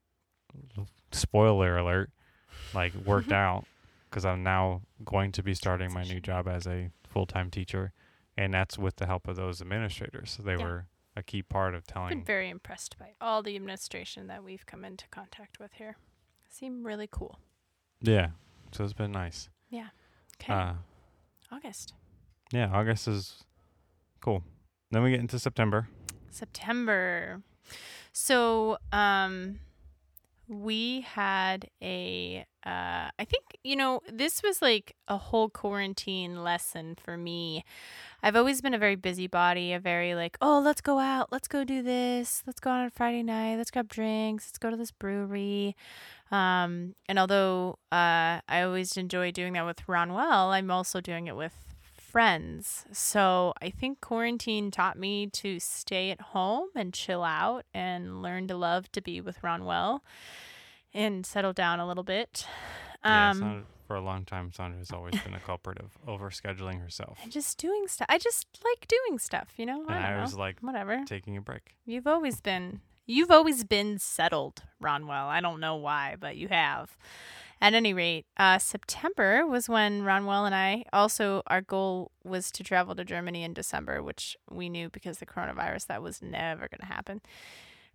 spoiler 1.12 1.76
alert, 1.76 2.10
like 2.74 2.94
worked 2.94 3.32
out 3.32 3.64
because 4.10 4.24
I'm 4.24 4.42
now 4.42 4.82
going 5.04 5.32
to 5.32 5.42
be 5.42 5.54
starting 5.54 5.92
my 5.92 6.02
new 6.04 6.20
job 6.20 6.48
as 6.48 6.66
a 6.66 6.90
full 7.08 7.26
time 7.26 7.50
teacher, 7.50 7.92
and 8.36 8.52
that's 8.54 8.78
with 8.78 8.96
the 8.96 9.06
help 9.06 9.28
of 9.28 9.36
those 9.36 9.60
administrators. 9.60 10.32
So 10.36 10.42
They 10.42 10.56
Yeah. 10.56 10.64
were 10.64 10.86
a 11.16 11.22
key 11.22 11.42
part 11.42 11.74
of 11.74 11.86
telling. 11.86 12.10
Been 12.10 12.24
very 12.24 12.48
impressed 12.50 12.98
by 12.98 13.14
all 13.20 13.42
the 13.42 13.56
administration 13.56 14.26
that 14.28 14.44
we've 14.44 14.66
come 14.66 14.84
into 14.84 15.06
contact 15.08 15.58
with 15.58 15.72
here. 15.74 15.96
Seem 16.48 16.84
really 16.86 17.08
cool. 17.10 17.38
Yeah, 18.00 18.28
so 18.72 18.84
it's 18.84 18.92
been 18.92 19.12
nice. 19.12 19.48
Yeah. 19.70 19.88
Okay. 20.40 20.52
Uh, 20.52 20.74
August. 21.50 21.94
yeah, 22.52 22.70
August 22.72 23.08
is 23.08 23.44
cool. 24.20 24.42
Then 24.90 25.02
we 25.02 25.10
get 25.10 25.20
into 25.20 25.38
September. 25.38 25.88
September. 26.30 27.40
So, 28.18 28.78
um, 28.92 29.58
we 30.48 31.02
had 31.02 31.68
a, 31.82 32.46
uh, 32.64 33.10
I 33.18 33.24
think, 33.26 33.58
you 33.62 33.76
know, 33.76 34.00
this 34.10 34.42
was 34.42 34.62
like 34.62 34.96
a 35.06 35.18
whole 35.18 35.50
quarantine 35.50 36.42
lesson 36.42 36.96
for 36.96 37.18
me. 37.18 37.62
I've 38.22 38.34
always 38.34 38.62
been 38.62 38.72
a 38.72 38.78
very 38.78 38.94
busybody, 38.96 39.74
a 39.74 39.78
very 39.78 40.14
like, 40.14 40.38
oh, 40.40 40.60
let's 40.64 40.80
go 40.80 40.98
out, 40.98 41.30
let's 41.30 41.46
go 41.46 41.62
do 41.62 41.82
this, 41.82 42.42
let's 42.46 42.58
go 42.58 42.70
out 42.70 42.80
on 42.80 42.88
Friday 42.88 43.22
night, 43.22 43.56
let's 43.58 43.70
grab 43.70 43.88
drinks, 43.88 44.46
let's 44.48 44.56
go 44.58 44.70
to 44.70 44.78
this 44.78 44.92
brewery. 44.92 45.76
Um, 46.30 46.94
and 47.10 47.18
although 47.18 47.78
uh, 47.92 48.40
I 48.48 48.62
always 48.62 48.96
enjoy 48.96 49.30
doing 49.30 49.52
that 49.52 49.66
with 49.66 49.86
Ronwell, 49.86 50.54
I'm 50.54 50.70
also 50.70 51.02
doing 51.02 51.26
it 51.26 51.36
with 51.36 51.65
friends. 52.16 52.86
So 52.92 53.52
I 53.60 53.68
think 53.68 54.00
quarantine 54.00 54.70
taught 54.70 54.98
me 54.98 55.26
to 55.34 55.60
stay 55.60 56.10
at 56.10 56.18
home 56.20 56.68
and 56.74 56.94
chill 56.94 57.22
out 57.22 57.66
and 57.74 58.22
learn 58.22 58.48
to 58.48 58.56
love 58.56 58.90
to 58.92 59.02
be 59.02 59.20
with 59.20 59.42
Ronwell 59.42 60.00
and 60.94 61.26
settle 61.26 61.52
down 61.52 61.78
a 61.78 61.86
little 61.86 62.04
bit. 62.04 62.46
yeah, 63.04 63.30
Um, 63.32 63.38
Sandra, 63.38 63.62
for 63.86 63.96
a 63.96 64.00
long 64.00 64.24
time, 64.24 64.50
Sandra's 64.50 64.92
always 64.92 65.20
been 65.22 65.34
a 65.34 65.40
culprit 65.40 65.76
of 65.78 65.90
overscheduling 66.08 66.80
herself, 66.80 67.18
and 67.22 67.30
just 67.40 67.58
doing 67.58 67.86
stuff. 67.86 68.06
I 68.08 68.16
just 68.16 68.46
like 68.64 68.88
doing 68.88 69.18
stuff, 69.18 69.48
you 69.58 69.66
know? 69.66 69.82
and 69.82 69.90
I, 69.90 69.94
don't 70.00 70.04
I 70.12 70.16
know. 70.16 70.22
was 70.22 70.34
like 70.38 70.60
Whatever. 70.60 71.04
taking 71.06 71.36
a 71.36 71.42
break. 71.42 71.74
You've 71.84 72.06
always 72.06 72.40
been 72.40 72.80
you've 73.06 73.30
always 73.30 73.64
been 73.64 73.98
settled, 73.98 74.62
Ronwell. 74.82 75.26
I 75.26 75.40
don't 75.40 75.60
know 75.60 75.76
why, 75.76 76.16
but 76.18 76.36
you 76.36 76.48
have. 76.48 76.96
At 77.58 77.72
any 77.72 77.94
rate, 77.94 78.26
uh, 78.36 78.58
September 78.58 79.46
was 79.46 79.66
when 79.66 80.02
Ronwell 80.02 80.44
and 80.44 80.54
I 80.54 80.84
also 80.92 81.42
our 81.46 81.62
goal 81.62 82.10
was 82.22 82.50
to 82.50 82.62
travel 82.62 82.94
to 82.94 83.04
Germany 83.04 83.44
in 83.44 83.54
December, 83.54 84.02
which 84.02 84.36
we 84.50 84.68
knew 84.68 84.90
because 84.90 85.18
the 85.18 85.26
coronavirus 85.26 85.86
that 85.86 86.02
was 86.02 86.20
never 86.20 86.68
going 86.68 86.80
to 86.80 86.86
happen, 86.86 87.22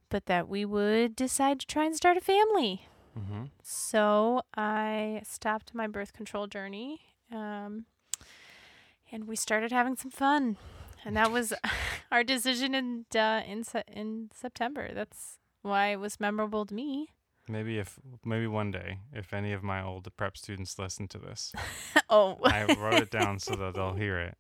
but 0.10 0.26
that 0.26 0.50
we 0.50 0.66
would 0.66 1.16
decide 1.16 1.60
to 1.60 1.68
try 1.68 1.86
and 1.86 1.96
start 1.96 2.18
a 2.18 2.22
family. 2.22 2.88
Mm-hmm. 3.18 3.44
So 3.62 4.42
I 4.58 5.22
stopped 5.28 5.76
my 5.76 5.86
birth 5.86 6.14
control 6.14 6.48
journey, 6.48 7.02
um, 7.32 7.86
and 9.12 9.28
we 9.28 9.36
started 9.36 9.72
having 9.72 9.96
some 9.96 10.12
fun, 10.12 10.58
and 11.06 11.16
that 11.18 11.32
was 11.32 11.54
our 12.12 12.24
decision 12.24 12.74
in 12.76 13.06
uh, 13.16 13.42
in 13.48 13.64
Se- 13.64 13.84
in 13.92 14.30
September. 14.34 14.92
That's 14.94 15.38
why 15.62 15.88
it 15.88 16.00
was 16.00 16.20
memorable 16.20 16.66
to 16.66 16.74
me. 16.74 17.10
Maybe 17.48 17.80
if 17.80 18.00
maybe 18.24 18.48
one 18.48 18.72
day, 18.72 19.00
if 19.14 19.34
any 19.34 19.52
of 19.52 19.64
my 19.64 19.84
old 19.84 20.08
prep 20.16 20.38
students 20.38 20.78
listen 20.80 21.08
to 21.10 21.18
this, 21.18 21.52
oh, 22.10 22.38
I 22.46 22.66
wrote 22.66 23.02
it 23.02 23.10
down 23.12 23.40
so 23.40 23.56
that 23.56 23.74
they'll 23.76 23.94
hear 23.96 24.20
it. 24.20 24.38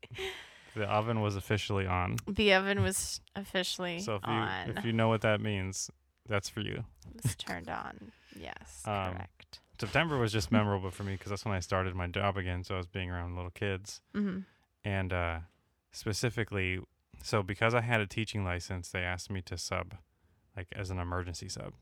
The 0.75 0.85
oven 0.85 1.19
was 1.19 1.35
officially 1.35 1.85
on. 1.85 2.17
the 2.27 2.53
oven 2.53 2.81
was 2.81 3.19
officially 3.35 3.99
So 3.99 4.15
if 4.15 4.27
you 4.27 4.73
if 4.77 4.85
you 4.85 4.93
know 4.93 5.09
what 5.09 5.21
that 5.21 5.41
means, 5.41 5.89
that's 6.29 6.47
for 6.47 6.61
you. 6.61 6.85
It 7.15 7.23
was 7.23 7.35
turned 7.35 7.69
on. 7.69 8.11
Yes, 8.35 8.83
Um, 8.85 9.13
correct. 9.13 9.59
September 9.79 10.17
was 10.19 10.31
just 10.31 10.51
memorable 10.51 10.91
for 10.91 11.03
me 11.03 11.13
because 11.13 11.31
that's 11.31 11.43
when 11.43 11.55
I 11.55 11.59
started 11.59 11.95
my 11.95 12.07
job 12.07 12.37
again. 12.37 12.63
So 12.63 12.75
I 12.75 12.77
was 12.77 12.87
being 12.87 13.09
around 13.09 13.35
little 13.35 13.51
kids, 13.51 13.99
hmm 14.13 14.39
and 14.85 15.11
uh, 15.11 15.39
specifically, 15.91 16.79
so 17.23 17.43
because 17.43 17.73
I 17.73 17.81
had 17.81 18.01
a 18.01 18.07
teaching 18.07 18.43
license, 18.43 18.89
they 18.89 19.01
asked 19.01 19.29
me 19.29 19.41
to 19.43 19.57
sub, 19.57 19.95
like 20.55 20.67
as 20.75 20.89
an 20.89 20.99
emergency 20.99 21.49
sub. 21.49 21.73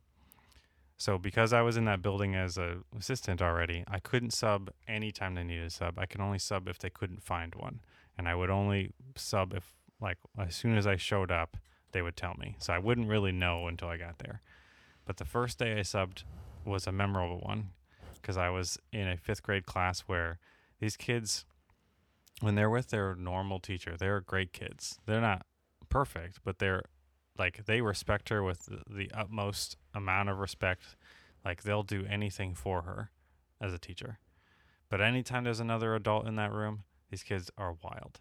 So 0.98 1.18
because 1.18 1.54
I 1.54 1.62
was 1.62 1.78
in 1.78 1.86
that 1.86 2.02
building 2.02 2.36
as 2.36 2.58
a 2.58 2.80
assistant 2.98 3.42
already, 3.42 3.86
I 3.88 4.00
couldn't 4.00 4.32
sub 4.32 4.70
anytime 4.88 5.36
they 5.36 5.46
needed 5.46 5.68
a 5.68 5.70
sub. 5.70 5.98
I 5.98 6.06
could 6.06 6.20
only 6.20 6.40
sub 6.40 6.68
if 6.68 6.78
they 6.78 6.90
couldn't 6.90 7.24
find 7.24 7.56
one, 7.56 7.80
and 8.18 8.28
I 8.28 8.36
would 8.36 8.50
only 8.50 8.92
sub 9.16 9.54
if 9.54 9.76
like 10.02 10.18
as 10.38 10.56
soon 10.56 10.78
as 10.78 10.86
I 10.86 10.98
showed 10.98 11.32
up, 11.32 11.58
they 11.92 12.02
would 12.02 12.18
tell 12.18 12.36
me. 12.38 12.56
So 12.60 12.74
I 12.74 12.80
wouldn't 12.80 13.08
really 13.08 13.32
know 13.32 13.68
until 13.68 13.88
I 13.88 13.98
got 13.98 14.20
there. 14.20 14.42
But 15.06 15.18
the 15.18 15.26
first 15.26 15.58
day 15.58 15.74
I 15.74 15.82
subbed 15.82 16.24
was 16.66 16.86
a 16.86 16.92
memorable 16.92 17.40
one 17.40 17.70
because 18.22 18.38
I 18.38 18.50
was 18.50 18.78
in 18.92 19.08
a 19.08 19.18
fifth 19.18 19.42
grade 19.42 19.66
class 19.66 20.02
where 20.02 20.38
these 20.80 20.98
kids, 20.98 21.46
when 22.42 22.56
they're 22.56 22.70
with 22.70 22.90
their 22.90 23.16
normal 23.16 23.60
teacher, 23.60 23.96
they're 23.98 24.22
great 24.22 24.54
kids. 24.54 25.00
They're 25.06 25.22
not 25.22 25.46
perfect, 25.90 26.40
but 26.44 26.60
they're 26.60 26.84
like 27.38 27.66
they 27.66 27.82
respect 27.82 28.30
her 28.30 28.44
with 28.44 28.66
the, 28.66 28.82
the 28.90 29.12
utmost 29.14 29.78
amount 29.94 30.30
of 30.30 30.40
respect. 30.40 30.96
Like 31.44 31.64
they'll 31.64 31.84
do 31.84 32.06
anything 32.10 32.54
for 32.54 32.84
her 32.84 33.12
as 33.62 33.74
a 33.74 33.80
teacher. 33.80 34.20
But 34.90 35.02
anytime 35.02 35.44
there's 35.44 35.60
another 35.60 35.96
adult 35.96 36.28
in 36.28 36.36
that 36.36 36.52
room, 36.52 36.84
these 37.10 37.24
kids 37.24 37.50
are 37.58 37.76
wild. 37.84 38.20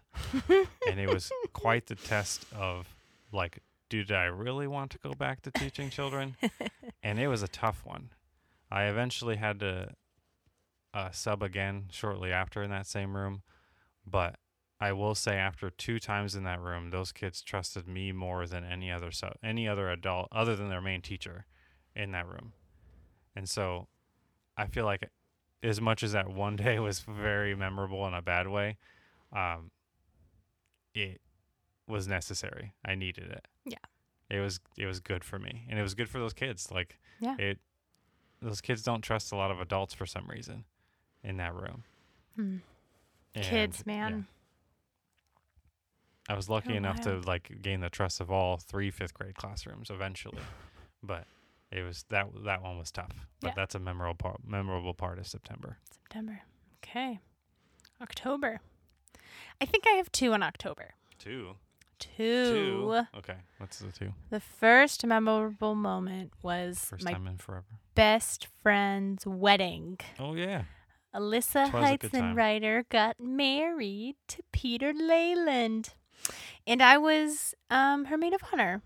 and 0.87 0.99
it 0.99 1.11
was 1.11 1.31
quite 1.53 1.87
the 1.87 1.95
test 1.95 2.45
of 2.55 2.95
like, 3.31 3.59
did 3.89 4.11
I 4.11 4.25
really 4.25 4.67
want 4.67 4.91
to 4.91 4.99
go 4.99 5.13
back 5.13 5.41
to 5.41 5.51
teaching 5.51 5.89
children? 5.89 6.35
and 7.03 7.19
it 7.19 7.27
was 7.27 7.43
a 7.43 7.47
tough 7.47 7.81
one. 7.83 8.09
I 8.71 8.83
eventually 8.83 9.37
had 9.37 9.59
to 9.61 9.89
uh, 10.93 11.11
sub 11.11 11.41
again 11.41 11.85
shortly 11.91 12.31
after 12.31 12.61
in 12.61 12.69
that 12.69 12.85
same 12.85 13.15
room, 13.15 13.41
but 14.09 14.35
I 14.79 14.91
will 14.93 15.15
say 15.15 15.35
after 15.35 15.69
two 15.69 15.99
times 15.99 16.35
in 16.35 16.43
that 16.43 16.61
room, 16.61 16.89
those 16.89 17.11
kids 17.11 17.41
trusted 17.41 17.87
me 17.87 18.11
more 18.11 18.45
than 18.47 18.63
any 18.63 18.91
other 18.91 19.11
sub, 19.11 19.33
any 19.43 19.67
other 19.67 19.89
adult 19.89 20.27
other 20.31 20.55
than 20.55 20.69
their 20.69 20.81
main 20.81 21.01
teacher 21.01 21.45
in 21.95 22.11
that 22.11 22.27
room. 22.27 22.53
And 23.35 23.49
so 23.49 23.87
I 24.57 24.67
feel 24.67 24.85
like 24.85 25.09
as 25.61 25.81
much 25.81 26.01
as 26.03 26.13
that 26.13 26.29
one 26.29 26.55
day 26.55 26.79
was 26.79 27.01
very 27.01 27.55
memorable 27.55 28.07
in 28.07 28.13
a 28.13 28.21
bad 28.21 28.47
way, 28.47 28.77
um, 29.33 29.71
it 30.93 31.19
was 31.87 32.07
necessary. 32.07 32.73
I 32.85 32.95
needed 32.95 33.29
it. 33.31 33.45
Yeah. 33.65 33.77
It 34.29 34.39
was 34.39 34.59
it 34.77 34.85
was 34.85 34.99
good 34.99 35.23
for 35.23 35.39
me, 35.39 35.65
and 35.69 35.79
it 35.79 35.81
was 35.81 35.95
good 35.95 36.07
for 36.07 36.19
those 36.19 36.33
kids. 36.33 36.71
Like 36.71 36.99
Yeah. 37.19 37.35
it, 37.37 37.59
those 38.41 38.61
kids 38.61 38.83
don't 38.83 39.01
trust 39.01 39.31
a 39.31 39.35
lot 39.35 39.51
of 39.51 39.59
adults 39.59 39.93
for 39.93 40.05
some 40.05 40.27
reason 40.27 40.65
in 41.23 41.37
that 41.37 41.53
room. 41.53 41.83
Hmm. 42.35 42.57
And, 43.39 43.47
Kids, 43.49 43.83
yeah, 43.85 43.93
man. 43.93 44.27
I 46.27 46.35
was 46.35 46.47
lucky 46.49 46.69
They're 46.69 46.77
enough 46.77 47.01
to 47.01 47.19
like 47.21 47.61
gain 47.61 47.79
the 47.79 47.89
trust 47.89 48.21
of 48.21 48.29
all 48.29 48.57
three 48.57 48.91
fifth 48.91 49.13
grade 49.13 49.35
classrooms 49.35 49.89
eventually, 49.89 50.41
but 51.03 51.25
it 51.71 51.81
was 51.81 52.05
that 52.09 52.27
that 52.45 52.61
one 52.61 52.77
was 52.77 52.91
tough. 52.91 53.25
But 53.41 53.49
Yeah. 53.49 53.53
that's 53.55 53.75
a 53.75 53.79
memorable 53.79 54.15
part, 54.15 54.37
memorable 54.45 54.93
part 54.93 55.17
of 55.19 55.27
September. 55.27 55.77
September. 55.91 56.41
Okay. 56.83 57.19
October. 58.01 58.59
I 59.59 59.65
think 59.65 59.85
I 59.87 59.91
have 59.97 60.11
two 60.11 60.33
in 60.33 60.43
October. 60.43 60.91
Two. 61.17 61.55
Two. 61.97 63.01
Okay. 63.17 63.35
What's 63.57 63.79
the 63.79 63.91
two? 63.91 64.13
The 64.29 64.39
first 64.39 65.05
memorable 65.05 65.75
moment 65.75 66.31
was 66.41 66.79
First 66.79 67.03
my 67.03 67.11
time 67.11 67.27
in 67.27 67.37
forever. 67.37 67.65
best 67.95 68.47
friend's 68.63 69.25
wedding. 69.27 69.97
Oh 70.19 70.33
yeah. 70.35 70.63
Alyssa 71.15 71.71
good 71.97 72.11
got 72.89 73.19
married 73.19 74.15
to 74.27 74.43
Peter 74.51 74.93
Leyland. 74.93 75.93
And 76.67 76.81
I 76.81 76.97
was 76.97 77.55
um, 77.69 78.05
her 78.05 78.17
maid 78.17 78.33
of 78.33 78.41
honor. 78.51 78.81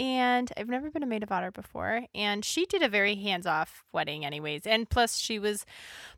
And 0.00 0.52
I've 0.56 0.68
never 0.68 0.92
been 0.92 1.02
a 1.02 1.06
maid 1.06 1.24
of 1.24 1.32
honor 1.32 1.50
before. 1.50 2.04
And 2.14 2.44
she 2.44 2.66
did 2.66 2.82
a 2.82 2.88
very 2.88 3.16
hands 3.16 3.46
off 3.46 3.82
wedding, 3.92 4.24
anyways. 4.24 4.64
And 4.64 4.88
plus, 4.88 5.18
she 5.18 5.40
was 5.40 5.66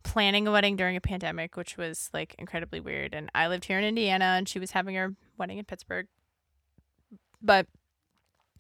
planning 0.03 0.47
a 0.47 0.53
wedding 0.53 0.77
during 0.77 0.97
a 0.97 1.01
pandemic, 1.01 1.57
which 1.57 1.79
was 1.79 2.11
like 2.13 2.35
incredibly 2.39 2.79
weird. 2.79 3.15
And 3.15 3.31
I 3.35 3.49
lived 3.49 3.65
here 3.65 3.79
in 3.79 3.85
Indiana, 3.85 4.37
and 4.37 4.47
she 4.47 4.59
was 4.59 4.73
having 4.73 4.97
her 4.97 5.15
wedding 5.39 5.57
in 5.57 5.65
Pittsburgh. 5.65 6.09
But 7.41 7.69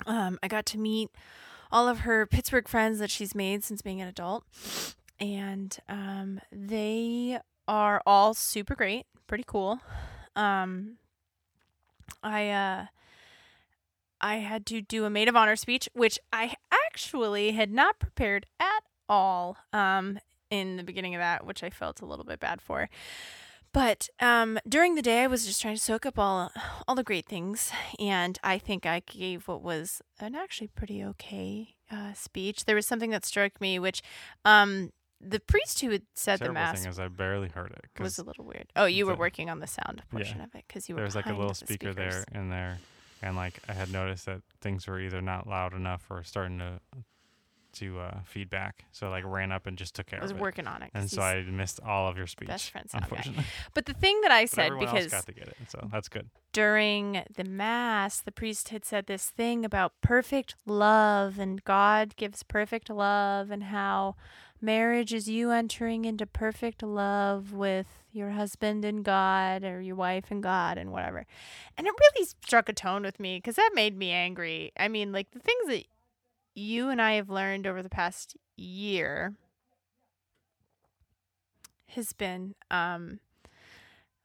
um, 0.06 0.38
I 0.42 0.48
got 0.48 0.64
to 0.66 0.78
meet 0.78 1.10
all 1.70 1.86
of 1.86 2.00
her 2.00 2.26
Pittsburgh 2.26 2.66
friends 2.66 2.98
that 2.98 3.10
she's 3.10 3.34
made 3.34 3.62
since 3.62 3.82
being 3.82 4.00
an 4.00 4.08
adult 4.08 4.44
and 5.20 5.76
um, 5.88 6.40
they 6.50 7.38
are 7.68 8.02
all 8.06 8.34
super 8.34 8.74
great, 8.74 9.06
pretty 9.26 9.44
cool. 9.46 9.80
Um, 10.34 10.96
I 12.22 12.48
uh, 12.50 12.86
I 14.20 14.36
had 14.36 14.66
to 14.66 14.80
do 14.80 15.04
a 15.04 15.10
maid 15.10 15.28
of 15.28 15.36
honor 15.36 15.56
speech, 15.56 15.88
which 15.92 16.18
I 16.32 16.54
actually 16.70 17.52
had 17.52 17.70
not 17.72 17.98
prepared 17.98 18.46
at 18.58 18.82
all 19.08 19.56
um, 19.72 20.18
in 20.50 20.76
the 20.76 20.82
beginning 20.82 21.14
of 21.14 21.20
that, 21.20 21.46
which 21.46 21.62
I 21.62 21.70
felt 21.70 22.00
a 22.00 22.06
little 22.06 22.24
bit 22.24 22.40
bad 22.40 22.60
for. 22.60 22.88
But 23.72 24.08
um, 24.18 24.58
during 24.68 24.96
the 24.96 25.02
day, 25.02 25.22
I 25.22 25.28
was 25.28 25.46
just 25.46 25.62
trying 25.62 25.76
to 25.76 25.80
soak 25.80 26.04
up 26.04 26.18
all 26.18 26.50
all 26.88 26.94
the 26.94 27.04
great 27.04 27.26
things, 27.26 27.70
and 27.98 28.38
I 28.42 28.58
think 28.58 28.84
I 28.84 29.00
gave 29.06 29.46
what 29.46 29.62
was 29.62 30.02
an 30.18 30.34
actually 30.34 30.68
pretty 30.68 31.04
okay 31.04 31.76
uh, 31.90 32.12
speech. 32.14 32.64
There 32.64 32.74
was 32.74 32.86
something 32.86 33.10
that 33.10 33.24
struck 33.24 33.60
me, 33.60 33.78
which 33.78 34.02
um, 34.44 34.90
the 35.20 35.40
priest 35.40 35.80
who 35.80 35.90
had 35.90 36.02
said 36.14 36.38
the 36.38 36.52
mass 36.52 36.80
thing 36.80 36.90
is 36.90 36.98
I 36.98 37.08
barely 37.08 37.48
heard 37.48 37.72
it 37.72 38.00
was 38.02 38.18
a 38.18 38.24
little 38.24 38.44
weird. 38.44 38.66
Oh, 38.76 38.86
you 38.86 39.06
were 39.06 39.12
the- 39.12 39.18
working 39.18 39.50
on 39.50 39.60
the 39.60 39.66
sound 39.66 40.02
portion 40.10 40.38
Yeah. 40.38 40.44
of 40.44 40.54
it 40.54 40.64
because 40.66 40.88
you 40.88 40.94
were 40.94 41.00
there 41.00 41.04
was 41.06 41.14
like 41.16 41.26
a 41.26 41.32
little 41.34 41.54
speaker 41.54 41.92
there 41.92 42.24
and 42.32 42.50
there, 42.50 42.78
and 43.22 43.36
like 43.36 43.60
I 43.68 43.72
had 43.74 43.92
noticed 43.92 44.26
that 44.26 44.40
things 44.60 44.86
were 44.86 44.98
either 45.00 45.20
not 45.20 45.46
loud 45.46 45.74
enough 45.74 46.04
or 46.10 46.22
starting 46.22 46.58
to 46.58 46.80
to 47.72 48.00
uh, 48.00 48.18
feedback. 48.24 48.84
So 48.90 49.06
I 49.06 49.10
like 49.10 49.24
ran 49.24 49.52
up 49.52 49.68
and 49.68 49.78
just 49.78 49.94
took 49.94 50.06
care 50.06 50.18
of 50.18 50.22
it. 50.22 50.24
I 50.24 50.24
was 50.24 50.30
of 50.32 50.38
it. 50.38 50.40
working 50.40 50.66
on 50.66 50.82
it. 50.82 50.90
And 50.92 51.08
so 51.08 51.22
I 51.22 51.40
missed 51.42 51.78
all 51.86 52.08
of 52.08 52.16
your 52.16 52.26
speech. 52.26 52.48
best 52.48 52.68
friend 52.70 52.90
sound 52.90 53.02
guy. 53.04 53.06
unfortunately. 53.10 53.44
But 53.74 53.86
the 53.86 53.92
thing 53.94 54.20
that 54.22 54.32
I 54.32 54.46
said 54.46 54.72
because 54.76 55.06
got 55.06 55.24
to 55.26 55.32
get 55.32 55.46
it, 55.46 55.56
so 55.68 55.88
that's 55.92 56.08
good. 56.08 56.30
during 56.52 57.22
the 57.32 57.44
mass, 57.44 58.20
the 58.22 58.32
priest 58.32 58.70
had 58.70 58.84
said 58.84 59.06
this 59.06 59.30
thing 59.30 59.64
about 59.64 59.92
perfect 60.00 60.56
love 60.66 61.38
and 61.38 61.62
God 61.62 62.16
gives 62.16 62.42
perfect 62.42 62.90
love 62.90 63.52
and 63.52 63.62
how 63.62 64.16
marriage 64.62 65.12
is 65.12 65.28
you 65.28 65.50
entering 65.50 66.04
into 66.04 66.26
perfect 66.26 66.82
love 66.82 67.52
with 67.52 67.86
your 68.12 68.30
husband 68.30 68.84
and 68.84 69.04
God 69.04 69.64
or 69.64 69.80
your 69.80 69.96
wife 69.96 70.26
and 70.30 70.42
God 70.42 70.78
and 70.78 70.92
whatever. 70.92 71.26
And 71.76 71.86
it 71.86 71.94
really 71.98 72.26
struck 72.26 72.68
a 72.68 72.72
tone 72.72 73.02
with 73.02 73.20
me 73.20 73.38
because 73.38 73.56
that 73.56 73.70
made 73.74 73.96
me 73.96 74.10
angry. 74.10 74.72
I 74.78 74.88
mean, 74.88 75.12
like 75.12 75.30
the 75.30 75.38
things 75.38 75.66
that 75.68 75.84
you 76.54 76.88
and 76.88 77.00
I 77.00 77.12
have 77.12 77.30
learned 77.30 77.66
over 77.66 77.82
the 77.82 77.88
past 77.88 78.36
year 78.56 79.34
has 81.86 82.12
been 82.12 82.54
um 82.70 83.18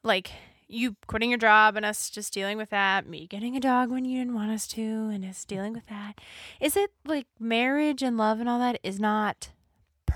like 0.04 0.32
you 0.68 0.96
quitting 1.08 1.30
your 1.30 1.38
job 1.38 1.76
and 1.76 1.86
us 1.86 2.10
just 2.10 2.34
dealing 2.34 2.58
with 2.58 2.70
that, 2.70 3.08
me 3.08 3.28
getting 3.28 3.56
a 3.56 3.60
dog 3.60 3.92
when 3.92 4.06
you 4.06 4.18
didn't 4.18 4.34
want 4.34 4.52
us 4.52 4.68
to, 4.68 4.82
and 4.82 5.24
us 5.24 5.46
dealing 5.46 5.74
with 5.74 5.86
that. 5.88 6.20
Is 6.60 6.76
it 6.76 6.92
like 7.06 7.28
marriage 7.40 8.02
and 8.02 8.18
love 8.18 8.40
and 8.40 8.50
all 8.50 8.60
that 8.60 8.80
is 8.84 9.00
not 9.00 9.50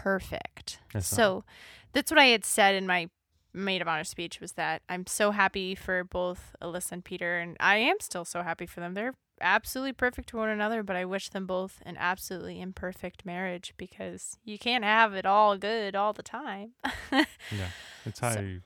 perfect? 0.03 0.79
Not. 0.93 1.03
so 1.03 1.43
that's 1.93 2.11
what 2.11 2.19
I 2.19 2.25
had 2.25 2.45
said 2.45 2.75
in 2.75 2.87
my 2.87 3.09
maid 3.53 3.81
of 3.81 3.87
honor 3.87 4.03
speech 4.03 4.39
was 4.39 4.53
that 4.53 4.81
I'm 4.89 5.07
so 5.07 5.31
happy 5.31 5.75
for 5.75 6.03
both 6.03 6.55
Alyssa 6.61 6.91
and 6.93 7.03
Peter, 7.05 7.39
and 7.39 7.57
I 7.59 7.77
am 7.77 7.97
still 7.99 8.25
so 8.25 8.43
happy 8.43 8.65
for 8.65 8.79
them. 8.79 8.93
They're 8.93 9.15
absolutely 9.41 9.93
perfect 9.93 10.29
to 10.29 10.37
one 10.37 10.49
another, 10.49 10.83
but 10.83 10.95
I 10.95 11.05
wish 11.05 11.29
them 11.29 11.45
both 11.45 11.81
an 11.85 11.95
absolutely 11.97 12.59
imperfect 12.61 13.25
marriage 13.25 13.73
because 13.77 14.37
you 14.43 14.57
can't 14.59 14.83
have 14.83 15.13
it 15.15 15.25
all 15.25 15.57
good 15.57 15.95
all 15.95 16.13
the 16.13 16.23
time. 16.23 16.71
Yeah, 17.51 17.69
it's 18.05 18.19
how 18.19 18.33
So- 18.33 18.41
you 18.41 18.61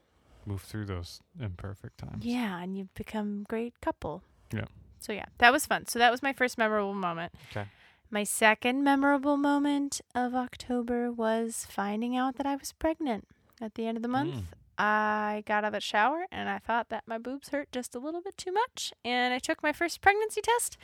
move 0.45 0.61
through 0.61 0.85
those 0.85 1.21
imperfect 1.39 1.97
times. 1.99 2.25
Yeah, 2.25 2.61
and 2.61 2.77
you've 2.77 2.93
become 2.95 3.43
a 3.45 3.49
great 3.49 3.79
couple. 3.81 4.21
Yeah. 4.53 4.65
So 4.99 5.13
yeah, 5.13 5.25
that 5.37 5.51
was 5.53 5.65
fun. 5.65 5.85
So 5.87 5.99
that 5.99 6.11
was 6.11 6.21
my 6.21 6.33
first 6.33 6.57
memorable 6.57 6.93
moment. 6.93 7.31
Okay. 7.51 7.65
My 8.13 8.23
second 8.23 8.83
memorable 8.83 9.37
moment 9.37 9.99
of 10.13 10.35
October 10.35 11.11
was 11.11 11.65
finding 11.67 12.15
out 12.15 12.35
that 12.35 12.45
I 12.45 12.55
was 12.55 12.71
pregnant 12.71 13.27
at 13.59 13.73
the 13.73 13.87
end 13.87 13.97
of 13.97 14.03
the 14.03 14.07
month. 14.07 14.35
Mm. 14.35 14.43
I 14.77 15.41
got 15.47 15.63
out 15.63 15.69
of 15.69 15.73
the 15.73 15.81
shower 15.81 16.27
and 16.31 16.47
I 16.47 16.59
thought 16.59 16.89
that 16.89 17.07
my 17.07 17.17
boobs 17.17 17.49
hurt 17.49 17.71
just 17.71 17.95
a 17.95 17.99
little 17.99 18.21
bit 18.21 18.37
too 18.37 18.51
much. 18.51 18.93
And 19.03 19.33
I 19.33 19.39
took 19.39 19.63
my 19.63 19.73
first 19.73 19.99
pregnancy 20.01 20.41
test, 20.41 20.77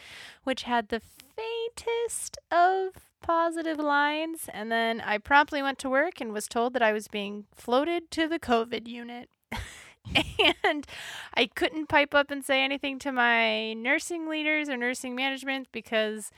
which 0.44 0.64
had 0.64 0.90
the 0.90 1.04
faintest 1.36 2.40
of 2.50 2.94
positive 3.22 3.78
lines. 3.78 4.50
And 4.52 4.72
then 4.72 5.00
I 5.00 5.20
promptly 5.20 5.62
went 5.62 5.78
to 5.80 5.90
work 5.90 6.20
and 6.20 6.34
was 6.34 6.48
told 6.48 6.74
that 6.74 6.82
I 6.82 6.94
was 6.94 7.08
being 7.08 7.46
floated 7.56 8.10
to 8.10 8.28
the 8.28 8.40
COVID 8.40 8.88
unit. 8.88 9.30
and 10.64 10.88
I 11.36 11.46
couldn't 11.46 11.90
pipe 11.90 12.16
up 12.16 12.32
and 12.32 12.44
say 12.44 12.64
anything 12.64 12.98
to 13.00 13.12
my 13.12 13.74
nursing 13.74 14.28
leaders 14.28 14.68
or 14.68 14.78
nursing 14.78 15.16
management 15.16 15.68
because 15.72 16.32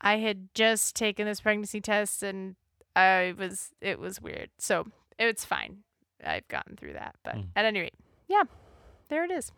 I 0.00 0.18
had 0.18 0.48
just 0.54 0.94
taken 0.94 1.26
this 1.26 1.40
pregnancy 1.40 1.80
test 1.80 2.22
and 2.22 2.56
I 2.94 3.34
was 3.36 3.70
it 3.80 3.98
was 3.98 4.20
weird. 4.20 4.50
So 4.58 4.86
it's 5.18 5.44
fine. 5.44 5.78
I've 6.24 6.46
gotten 6.48 6.76
through 6.76 6.94
that. 6.94 7.16
But 7.24 7.36
Mm. 7.36 7.48
at 7.56 7.64
any 7.64 7.80
rate, 7.80 7.94
yeah, 8.28 8.42
there 9.08 9.24
it 9.24 9.30
is. 9.30 9.52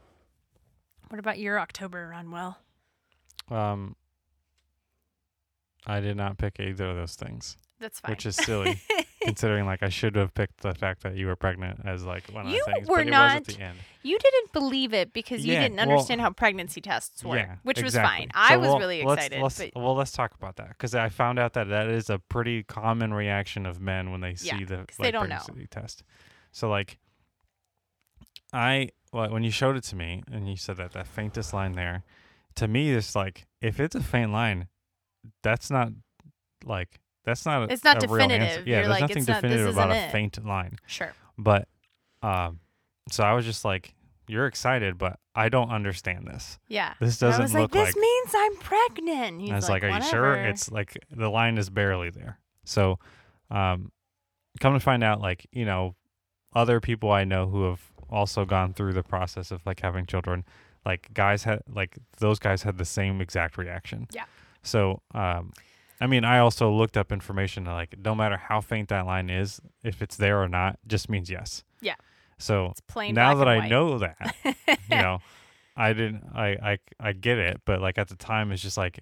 What 1.09 1.19
about 1.19 1.39
your 1.39 1.59
October, 1.59 2.13
Ronwell? 2.15 2.57
Um, 3.51 3.97
I 5.87 6.01
did 6.01 6.17
not 6.17 6.39
pick 6.39 6.61
either 6.61 6.91
of 6.91 6.97
those 6.97 7.15
things, 7.17 7.57
That's 7.81 8.01
fine. 8.01 8.11
which 8.13 8.27
is 8.27 8.37
silly 8.37 8.81
considering 9.23 9.67
like 9.67 9.83
I 9.83 9.89
should 9.89 10.17
have 10.17 10.33
picked 10.35 10.61
the 10.63 10.75
fact 10.75 11.03
that 11.03 11.15
you 11.17 11.27
were 11.27 11.37
pregnant 11.37 11.81
as 11.85 12.05
like 12.05 12.25
one 12.33 12.47
of 12.47 12.53
You 12.53 12.63
the 12.67 12.73
things, 12.73 12.89
You 12.89 12.93
were 12.95 13.01
was 13.01 13.07
not- 13.11 13.37
at 13.37 13.45
the 13.47 13.61
end. 13.61 13.79
you 14.03 14.19
didn't 14.19 14.53
believe 14.53 14.95
it 14.95 15.13
because 15.13 15.45
you 15.45 15.53
Yeah, 15.53 15.63
didn't 15.63 15.77
well- 15.77 15.91
understand 15.91 16.21
how 16.21 16.31
pregnancy 16.31 16.81
tests 16.81 17.23
work, 17.25 17.39
Yeah, 17.41 17.57
which 17.63 17.83
was 17.83 17.95
exactly. 17.95 18.27
fine. 18.27 18.31
I 18.35 18.57
was 18.57 18.69
we'll- 18.69 18.79
really 18.79 19.03
let's- 19.03 19.27
excited. 19.27 19.43
Let's, 19.43 19.59
but 19.59 19.71
well, 19.77 19.95
let's 19.95 20.13
talk 20.13 20.35
about 20.35 20.57
that 20.57 20.69
because 20.71 20.95
I 20.95 21.09
found 21.11 21.39
out 21.39 21.53
that 21.55 21.69
that 21.69 21.89
is 21.89 22.09
a 22.11 22.19
pretty 22.19 22.63
common 22.63 23.13
reaction 23.15 23.67
of 23.67 23.81
men 23.81 24.11
when 24.11 24.21
they 24.21 24.37
Yeah, 24.41 24.59
see 24.59 24.65
the 24.65 24.77
'cause 24.87 24.99
like, 24.99 25.07
they 25.09 25.11
don't 25.11 25.29
know. 25.29 25.37
pregnancy 25.45 25.67
test. 25.69 26.03
So 26.53 26.69
like, 26.71 26.99
I 28.53 28.91
well, 29.13 29.31
when 29.31 29.43
you 29.43 29.51
showed 29.51 29.77
it 29.77 29.85
to 29.85 29.97
me 29.97 30.23
and 30.31 30.49
you 30.49 30.57
said 30.57 30.77
that 30.79 30.93
that 30.93 31.07
faintest 31.07 31.53
line 31.53 31.73
there, 31.73 32.05
to 32.57 32.69
me 32.69 32.91
it's 32.93 33.15
like 33.15 33.47
if 33.61 33.79
it's 33.81 33.95
a 33.95 34.03
faint 34.03 34.33
line, 34.33 34.69
that's 35.43 35.71
not 35.71 35.91
like 36.65 37.01
that's 37.25 37.45
not 37.47 37.69
a, 37.69 37.73
It's 37.73 37.85
not 37.85 38.03
a 38.03 38.07
real 38.09 38.23
answer. 38.23 38.39
definitive. 38.39 38.67
Yeah, 38.67 38.75
You're 38.77 38.83
there's 38.85 38.91
like, 38.91 39.01
nothing 39.03 39.17
it's 39.19 39.29
not- 39.29 39.43
this 39.43 39.51
definitive 39.51 39.75
about 39.77 39.91
isn't 39.91 40.03
a 40.03 40.07
it. 40.07 40.13
faint 40.13 40.47
line. 40.47 40.77
sure. 40.87 41.13
But 41.39 41.69
um, 42.23 42.61
so 43.11 43.25
I 43.25 43.33
was 43.33 43.45
just 43.45 43.65
like, 43.65 43.95
you're 44.29 44.47
excited, 44.47 44.97
but 44.99 45.19
I 45.35 45.49
don't 45.49 45.71
understand 45.71 46.27
this. 46.27 46.59
Yeah. 46.69 46.95
This 47.01 47.21
And 47.21 47.31
doesn't 47.31 47.43
was 47.45 47.55
look 47.55 47.75
like, 47.75 47.87
like 47.87 47.95
this 47.95 47.97
means 47.97 48.35
I'm 48.37 48.57
pregnant. 48.59 49.41
He's 49.41 49.51
I 49.51 49.57
was 49.57 49.69
like, 49.69 49.83
"Are 49.83 49.89
you 49.91 50.03
sure?" 50.03 50.31
"Whatever." 50.31 50.49
It's 50.49 50.71
like 50.71 50.97
the 51.11 51.29
line 51.29 51.59
is 51.59 51.69
barely 51.71 52.11
there. 52.11 52.39
So, 52.65 52.99
um, 53.51 53.91
come 54.61 54.75
to 54.75 54.81
find 54.81 55.03
out, 55.03 55.21
like 55.21 55.47
you 55.51 55.65
know, 55.65 55.97
other 56.55 56.79
people 56.81 57.11
I 57.11 57.25
know 57.25 57.49
who 57.49 57.65
have 57.65 57.81
also 58.09 58.45
gone 58.45 58.73
through 58.73 58.93
the 58.93 59.03
process 59.03 59.51
of 59.51 59.65
like 59.67 59.81
having 59.81 60.07
children, 60.07 60.45
like 60.87 61.13
guys 61.13 61.43
had 61.45 61.63
like 61.69 61.99
those 62.19 62.39
guys 62.39 62.63
had 62.63 62.79
the 62.79 62.85
same 62.85 63.21
exact 63.21 63.57
reaction. 63.59 64.07
Yeah. 64.13 64.25
So, 64.63 65.03
um, 65.15 65.53
I 66.01 66.07
mean, 66.07 66.25
I 66.25 66.39
also 66.39 66.71
looked 66.73 66.97
up 66.97 67.13
information 67.13 67.65
like 67.65 67.97
no 68.03 68.15
matter 68.15 68.37
how 68.37 68.61
faint 68.61 68.89
that 68.89 69.07
line 69.07 69.29
is, 69.29 69.61
if 69.85 70.01
it's 70.01 70.17
there 70.17 70.41
or 70.43 70.49
not, 70.49 70.79
just 70.87 71.09
means 71.11 71.31
yes. 71.31 71.63
Yeah. 71.81 71.95
So 72.39 72.67
It's 72.71 72.81
plain 72.81 73.15
now 73.15 73.35
that 73.35 73.49
I 73.49 73.59
white. 73.59 73.71
know 73.71 73.99
that, 73.99 74.35
you 74.89 74.97
know, 74.97 75.19
I 75.77 75.93
didn't, 75.93 76.25
I, 76.35 76.49
I, 76.49 76.79
I 76.99 77.13
get 77.13 77.37
it, 77.39 77.61
but 77.67 77.81
like 77.83 77.99
at 77.99 78.09
the 78.09 78.17
time, 78.17 78.51
it's 78.51 78.63
just 78.63 78.79
like, 78.79 79.01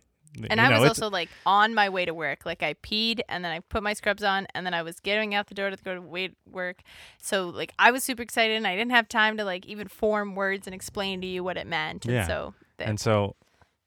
And 0.51 0.61
I 0.61 0.68
know, 0.68 0.80
was 0.80 0.88
also 0.88 1.09
like 1.09 1.28
on 1.46 1.72
my 1.74 1.88
way 1.88 2.05
to 2.05 2.12
work. 2.12 2.44
Like 2.44 2.62
I 2.64 2.74
peed 2.74 3.20
and 3.28 3.44
then 3.44 3.53
I 3.53 3.61
put 3.61 3.82
my 3.82 3.92
scrubs 3.92 4.24
on 4.24 4.46
and 4.55 4.66
then 4.66 4.74
I 4.74 4.82
was 4.82 4.99
getting 4.99 5.34
out 5.34 5.46
the 5.46 5.55
door 5.55 5.70
to 5.70 5.76
go 5.76 5.94
to 5.94 6.01
wait 6.01 6.34
work. 6.51 6.82
So 7.22 7.49
like 7.49 7.72
I 7.78 7.90
was 7.92 8.03
super 8.03 8.22
excited 8.22 8.57
and 8.57 8.66
I 8.66 8.74
didn't 8.74 8.90
have 8.92 9.09
time 9.09 9.36
to 9.36 9.44
like 9.44 9.66
even 9.66 9.86
form 9.88 10.34
words 10.34 10.66
and 10.66 10.74
explain 10.74 11.20
to 11.20 11.26
you 11.28 11.44
what 11.44 11.57
it 11.57 11.66
meant. 11.66 12.07
And 12.07 12.14
Yeah. 12.14 12.26
so 12.26 12.55
And 12.80 12.99
so 12.99 13.36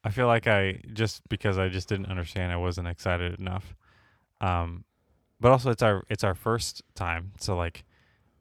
I 0.04 0.10
feel 0.10 0.28
like 0.28 0.48
I 0.48 0.82
just 0.94 1.28
because 1.30 1.58
I 1.58 1.70
just 1.70 1.88
didn't 1.90 2.08
understand, 2.08 2.52
I 2.52 2.58
wasn't 2.58 2.88
excited 2.88 3.40
enough. 3.40 3.76
Um, 4.40 4.84
but 5.40 5.52
also 5.52 5.70
it's 5.72 5.84
our 5.84 6.04
it's 6.10 6.24
our 6.24 6.36
first 6.36 6.82
time, 6.96 7.34
so 7.40 7.56
like 7.56 7.84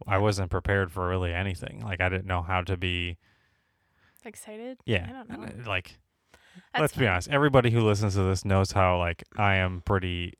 I 0.06 0.18
wasn't 0.18 0.50
prepared 0.50 0.90
for 0.90 1.08
really 1.08 1.32
anything. 1.34 1.80
Like 1.84 2.00
I 2.00 2.08
didn't 2.08 2.26
know 2.26 2.42
how 2.42 2.62
to 2.62 2.76
be. 2.76 3.18
Excited? 4.24 4.78
Yeah, 4.84 5.06
I 5.08 5.12
don't 5.12 5.28
know. 5.30 5.44
uh, 5.46 5.68
like 5.68 5.98
That's 6.72 6.80
let's 6.80 6.96
be 6.96 7.06
honest. 7.06 7.28
Everybody 7.30 7.70
who 7.70 7.80
listens 7.80 8.14
to 8.14 8.22
this 8.22 8.44
knows 8.44 8.72
how 8.72 8.98
like 8.98 9.24
I 9.36 9.56
am 9.56 9.82
pretty. 9.84 10.34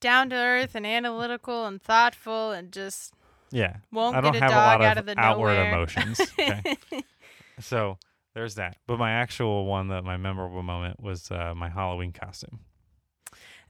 Down 0.00 0.30
to 0.30 0.36
earth 0.36 0.74
and 0.74 0.86
analytical 0.86 1.66
and 1.66 1.80
thoughtful 1.82 2.52
and 2.52 2.72
just 2.72 3.12
Yeah, 3.50 3.76
won't 3.92 4.16
I 4.16 4.20
don't 4.22 4.32
get 4.32 4.42
a 4.42 4.44
have 4.46 4.50
a 4.52 4.54
dog 4.54 4.80
lot 4.80 4.84
out 4.86 4.98
of 4.98 5.06
of 5.08 5.14
the 5.14 5.20
outward 5.20 5.54
nowhere. 5.54 5.72
emotions. 5.72 6.20
Okay. 6.38 6.76
so 7.60 7.98
there's 8.34 8.54
that. 8.56 8.76
But 8.86 8.98
my 8.98 9.12
actual 9.12 9.66
one 9.66 9.88
that 9.88 10.04
my 10.04 10.16
memorable 10.16 10.62
moment 10.62 11.00
was 11.00 11.30
uh, 11.30 11.54
my 11.56 11.68
Halloween 11.68 12.12
costume 12.12 12.60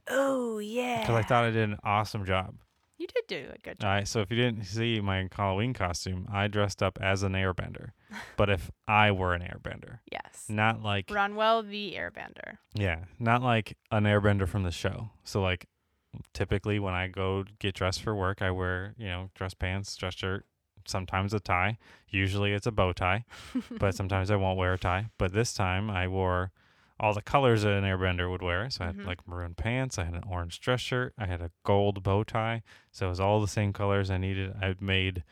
oh 0.09 0.59
yeah. 0.59 1.01
because 1.01 1.15
I 1.15 1.23
thought 1.23 1.45
I 1.45 1.51
did 1.51 1.69
an 1.69 1.77
awesome 1.83 2.25
job. 2.25 2.55
you 2.97 3.07
did 3.07 3.23
do 3.27 3.49
a 3.53 3.57
good 3.59 3.79
job. 3.79 3.87
All 3.87 3.95
right, 3.95 4.07
so 4.07 4.21
if 4.21 4.29
you 4.29 4.37
didn't 4.37 4.65
see 4.65 4.99
my 5.01 5.27
Halloween 5.31 5.73
costume, 5.73 6.27
I 6.31 6.47
dressed 6.47 6.83
up 6.83 6.99
as 7.01 7.23
an 7.23 7.33
airbender. 7.33 7.89
but 8.37 8.49
if 8.49 8.69
I 8.87 9.11
were 9.11 9.33
an 9.33 9.41
airbender, 9.41 9.99
yes. 10.11 10.45
not 10.49 10.81
like 10.81 11.07
Ronwell 11.07 11.67
the 11.67 11.93
Airbender. 11.97 12.57
yeah, 12.73 13.05
not 13.19 13.41
like 13.41 13.77
an 13.91 14.03
airbender 14.03 14.47
from 14.47 14.63
the 14.63 14.71
show. 14.71 15.09
So 15.23 15.41
like 15.41 15.67
typically 16.33 16.77
when 16.79 16.93
I 16.93 17.07
go 17.07 17.45
get 17.59 17.73
dressed 17.73 18.01
for 18.03 18.13
work, 18.15 18.41
I 18.41 18.51
wear, 18.51 18.93
you 18.97 19.07
know, 19.07 19.29
dress 19.33 19.53
pants, 19.53 19.95
dress 19.95 20.15
shirt, 20.15 20.45
sometimes 20.85 21.33
a 21.33 21.39
tie. 21.39 21.77
Usually 22.09 22.53
it's 22.53 22.67
a 22.67 22.71
bow 22.71 22.93
tie, 22.93 23.25
but 23.79 23.95
sometimes 23.95 24.29
I 24.31 24.35
won't 24.35 24.57
wear 24.57 24.73
a 24.73 24.77
tie. 24.77 25.07
But 25.17 25.33
this 25.33 25.53
time 25.53 25.89
I 25.89 26.07
wore 26.07 26.51
all 26.99 27.13
the 27.15 27.21
colors 27.21 27.63
that 27.63 27.73
an 27.73 27.83
airbender 27.83 28.29
would 28.29 28.43
wear. 28.43 28.69
So 28.69 28.83
I 28.83 28.87
had 28.87 28.97
Mhm. 28.97 29.05
like 29.07 29.27
maroon 29.27 29.55
pants, 29.55 29.97
I 29.97 30.03
had 30.05 30.13
an 30.13 30.23
orange 30.29 30.59
dress 30.59 30.81
shirt, 30.81 31.13
I 31.17 31.25
had 31.25 31.41
a 31.41 31.49
gold 31.63 32.03
bow 32.03 32.23
tie. 32.23 32.61
So 32.91 33.07
it 33.07 33.09
was 33.09 33.19
all 33.19 33.41
the 33.41 33.47
same 33.47 33.73
colors 33.73 34.11
I 34.11 34.17
needed. 34.17 34.53
I 34.61 34.75
made 34.79 35.23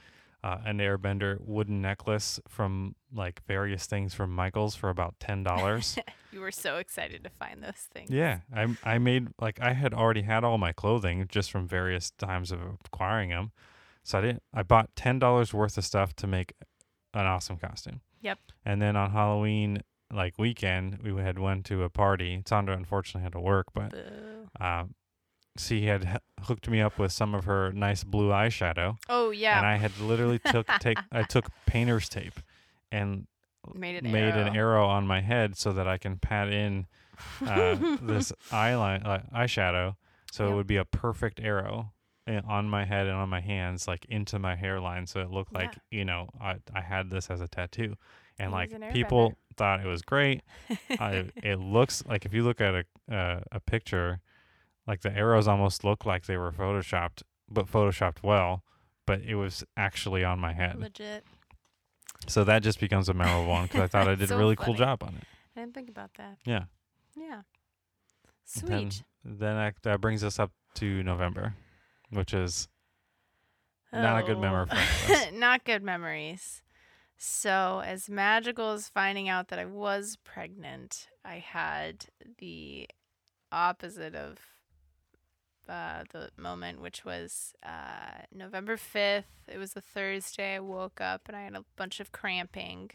uh, 0.41 0.59
an 0.63 0.77
airbender 0.77 1.37
wooden 1.41 1.81
necklace 1.81 2.39
from 2.47 2.95
like 3.13 3.41
various 3.45 3.85
things 3.85 4.13
from 4.13 4.33
Michaels 4.33 4.73
for 4.73 4.89
about 4.89 5.19
ten 5.19 5.43
dollars. 5.43 5.97
You 6.31 6.41
were 6.41 6.51
so 6.51 6.77
excited 6.77 7.23
to 7.23 7.29
find 7.31 7.63
those 7.63 7.87
things. 7.91 8.11
yeah, 8.11 8.41
I 8.55 8.67
I 8.83 8.97
made 8.99 9.29
like 9.41 9.59
I 9.59 9.73
had 9.73 9.93
already 9.95 10.21
had 10.21 10.43
all 10.43 10.59
my 10.59 10.71
clothing 10.71 11.25
just 11.27 11.49
from 11.51 11.67
various 11.67 12.11
times 12.11 12.51
of 12.51 12.59
acquiring 12.85 13.31
them. 13.31 13.51
So 14.09 14.17
I 14.17 14.21
didn't. 14.21 14.41
I 14.55 14.63
bought 14.63 14.89
ten 14.95 15.19
dollars 15.19 15.53
worth 15.53 15.77
of 15.77 15.85
stuff 15.85 16.15
to 16.15 16.25
make 16.25 16.53
an 17.13 17.27
awesome 17.27 17.57
costume. 17.57 18.01
Yep. 18.21 18.39
And 18.65 18.81
then 18.81 18.95
on 18.95 19.11
Halloween 19.11 19.83
like 20.11 20.39
weekend, 20.39 20.97
we 21.03 21.13
had 21.21 21.37
went 21.37 21.63
to 21.67 21.83
a 21.83 21.89
party. 21.91 22.41
Sandra 22.47 22.75
unfortunately 22.75 23.21
had 23.21 23.33
to 23.33 23.39
work, 23.39 23.67
but 23.75 23.93
um, 24.59 24.95
she 25.55 25.85
had 25.85 26.05
h- 26.05 26.45
hooked 26.45 26.67
me 26.67 26.81
up 26.81 26.97
with 26.97 27.11
some 27.11 27.35
of 27.35 27.45
her 27.45 27.71
nice 27.71 28.03
blue 28.03 28.29
eyeshadow, 28.29 28.97
Oh 29.09 29.29
yeah. 29.29 29.59
and 29.59 29.67
I 29.67 29.75
had 29.77 29.95
literally 29.99 30.39
took 30.39 30.65
take 30.79 30.97
I 31.11 31.21
took 31.21 31.45
painter's 31.67 32.09
tape 32.09 32.39
and 32.91 33.27
made 33.75 34.03
an 34.03 34.11
made 34.11 34.33
arrow. 34.33 34.41
an 34.47 34.55
arrow 34.55 34.87
on 34.87 35.05
my 35.05 35.21
head 35.21 35.55
so 35.55 35.71
that 35.73 35.87
I 35.87 35.99
can 35.99 36.17
pat 36.17 36.49
in 36.49 36.87
uh, 37.45 37.75
this 38.01 38.31
eyeline 38.49 39.05
uh, 39.05 39.19
eyeshadow, 39.35 39.97
so 40.31 40.51
it 40.51 40.55
would 40.55 40.65
be 40.67 40.77
a 40.77 40.85
perfect 40.85 41.39
arrow 41.39 41.91
on 42.47 42.69
my 42.69 42.85
head 42.85 43.07
and 43.07 43.15
on 43.15 43.29
my 43.29 43.41
hands, 43.41 43.87
like 43.87 44.05
into 44.05 44.39
my 44.39 44.55
hairline, 44.55 45.07
so 45.07 45.19
it 45.21 45.29
looked 45.31 45.53
like 45.53 45.75
you 45.91 46.05
know 46.05 46.29
I 46.41 46.57
I 46.73 46.81
had 46.81 47.09
this 47.09 47.29
as 47.29 47.41
a 47.41 47.47
tattoo, 47.47 47.95
and 48.37 48.51
like 48.51 48.71
an 48.71 48.83
people 48.91 49.35
thought 49.57 49.79
it 49.81 49.87
was 49.87 50.01
great. 50.01 50.41
I, 50.91 51.29
it 51.43 51.59
looks 51.59 52.03
like 52.05 52.25
if 52.25 52.33
you 52.33 52.43
look 52.43 52.61
at 52.61 52.73
a 52.75 53.13
uh, 53.15 53.41
a 53.51 53.59
picture, 53.59 54.19
like 54.87 55.01
the 55.01 55.11
arrows 55.15 55.47
almost 55.47 55.83
look 55.83 56.05
like 56.05 56.25
they 56.25 56.37
were 56.37 56.51
photoshopped, 56.51 57.23
but 57.49 57.65
photoshopped 57.67 58.23
well. 58.23 58.63
But 59.05 59.21
it 59.21 59.35
was 59.35 59.63
actually 59.75 60.23
on 60.23 60.39
my 60.39 60.53
head, 60.53 60.79
Legit. 60.79 61.23
so 62.27 62.43
that 62.43 62.61
just 62.61 62.79
becomes 62.79 63.09
a 63.09 63.13
memorable 63.15 63.49
one 63.49 63.63
because 63.65 63.81
I 63.81 63.87
thought 63.87 64.07
I 64.07 64.13
did 64.15 64.29
So 64.29 64.35
a 64.35 64.37
really 64.37 64.55
cool 64.55 64.75
job 64.75 65.01
on 65.03 65.15
it. 65.15 65.23
I 65.55 65.61
didn't 65.61 65.73
think 65.73 65.89
about 65.89 66.13
that. 66.15 66.37
Yeah. 66.45 66.65
Yeah. 67.15 67.41
Then- 68.63 68.91
Sweet. 68.91 69.03
Then 69.25 69.55
that, 69.57 69.75
that 69.83 69.99
brings 69.99 70.23
us 70.23 70.39
up 70.39 70.51
to 70.75 71.03
November, 71.03 71.53
which 72.09 72.33
is 72.33 72.67
not 73.91 74.23
a 74.23 74.23
good 74.23 74.39
memory 74.39 74.67
for 74.67 74.75
any. 74.75 75.31
Not 75.37 75.65
good 75.65 75.83
memories. 75.83 76.61
So, 77.17 77.81
as 77.85 78.09
magical 78.09 78.71
as 78.71 78.87
finding 78.87 79.27
out 79.27 79.49
that 79.49 79.59
I 79.59 79.65
was 79.65 80.17
pregnant, 80.23 81.07
I 81.25 81.35
had 81.35 82.05
the 82.37 82.87
opposite 83.51 84.15
of 84.15 84.37
uh, 85.67 86.03
the 86.11 86.29
moment, 86.37 86.81
which 86.81 87.03
was 87.05 87.53
uh, 87.63 88.23
November 88.33 88.77
5th. 88.77 89.23
It 89.47 89.57
was 89.57 89.75
a 89.75 89.81
Thursday. 89.81 90.55
I 90.55 90.59
woke 90.59 91.01
up 91.01 91.23
and 91.27 91.35
I 91.35 91.43
had 91.43 91.55
a 91.55 91.65
bunch 91.75 91.99
of 91.99 92.11
cramping 92.11 92.91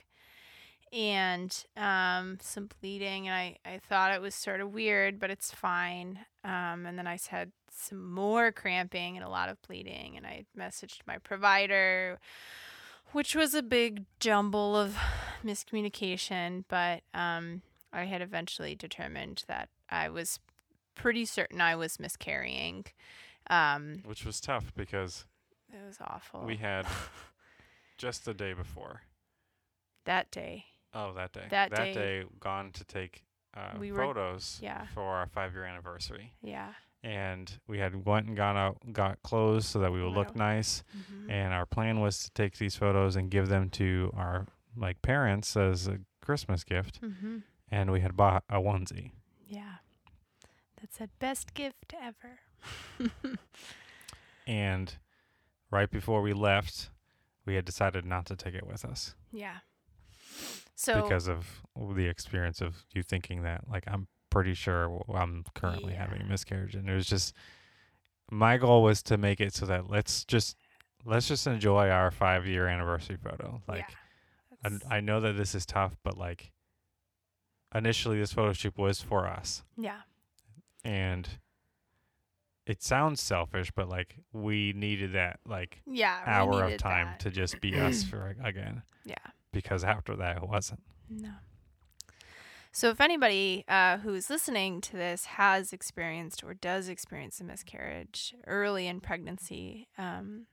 and 0.92 1.64
um, 1.76 2.38
some 2.40 2.68
bleeding. 2.80 3.28
And 3.28 3.34
I, 3.34 3.58
I 3.64 3.78
thought 3.78 4.12
it 4.12 4.20
was 4.20 4.34
sort 4.34 4.60
of 4.60 4.72
weird, 4.72 5.20
but 5.20 5.30
it's 5.30 5.52
fine. 5.52 6.20
Um, 6.44 6.84
and 6.86 6.98
then 6.98 7.06
I 7.06 7.18
had 7.30 7.52
some 7.70 8.12
more 8.12 8.52
cramping 8.52 9.16
and 9.16 9.24
a 9.24 9.28
lot 9.28 9.48
of 9.48 9.60
bleeding. 9.62 10.16
And 10.16 10.26
I 10.26 10.44
messaged 10.56 10.98
my 11.06 11.18
provider, 11.18 12.20
which 13.12 13.34
was 13.34 13.54
a 13.54 13.62
big 13.62 14.04
jumble 14.20 14.76
of 14.76 14.96
miscommunication. 15.44 16.64
But 16.68 17.02
um, 17.14 17.62
I 17.92 18.04
had 18.04 18.20
eventually 18.22 18.74
determined 18.74 19.44
that 19.48 19.68
I 19.88 20.08
was 20.08 20.38
pretty 20.94 21.24
certain 21.24 21.60
I 21.60 21.76
was 21.76 21.98
miscarrying. 21.98 22.84
Um, 23.50 24.02
which 24.04 24.24
was 24.24 24.40
tough 24.40 24.72
because 24.74 25.24
it 25.72 25.84
was 25.86 25.98
awful. 26.00 26.44
we 26.46 26.56
had 26.56 26.86
just 27.98 28.24
the 28.24 28.34
day 28.34 28.52
before. 28.52 29.02
that 30.04 30.30
day. 30.30 30.64
Oh, 30.94 31.12
that 31.14 31.32
day. 31.32 31.46
That 31.50 31.74
day- 31.74 31.92
day 31.94 32.24
gone 32.40 32.70
to 32.72 32.84
take 32.84 33.24
uh, 33.56 33.74
We 33.78 33.92
were- 33.92 33.98
photos 33.98 34.58
yeah. 34.62 34.86
for 34.94 35.02
our 35.02 35.26
five 35.26 35.52
year 35.54 35.64
anniversary, 35.64 36.32
Yeah. 36.42 36.74
and 37.02 37.58
we 37.66 37.78
had 37.78 38.04
went 38.04 38.26
and 38.26 38.36
gone 38.36 38.56
out, 38.56 38.92
got 38.92 39.22
clothes 39.22 39.66
so 39.66 39.78
that 39.80 39.92
we 39.92 40.02
would 40.02 40.12
look 40.12 40.34
nice. 40.34 40.82
Mhm. 40.96 41.30
And 41.30 41.54
our 41.54 41.66
plan 41.66 42.00
was 42.00 42.22
to 42.24 42.30
take 42.32 42.58
these 42.58 42.76
photos 42.76 43.16
and 43.16 43.30
give 43.30 43.48
them 43.48 43.70
to 43.70 44.10
our 44.16 44.46
like 44.76 45.02
parents 45.02 45.56
as 45.56 45.86
a 45.86 46.00
Christmas 46.20 46.64
gift. 46.64 47.00
Mhm. 47.00 47.42
And 47.70 47.90
we 47.92 48.00
had 48.00 48.16
bought 48.16 48.44
a 48.48 48.56
onesie. 48.60 49.12
Yeah. 49.46 49.76
That 50.80 50.92
said, 50.92 51.10
best 51.18 51.54
gift 51.54 51.94
ever. 51.94 52.40
And 54.46 54.96
right 55.70 55.90
before 55.90 56.20
we 56.22 56.32
left, 56.34 56.90
we 57.46 57.54
had 57.54 57.64
decided 57.64 58.04
not 58.04 58.26
to 58.26 58.36
take 58.36 58.54
it 58.54 58.66
with 58.66 58.84
us 58.84 59.14
yeah. 59.32 59.58
So 60.76 61.02
because 61.02 61.28
of 61.28 61.62
the 61.94 62.06
experience 62.06 62.60
of 62.60 62.84
you 62.94 63.02
thinking 63.02 63.42
that, 63.42 63.68
like, 63.68 63.84
I'm 63.86 64.08
pretty 64.30 64.54
sure 64.54 65.02
I'm 65.14 65.44
currently 65.54 65.92
Yeah. 65.92 66.00
having 66.06 66.20
a 66.22 66.24
miscarriage. 66.24 66.74
And 66.74 66.88
it 66.88 66.94
was 66.94 67.06
just, 67.06 67.34
my 68.30 68.56
goal 68.56 68.82
was 68.82 69.02
to 69.04 69.16
make 69.16 69.40
it 69.40 69.54
so 69.54 69.66
that 69.66 69.88
let's 69.88 70.24
just, 70.24 70.56
let's 71.04 71.28
just 71.28 71.46
enjoy 71.46 71.88
our 71.90 72.10
five 72.10 72.46
year 72.46 72.66
anniversary 72.66 73.16
photo. 73.16 73.62
Like, 73.68 73.86
yeah, 73.90 73.96
that's- 74.62 74.82
I 74.90 75.00
know 75.00 75.20
that 75.20 75.34
this 75.36 75.54
is 75.54 75.64
tough, 75.64 75.96
but 76.02 76.16
like, 76.18 76.50
initially 77.74 78.18
this 78.18 78.32
photo 78.32 78.52
shoot 78.52 78.76
was 78.78 79.00
for 79.00 79.26
us. 79.28 79.62
yeah. 79.76 80.00
And 80.84 81.26
it 82.66 82.82
sounds 82.82 83.20
selfish, 83.22 83.70
but 83.70 83.88
like, 83.88 84.16
we 84.32 84.72
needed 84.74 85.12
that, 85.12 85.38
like, 85.46 85.82
Yeah. 85.86 86.20
hour 86.26 86.64
of 86.64 86.76
time 86.78 87.06
that. 87.08 87.20
to 87.20 87.30
just 87.30 87.60
be 87.60 87.74
us 87.78 88.02
for 88.10 88.36
again 88.42 88.82
Yeah. 89.04 89.14
Because 89.54 89.84
after 89.84 90.14
that 90.16 90.36
it 90.38 90.48
wasn't 90.48 90.80
No. 91.08 91.30
So, 92.76 92.90
if 92.90 93.00
anybody 93.00 93.64
uh, 93.68 93.98
who's 93.98 94.28
listening 94.28 94.80
to 94.80 94.96
this 94.96 95.26
has 95.26 95.72
experienced 95.72 96.42
or 96.42 96.54
does 96.54 96.88
experience 96.88 97.40
a 97.40 97.44
miscarriage 97.44 98.34
early 98.48 98.88
in 98.88 98.98
pregnancy, 98.98 99.86
um, 99.96 100.46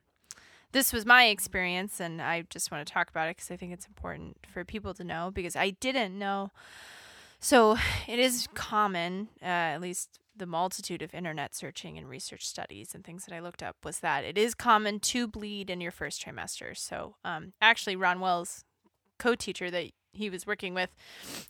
this 0.71 0.93
was 0.93 1.03
my 1.03 1.25
experience, 1.25 1.99
and 1.99 2.21
I 2.21 2.43
just 2.43 2.71
want 2.71 2.85
to 2.85 2.93
talk 2.93 3.09
about 3.09 3.27
it 3.27 3.37
because 3.37 3.49
I 3.49 3.57
think 3.57 3.73
it's 3.73 3.87
important 3.87 4.37
for 4.53 4.63
people 4.63 4.93
to 4.93 5.03
know 5.03 5.31
because 5.33 5.55
I 5.55 5.71
didn't 5.71 6.17
know. 6.17 6.51
So, 7.39 7.77
it 8.07 8.19
is 8.19 8.47
common, 8.53 9.29
uh, 9.41 9.73
at 9.73 9.81
least 9.81 10.19
the 10.35 10.45
multitude 10.45 11.01
of 11.01 11.15
internet 11.15 11.55
searching 11.55 11.97
and 11.97 12.07
research 12.07 12.47
studies 12.47 12.93
and 12.93 13.03
things 13.03 13.25
that 13.25 13.35
I 13.35 13.39
looked 13.39 13.63
up 13.63 13.77
was 13.83 13.99
that 13.99 14.23
it 14.23 14.37
is 14.37 14.53
common 14.53 14.99
to 14.99 15.27
bleed 15.27 15.71
in 15.71 15.81
your 15.81 15.91
first 15.91 16.23
trimester. 16.23 16.77
So, 16.77 17.15
um, 17.25 17.53
actually, 17.59 17.95
Ronwell's 17.95 18.63
co-teacher 19.21 19.69
that 19.71 19.85
he 20.13 20.29
was 20.29 20.45
working 20.45 20.73
with 20.73 20.89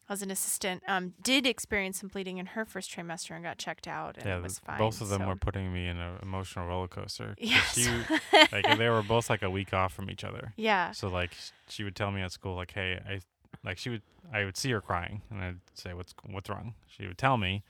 as 0.07 0.21
an 0.21 0.29
assistant 0.29 0.83
um, 0.87 1.13
did 1.23 1.47
experience 1.47 1.99
some 1.99 2.09
bleeding 2.09 2.37
in 2.37 2.45
her 2.47 2.63
first 2.65 2.91
trimester 2.91 3.31
and 3.35 3.43
got 3.43 3.57
checked 3.57 3.87
out 3.87 4.17
and 4.17 4.25
yeah 4.27 4.37
it 4.37 4.43
was 4.43 4.59
fine. 4.59 4.77
both 4.77 5.01
of 5.01 5.09
them 5.09 5.21
so- 5.21 5.27
were 5.27 5.35
putting 5.35 5.73
me 5.73 5.87
in 5.87 5.97
an 5.97 6.17
emotional 6.21 6.67
roller 6.67 6.87
coaster 6.87 7.33
Yes. 7.39 7.73
she, 7.75 7.89
like 8.51 8.77
they 8.77 8.89
were 8.89 9.01
both 9.01 9.29
like 9.29 9.41
a 9.41 9.49
week 9.49 9.73
off 9.73 9.93
from 9.93 10.09
each 10.11 10.23
other 10.23 10.53
yeah. 10.57 10.91
so 10.91 11.07
like 11.07 11.31
she 11.69 11.83
would 11.83 11.95
tell 11.95 12.11
me 12.11 12.21
at 12.21 12.31
school 12.31 12.55
like 12.55 12.71
hey 12.73 12.99
i 13.09 13.19
like 13.65 13.77
she 13.79 13.89
would 13.89 14.03
i 14.31 14.45
would 14.45 14.57
see 14.57 14.69
her 14.71 14.81
crying 14.81 15.21
and 15.31 15.41
i'd 15.43 15.59
say 15.73 15.93
what's 15.93 16.13
what's 16.29 16.49
wrong 16.49 16.75
she 16.87 17.07
would 17.07 17.17
tell 17.17 17.37
me 17.37 17.63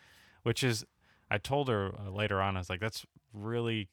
which 0.44 0.64
is 0.64 0.86
I 1.34 1.38
told 1.38 1.70
her 1.70 1.94
uh, 1.98 2.10
later 2.12 2.42
on, 2.42 2.58
I 2.58 2.60
was 2.60 2.70
like, 2.70 2.82
"That's 2.82 3.06
really 3.34 3.88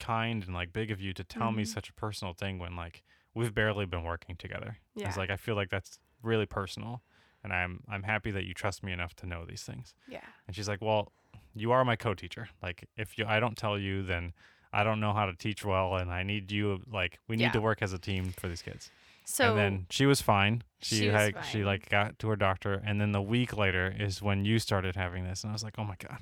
kind 0.00 0.42
and 0.44 0.54
like 0.54 0.72
big 0.72 0.90
of 0.90 1.00
you 1.00 1.12
to 1.12 1.22
tell 1.24 1.52
me 1.52 1.62
Mhm. 1.62 1.68
such 1.68 1.88
a 1.88 1.92
personal 1.92 2.34
thing 2.34 2.58
when 2.58 2.74
like 2.76 3.04
we've 3.34 3.54
barely 3.54 3.86
been 3.86 4.04
working 4.04 4.36
together." 4.36 4.78
Yeah. 4.94 5.08
It's 5.08 5.16
like 5.16 5.30
I 5.30 5.36
feel 5.36 5.54
like 5.54 5.70
that's 5.70 5.98
really 6.22 6.46
personal, 6.46 7.02
and 7.42 7.52
I'm 7.52 7.82
I'm 7.88 8.02
happy 8.04 8.30
that 8.32 8.44
you 8.44 8.54
trust 8.54 8.82
me 8.82 8.92
enough 8.92 9.14
to 9.16 9.26
know 9.26 9.44
these 9.44 9.62
things. 9.62 9.94
yeah. 10.06 10.20
And 10.46 10.54
she's 10.56 10.68
like, 10.68 10.80
"Well, 10.82 11.12
you 11.54 11.72
are 11.72 11.84
my 11.84 11.96
co-teacher. 11.96 12.48
Like, 12.62 12.88
if 12.96 13.18
you 13.18 13.24
I 13.26 13.40
don't 13.40 13.56
tell 13.56 13.78
you, 13.78 14.02
then 14.02 14.32
I 14.72 14.84
don't 14.84 15.00
know 15.00 15.12
how 15.12 15.26
to 15.26 15.34
teach 15.34 15.64
well, 15.64 15.96
and 15.96 16.10
I 16.10 16.22
need 16.22 16.50
you. 16.52 16.82
Like, 16.90 17.18
we 17.28 17.36
need 17.36 17.44
Yeah. 17.44 17.52
to 17.52 17.60
work 17.60 17.80
as 17.82 17.92
a 17.92 17.98
team 17.98 18.32
for 18.32 18.48
these 18.48 18.62
kids." 18.62 18.90
So 19.30 19.50
and 19.50 19.58
then 19.58 19.86
she 19.90 20.06
was 20.06 20.22
fine. 20.22 20.62
She, 20.80 20.96
She 20.96 21.06
had 21.08 21.34
she 21.44 21.62
like 21.62 21.90
got 21.90 22.18
to 22.20 22.28
her 22.28 22.36
doctor, 22.36 22.82
and 22.82 22.98
then 22.98 23.12
the 23.12 23.20
week 23.20 23.54
later 23.54 23.94
is 23.96 24.22
when 24.22 24.46
you 24.46 24.58
started 24.58 24.96
having 24.96 25.24
this, 25.24 25.42
and 25.44 25.50
I 25.50 25.52
was 25.52 25.62
like, 25.62 25.74
"Oh 25.76 25.84
my 25.84 25.96
god." 25.96 26.18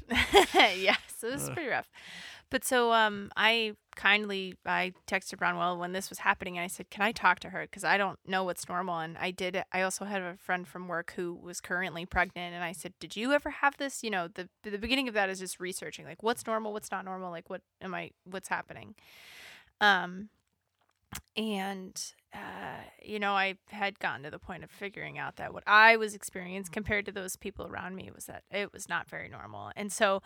yes, 0.76 0.98
it 1.22 1.32
was 1.32 1.48
Ugh. 1.48 1.54
pretty 1.54 1.68
rough. 1.68 1.88
But 2.50 2.64
so 2.64 2.92
um, 2.92 3.30
I 3.36 3.74
kindly 3.94 4.56
I 4.66 4.92
texted 5.06 5.36
Ronwell 5.38 5.78
when 5.78 5.92
this 5.92 6.10
was 6.10 6.18
happening, 6.18 6.58
and 6.58 6.64
I 6.64 6.66
said, 6.66 6.90
"Can 6.90 7.02
I 7.02 7.12
talk 7.12 7.38
to 7.40 7.50
her? 7.50 7.62
Because 7.62 7.84
I 7.84 7.96
don't 7.96 8.18
know 8.26 8.42
what's 8.42 8.68
normal." 8.68 8.98
And 8.98 9.16
I 9.18 9.30
did. 9.30 9.62
I 9.72 9.82
also 9.82 10.04
had 10.04 10.20
a 10.20 10.36
friend 10.36 10.66
from 10.66 10.88
work 10.88 11.12
who 11.14 11.32
was 11.32 11.60
currently 11.60 12.06
pregnant, 12.06 12.56
and 12.56 12.64
I 12.64 12.72
said, 12.72 12.92
"Did 12.98 13.14
you 13.14 13.32
ever 13.32 13.50
have 13.50 13.76
this?" 13.76 14.02
You 14.02 14.10
know, 14.10 14.26
the 14.26 14.48
the 14.64 14.78
beginning 14.78 15.06
of 15.06 15.14
that 15.14 15.28
is 15.28 15.38
just 15.38 15.60
researching, 15.60 16.06
like 16.06 16.24
what's 16.24 16.44
normal, 16.44 16.72
what's 16.72 16.90
not 16.90 17.04
normal, 17.04 17.30
like 17.30 17.48
what 17.48 17.62
am 17.80 17.94
I, 17.94 18.10
what's 18.24 18.48
happening. 18.48 18.96
Um, 19.80 20.30
and 21.36 22.00
uh, 22.36 22.82
you 23.02 23.18
know, 23.18 23.32
I 23.32 23.54
had 23.68 23.98
gotten 23.98 24.22
to 24.24 24.30
the 24.30 24.38
point 24.38 24.62
of 24.62 24.70
figuring 24.70 25.18
out 25.18 25.36
that 25.36 25.54
what 25.54 25.62
I 25.66 25.96
was 25.96 26.14
experiencing 26.14 26.72
compared 26.72 27.06
to 27.06 27.12
those 27.12 27.36
people 27.36 27.66
around 27.66 27.96
me 27.96 28.10
was 28.14 28.26
that 28.26 28.42
it 28.50 28.72
was 28.72 28.88
not 28.88 29.08
very 29.08 29.28
normal. 29.28 29.70
And 29.74 29.90
so, 29.90 30.22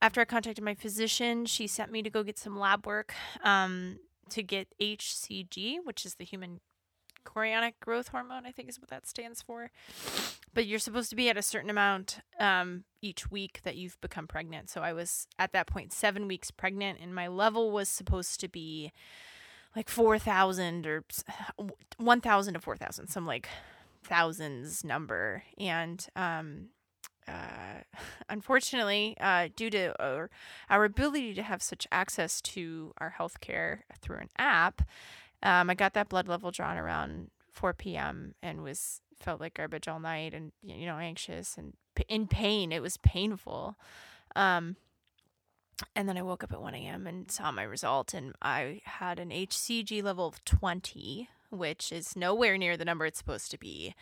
after 0.00 0.20
I 0.20 0.24
contacted 0.24 0.64
my 0.64 0.74
physician, 0.74 1.44
she 1.46 1.66
sent 1.66 1.90
me 1.90 2.02
to 2.02 2.10
go 2.10 2.22
get 2.22 2.38
some 2.38 2.58
lab 2.58 2.86
work 2.86 3.14
um, 3.42 3.98
to 4.30 4.42
get 4.42 4.68
HCG, 4.80 5.78
which 5.84 6.06
is 6.06 6.14
the 6.14 6.24
human 6.24 6.60
chorionic 7.24 7.74
growth 7.80 8.08
hormone, 8.08 8.46
I 8.46 8.52
think 8.52 8.68
is 8.68 8.80
what 8.80 8.90
that 8.90 9.06
stands 9.06 9.42
for. 9.42 9.70
But 10.54 10.66
you're 10.66 10.78
supposed 10.78 11.10
to 11.10 11.16
be 11.16 11.28
at 11.28 11.36
a 11.36 11.42
certain 11.42 11.70
amount 11.70 12.20
um, 12.38 12.84
each 13.02 13.30
week 13.30 13.60
that 13.64 13.76
you've 13.76 14.00
become 14.00 14.26
pregnant. 14.26 14.70
So 14.70 14.80
I 14.80 14.92
was 14.92 15.26
at 15.38 15.52
that 15.52 15.66
point 15.66 15.92
seven 15.92 16.26
weeks 16.28 16.50
pregnant, 16.50 16.98
and 17.00 17.14
my 17.14 17.26
level 17.28 17.70
was 17.70 17.88
supposed 17.88 18.40
to 18.40 18.48
be 18.48 18.92
like 19.76 19.88
4,000 19.88 20.86
or 20.86 21.04
1,000 21.98 22.54
to 22.54 22.60
4,000, 22.60 23.08
some 23.08 23.26
like 23.26 23.48
thousands 24.04 24.84
number. 24.84 25.42
And 25.58 26.04
um, 26.16 26.68
uh, 27.26 27.82
unfortunately, 28.28 29.16
uh, 29.20 29.48
due 29.54 29.70
to 29.70 30.02
our, 30.02 30.30
our 30.70 30.84
ability 30.84 31.34
to 31.34 31.42
have 31.42 31.62
such 31.62 31.86
access 31.92 32.40
to 32.42 32.92
our 32.98 33.14
healthcare 33.18 33.80
through 34.00 34.18
an 34.18 34.28
app, 34.38 34.82
um, 35.42 35.70
I 35.70 35.74
got 35.74 35.94
that 35.94 36.08
blood 36.08 36.28
level 36.28 36.50
drawn 36.50 36.76
around 36.76 37.30
4 37.52 37.74
p.m. 37.74 38.34
and 38.42 38.62
was 38.62 39.00
felt 39.20 39.40
like 39.40 39.54
garbage 39.54 39.88
all 39.88 39.98
night 39.98 40.32
and 40.32 40.52
you 40.62 40.86
know 40.86 40.98
anxious 40.98 41.56
and 41.56 41.74
in 42.08 42.26
pain. 42.26 42.72
It 42.72 42.82
was 42.82 42.96
painful. 42.98 43.76
Um, 44.36 44.76
and 45.94 46.08
then 46.08 46.18
I 46.18 46.22
woke 46.22 46.42
up 46.44 46.52
at 46.52 46.60
1 46.60 46.74
a.m. 46.74 47.06
and 47.06 47.30
saw 47.30 47.52
my 47.52 47.62
result, 47.62 48.14
and 48.14 48.34
I 48.42 48.80
had 48.84 49.18
an 49.18 49.30
HCG 49.30 50.02
level 50.02 50.26
of 50.26 50.44
20, 50.44 51.28
which 51.50 51.92
is 51.92 52.16
nowhere 52.16 52.58
near 52.58 52.76
the 52.76 52.84
number 52.84 53.06
it's 53.06 53.18
supposed 53.18 53.50
to 53.52 53.58
be. 53.58 53.94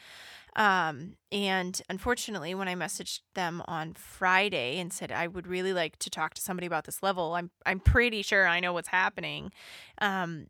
Um, 0.57 1.17
and 1.31 1.81
unfortunately, 1.91 2.55
when 2.55 2.67
I 2.67 2.75
messaged 2.75 3.21
them 3.35 3.63
on 3.69 3.93
Friday 3.93 4.79
and 4.79 4.91
said 4.91 5.13
I 5.13 5.27
would 5.27 5.47
really 5.47 5.75
like 5.75 5.99
to 5.99 6.11
talk 6.11 6.33
to 6.35 6.41
somebody 6.41 6.67
about 6.67 6.85
this 6.85 7.03
level, 7.03 7.35
I'm 7.35 7.51
I'm 7.67 7.79
pretty 7.79 8.23
sure 8.23 8.47
I 8.47 8.61
know 8.61 8.73
what's 8.73 8.89
happening. 8.89 9.53
Um, 10.01 10.47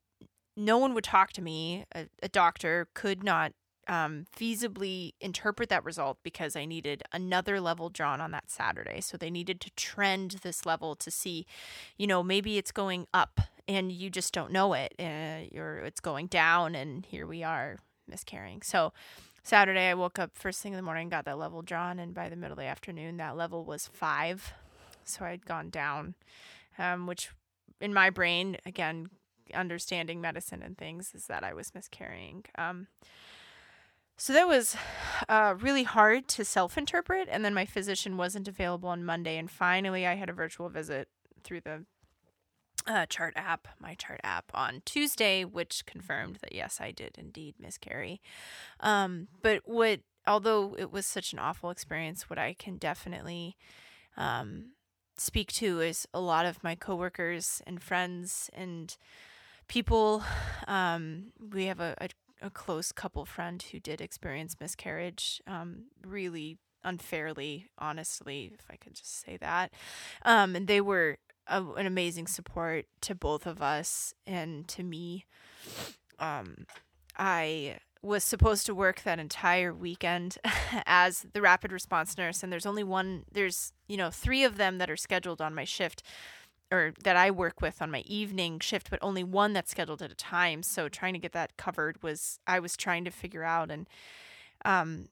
no 0.57 0.79
one 0.79 0.95
would 0.95 1.05
talk 1.05 1.33
to 1.33 1.43
me. 1.43 1.85
A, 1.93 2.07
a 2.22 2.29
doctor 2.29 2.89
could 2.95 3.24
not 3.24 3.53
um, 3.89 4.26
feasibly 4.37 5.14
interpret 5.20 5.68
that 5.68 5.84
result 5.84 6.18
because 6.22 6.57
I 6.57 6.64
needed 6.64 7.03
another 7.12 7.61
level 7.61 7.89
drawn 7.89 8.20
on 8.20 8.30
that 8.32 8.51
Saturday. 8.51 9.01
So 9.01 9.16
they 9.16 9.30
needed 9.30 9.61
to 9.62 9.70
trend 9.70 10.41
this 10.43 10.66
level 10.66 10.97
to 10.97 11.11
see, 11.11 11.47
you 11.97 12.07
know, 12.07 12.22
maybe 12.22 12.59
it's 12.59 12.72
going 12.72 13.07
up 13.14 13.41
and 13.68 13.91
you 13.91 14.11
just 14.11 14.32
don't 14.32 14.53
know 14.53 14.74
it, 14.74 14.95
uh, 14.99 15.59
or 15.59 15.78
it's 15.78 16.01
going 16.01 16.26
down, 16.28 16.74
and 16.74 17.05
here 17.05 17.26
we 17.26 17.43
are 17.43 17.78
miscarrying. 18.07 18.62
So 18.62 18.93
Saturday, 19.43 19.89
I 19.89 19.95
woke 19.95 20.18
up 20.18 20.32
first 20.34 20.62
thing 20.62 20.72
in 20.72 20.76
the 20.76 20.82
morning, 20.82 21.09
got 21.09 21.24
that 21.24 21.39
level 21.39 21.62
drawn, 21.62 21.99
and 21.99 22.14
by 22.14 22.28
the 22.28 22.37
middle 22.37 22.53
of 22.53 22.59
the 22.59 22.64
afternoon, 22.64 23.16
that 23.16 23.37
level 23.37 23.64
was 23.64 23.89
five. 23.89 24.53
So 25.05 25.24
I'd 25.24 25.47
gone 25.47 25.70
down, 25.70 26.14
um, 26.78 27.07
which 27.07 27.30
in 27.80 27.93
my 27.93 28.11
brain, 28.11 28.57
again, 28.64 29.11
understanding 29.55 30.20
medicine 30.20 30.62
and 30.62 30.76
things, 30.76 31.12
is 31.14 31.26
that 31.26 31.45
I 31.45 31.53
was 31.53 31.74
miscarrying. 31.74 32.45
Um, 32.57 32.89
so 34.17 34.33
that 34.33 34.49
was 34.49 34.77
uh, 35.29 35.55
really 35.61 35.83
hard 35.83 36.29
to 36.29 36.45
self 36.45 36.79
interpret. 36.79 37.29
And 37.31 37.45
then 37.45 37.55
my 37.55 37.67
physician 37.67 38.17
wasn't 38.17 38.49
available 38.49 38.89
on 38.89 39.05
Monday. 39.05 39.37
And 39.37 39.51
finally, 39.51 40.07
I 40.07 40.14
had 40.14 40.31
a 40.31 40.35
virtual 40.35 40.69
visit 40.69 41.09
through 41.43 41.61
the 41.61 41.85
uh, 42.87 43.07
chart 43.07 43.35
app, 43.37 43.69
my 43.81 43.95
chart 43.95 44.21
app, 44.23 44.51
on 44.55 44.83
Tuesday, 44.85 45.45
which 45.45 45.85
confirmed 45.87 46.37
that 46.43 46.55
yes, 46.55 46.79
I 46.81 46.93
did 46.93 47.17
indeed 47.19 47.57
miscarry. 47.59 48.21
Um, 48.81 49.29
but 49.43 49.62
what, 49.64 50.01
although 50.27 50.75
it 50.79 50.91
was 50.91 51.07
such 51.07 51.33
an 51.33 51.39
awful 51.39 51.71
experience, 51.71 52.31
what 52.31 52.39
I 52.39 52.55
can 52.55 52.77
definitely 52.77 53.57
um, 54.17 54.73
speak 55.19 55.53
to 55.55 55.81
is 55.81 56.07
a 56.14 56.21
lot 56.21 56.47
of 56.47 56.62
my 56.62 56.75
coworkers 56.75 57.62
and 57.67 57.83
friends 57.83 58.51
and 58.53 58.97
people. 59.69 60.23
Um, 60.69 61.33
we 61.53 61.67
have 61.67 61.81
a, 61.81 61.95
a, 62.01 62.09
a 62.43 62.51
close 62.51 62.93
couple 62.93 63.24
friend 63.24 63.62
who 63.62 63.80
did 63.80 64.01
experience 64.01 64.57
miscarriage, 64.61 65.41
um, 65.47 65.84
really 66.05 66.59
unfairly, 66.84 67.68
honestly, 67.78 68.53
if 68.55 68.66
I 68.70 68.76
could 68.76 68.95
just 68.95 69.20
say 69.24 69.37
that. 69.39 69.72
Um, 70.24 70.55
and 70.55 70.66
they 70.66 70.80
were 70.80 71.18
a, 71.47 71.62
an 71.62 71.87
amazing 71.87 72.26
support 72.26 72.87
to 73.03 73.14
both 73.14 73.47
of 73.47 73.61
us 73.62 74.14
and 74.26 74.66
to 74.68 74.82
me. 74.82 75.26
Um, 76.18 76.66
I 77.18 77.78
was 78.03 78.22
supposed 78.22 78.66
to 78.66 78.74
work 78.74 79.03
that 79.03 79.18
entire 79.18 79.74
weekend 79.74 80.39
as 80.87 81.26
the 81.32 81.43
rapid 81.43 81.72
response 81.72 82.16
nurse, 82.16 82.43
and 82.43 82.53
there's 82.53 82.66
only 82.66 82.84
one, 82.84 83.24
there's, 83.32 83.72
you 83.89 83.97
know, 83.97 84.11
three 84.11 84.45
of 84.45 84.57
them 84.57 84.78
that 84.78 84.91
are 84.91 84.97
scheduled 84.97 85.41
on 85.41 85.55
my 85.55 85.64
shift 85.64 86.03
or 86.73 86.93
that 87.05 87.17
I 87.17 87.31
work 87.31 87.61
with 87.61 87.81
on 87.81 87.91
my 87.91 88.03
evening 88.07 88.59
shift, 88.59 88.91
but 88.91 88.99
only 89.01 89.23
one 89.23 89.53
that's 89.53 89.71
scheduled 89.71 90.03
at 90.03 90.11
a 90.11 90.17
time. 90.17 90.62
So 90.62 90.89
trying 90.89 91.12
to 91.12 91.21
get 91.21 91.33
that 91.33 91.57
covered 91.57 92.03
was, 92.03 92.41
I 92.47 92.59
was 92.59 92.77
trying 92.77 93.05
to 93.05 93.11
figure 93.11 93.45
out. 93.45 93.71
And 93.71 93.89
um, 94.64 95.09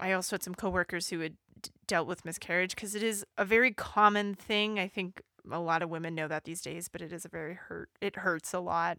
I 0.00 0.12
also 0.12 0.34
had 0.34 0.42
some 0.42 0.54
coworkers 0.56 1.10
who 1.10 1.20
had 1.20 1.36
d- 1.62 1.70
dealt 1.86 2.08
with 2.08 2.24
miscarriage 2.24 2.74
because 2.74 2.94
it 2.94 3.02
is 3.02 3.24
a 3.36 3.44
very 3.44 3.72
common 3.72 4.34
thing. 4.34 4.78
I 4.78 4.88
think 4.88 5.22
a 5.50 5.60
lot 5.60 5.82
of 5.82 5.88
women 5.88 6.14
know 6.14 6.28
that 6.28 6.44
these 6.44 6.60
days, 6.60 6.88
but 6.88 7.00
it 7.00 7.12
is 7.12 7.24
a 7.24 7.28
very 7.28 7.54
hurt, 7.54 7.90
it 8.00 8.16
hurts 8.16 8.52
a 8.52 8.60
lot. 8.60 8.98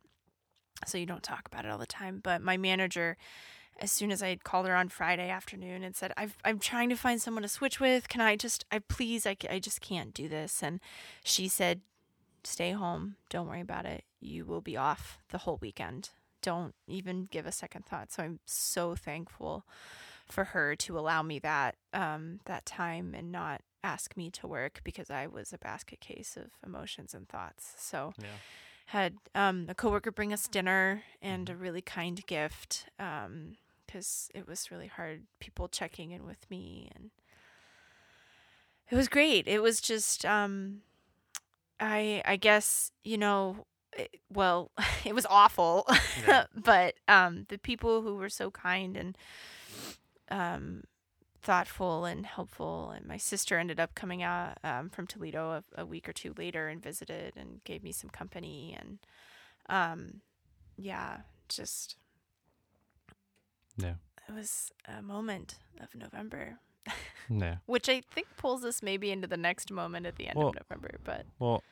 So 0.85 0.97
you 0.97 1.05
don't 1.05 1.23
talk 1.23 1.47
about 1.51 1.65
it 1.65 1.71
all 1.71 1.77
the 1.77 1.85
time. 1.85 2.21
But 2.23 2.41
my 2.41 2.55
manager, 2.55 3.17
as 3.81 3.91
soon 3.91 4.11
as 4.11 4.23
I 4.23 4.29
had 4.29 4.43
called 4.43 4.67
her 4.67 4.75
on 4.75 4.89
Friday 4.89 5.29
afternoon 5.29 5.83
and 5.83 5.95
said, 5.95 6.13
I've, 6.15 6.37
I'm 6.45 6.59
trying 6.59 6.89
to 6.89 6.95
find 6.95 7.21
someone 7.21 7.43
to 7.43 7.49
switch 7.49 7.79
with. 7.79 8.07
Can 8.07 8.21
I 8.21 8.35
just, 8.35 8.65
I 8.71 8.79
please, 8.79 9.25
I, 9.25 9.35
I 9.49 9.59
just 9.59 9.81
can't 9.81 10.13
do 10.13 10.29
this. 10.29 10.63
And 10.63 10.79
she 11.23 11.47
said, 11.47 11.81
stay 12.43 12.71
home. 12.71 13.15
Don't 13.29 13.47
worry 13.47 13.61
about 13.61 13.85
it. 13.85 14.03
You 14.19 14.45
will 14.45 14.61
be 14.61 14.77
off 14.77 15.19
the 15.29 15.39
whole 15.39 15.57
weekend. 15.61 16.09
Don't 16.41 16.73
even 16.87 17.27
give 17.31 17.45
a 17.45 17.51
second 17.51 17.85
thought. 17.85 18.11
So 18.11 18.23
I'm 18.23 18.39
so 18.45 18.95
thankful 18.95 19.65
for 20.25 20.45
her 20.45 20.75
to 20.75 20.97
allow 20.99 21.21
me 21.23 21.39
that, 21.39 21.75
um, 21.93 22.39
that 22.45 22.65
time 22.65 23.13
and 23.15 23.31
not 23.31 23.61
ask 23.83 24.15
me 24.15 24.29
to 24.29 24.47
work 24.47 24.81
because 24.83 25.09
I 25.09 25.25
was 25.27 25.51
a 25.53 25.57
basket 25.57 25.99
case 26.01 26.37
of 26.37 26.51
emotions 26.65 27.13
and 27.13 27.27
thoughts. 27.27 27.73
So, 27.77 28.13
Yeah. 28.21 28.27
had 28.87 29.15
um, 29.35 29.65
a 29.69 29.75
coworker 29.75 30.11
bring 30.11 30.33
us 30.33 30.47
dinner 30.47 31.03
and 31.21 31.49
a 31.49 31.55
really 31.55 31.81
kind 31.81 32.25
gift 32.25 32.85
because 32.97 34.29
it 34.33 34.47
was 34.47 34.69
really 34.71 34.87
hard. 34.87 35.23
People 35.39 35.67
checking 35.67 36.11
in 36.11 36.25
with 36.25 36.49
me, 36.49 36.91
and 36.95 37.11
it 38.89 38.95
was 38.95 39.07
great. 39.07 39.47
It 39.47 39.61
was 39.61 39.79
just, 39.81 40.25
um, 40.25 40.81
I 41.79 42.21
I 42.25 42.35
guess 42.37 42.91
you 43.03 43.17
know, 43.17 43.65
it, 43.97 44.19
well, 44.31 44.71
it 45.05 45.15
was 45.15 45.25
awful, 45.29 45.85
Yeah. 46.27 46.45
but 46.55 46.95
um, 47.07 47.45
the 47.49 47.57
people 47.57 48.01
who 48.01 48.15
were 48.15 48.29
so 48.29 48.51
kind 48.51 48.97
and 48.97 49.17
um, 50.29 50.83
thoughtful 51.41 52.05
and 52.05 52.25
helpful. 52.25 52.91
And 52.95 53.05
my 53.05 53.17
sister 53.17 53.57
ended 53.57 53.79
up 53.79 53.95
coming 53.95 54.23
out 54.23 54.57
um, 54.63 54.89
from 54.89 55.07
Toledo 55.07 55.51
a, 55.77 55.81
a 55.81 55.85
week 55.85 56.07
or 56.07 56.13
two 56.13 56.33
later 56.37 56.67
and 56.67 56.81
visited 56.81 57.33
and 57.35 57.63
gave 57.63 57.83
me 57.83 57.91
some 57.91 58.09
company. 58.09 58.77
And 58.79 58.99
um, 59.69 60.21
yeah, 60.77 61.19
just 61.49 61.95
Yeah. 63.77 63.93
it 64.27 64.33
was 64.33 64.71
a 64.85 65.01
moment 65.01 65.55
of 65.79 65.95
November. 65.95 66.59
Yeah. 67.29 67.57
which 67.65 67.87
I 67.89 68.01
think 68.01 68.27
pulls 68.37 68.63
us 68.65 68.81
maybe 68.81 69.11
into 69.11 69.27
the 69.27 69.37
next 69.37 69.71
moment 69.71 70.05
at 70.05 70.15
the 70.15 70.27
end 70.27 70.37
Well- 70.37 70.49
of 70.49 70.55
November. 70.55 70.97
But 71.03 71.25
Well, 71.39 71.63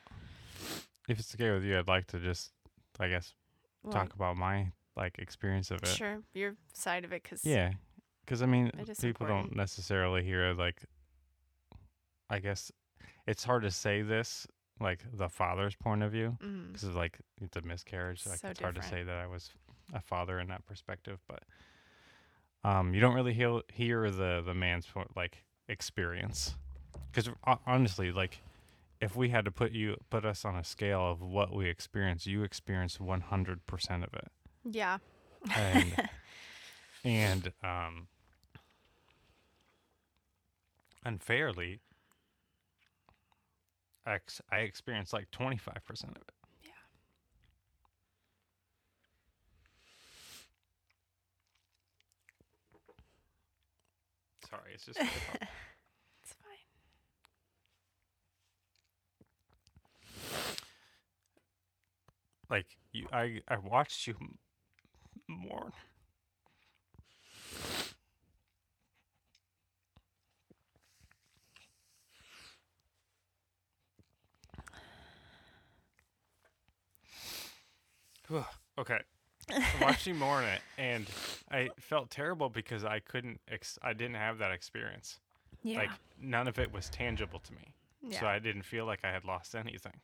if 1.08 1.18
it's 1.18 1.34
okay 1.34 1.50
with 1.50 1.64
you, 1.64 1.78
I'd 1.78 1.88
like 1.88 2.06
to 2.08 2.18
just, 2.18 2.52
I 3.00 3.08
guess, 3.08 3.34
well, 3.82 3.92
talk 3.92 4.14
about 4.14 4.36
my 4.36 4.72
like 4.96 5.18
experience 5.18 5.70
of 5.70 5.82
it. 5.82 5.88
sure 5.88 6.22
your 6.34 6.56
side 6.74 7.04
of 7.04 7.12
it, 7.12 7.22
because 7.22 7.44
Yeah, 7.44 7.72
because 8.24 8.42
I 8.42 8.46
mean, 8.46 8.70
people 8.72 8.86
important. 9.26 9.28
don't 9.28 9.56
necessarily 9.56 10.22
hear 10.24 10.52
like. 10.54 10.84
I 12.30 12.40
guess 12.40 12.70
it's 13.26 13.44
hard 13.44 13.62
to 13.62 13.70
say 13.70 14.02
this 14.02 14.46
like 14.80 15.00
the 15.12 15.28
father's 15.28 15.74
point 15.74 16.02
of 16.02 16.12
view 16.12 16.36
mm, 16.42 16.72
because 16.72 16.84
like 16.94 17.18
it's 17.40 17.56
a 17.56 17.62
miscarriage. 17.62 18.26
Like 18.26 18.38
So 18.40 18.48
it's 18.48 18.60
hard 18.60 18.74
to 18.74 18.82
say 18.82 19.02
that 19.02 19.16
I 19.16 19.26
was 19.26 19.50
a 19.94 20.00
father 20.00 20.38
in 20.38 20.48
that 20.48 20.66
perspective, 20.66 21.20
but 21.26 21.42
um, 22.68 22.94
you 22.94 23.00
don't 23.00 23.14
really 23.14 23.32
hear 23.32 23.60
hear 23.72 24.10
the 24.10 24.42
the 24.44 24.54
man's 24.54 24.86
like 25.16 25.44
experience. 25.68 26.54
Because 27.10 27.30
honestly, 27.66 28.12
like 28.12 28.42
if 29.00 29.16
we 29.16 29.30
had 29.30 29.44
to 29.46 29.50
put 29.50 29.72
you 29.72 29.96
put 30.10 30.24
us 30.24 30.44
on 30.44 30.56
a 30.56 30.64
scale 30.64 31.00
of 31.10 31.22
what 31.22 31.54
we 31.54 31.68
experience, 31.68 32.26
you 32.26 32.42
experience 32.42 33.00
one 33.00 33.22
hundred 33.22 33.64
percent 33.66 34.04
of 34.04 34.12
it, 34.14 34.28
yeah, 34.70 34.98
and 35.56 36.08
and 37.04 37.52
um, 37.62 38.08
unfairly. 41.04 41.80
I 44.04 44.14
ex- 44.14 44.40
I 44.50 44.58
experienced 44.58 45.12
like 45.12 45.30
twenty 45.30 45.56
five 45.58 45.84
percent 45.86 46.16
of 46.16 46.22
it. 46.22 46.34
Sorry, 54.50 54.72
it's 54.74 54.84
just 54.84 54.98
it's 55.00 56.34
fine. 56.42 56.58
like 62.50 62.66
you. 62.92 63.06
I 63.12 63.40
I 63.48 63.58
watched 63.58 64.06
you 64.06 64.14
mourn. 65.28 65.72
okay. 78.78 78.98
I 79.50 79.96
more 80.12 80.14
mourn 80.14 80.44
it, 80.44 80.60
and 80.76 81.06
I 81.50 81.70
felt 81.78 82.10
terrible 82.10 82.48
because 82.48 82.84
I 82.84 83.00
couldn't. 83.00 83.40
Ex- 83.50 83.78
I 83.82 83.92
didn't 83.92 84.16
have 84.16 84.38
that 84.38 84.50
experience. 84.52 85.20
Yeah, 85.62 85.78
Like 85.78 85.90
none 86.20 86.46
of 86.48 86.58
it 86.58 86.72
was 86.72 86.88
tangible 86.88 87.40
to 87.40 87.52
me. 87.52 87.74
yeah, 88.02 88.20
so 88.20 88.26
I 88.26 88.38
didn't 88.38 88.62
feel 88.62 88.84
like 88.86 89.00
I 89.04 89.10
had 89.10 89.24
lost 89.24 89.54
anything. 89.54 89.94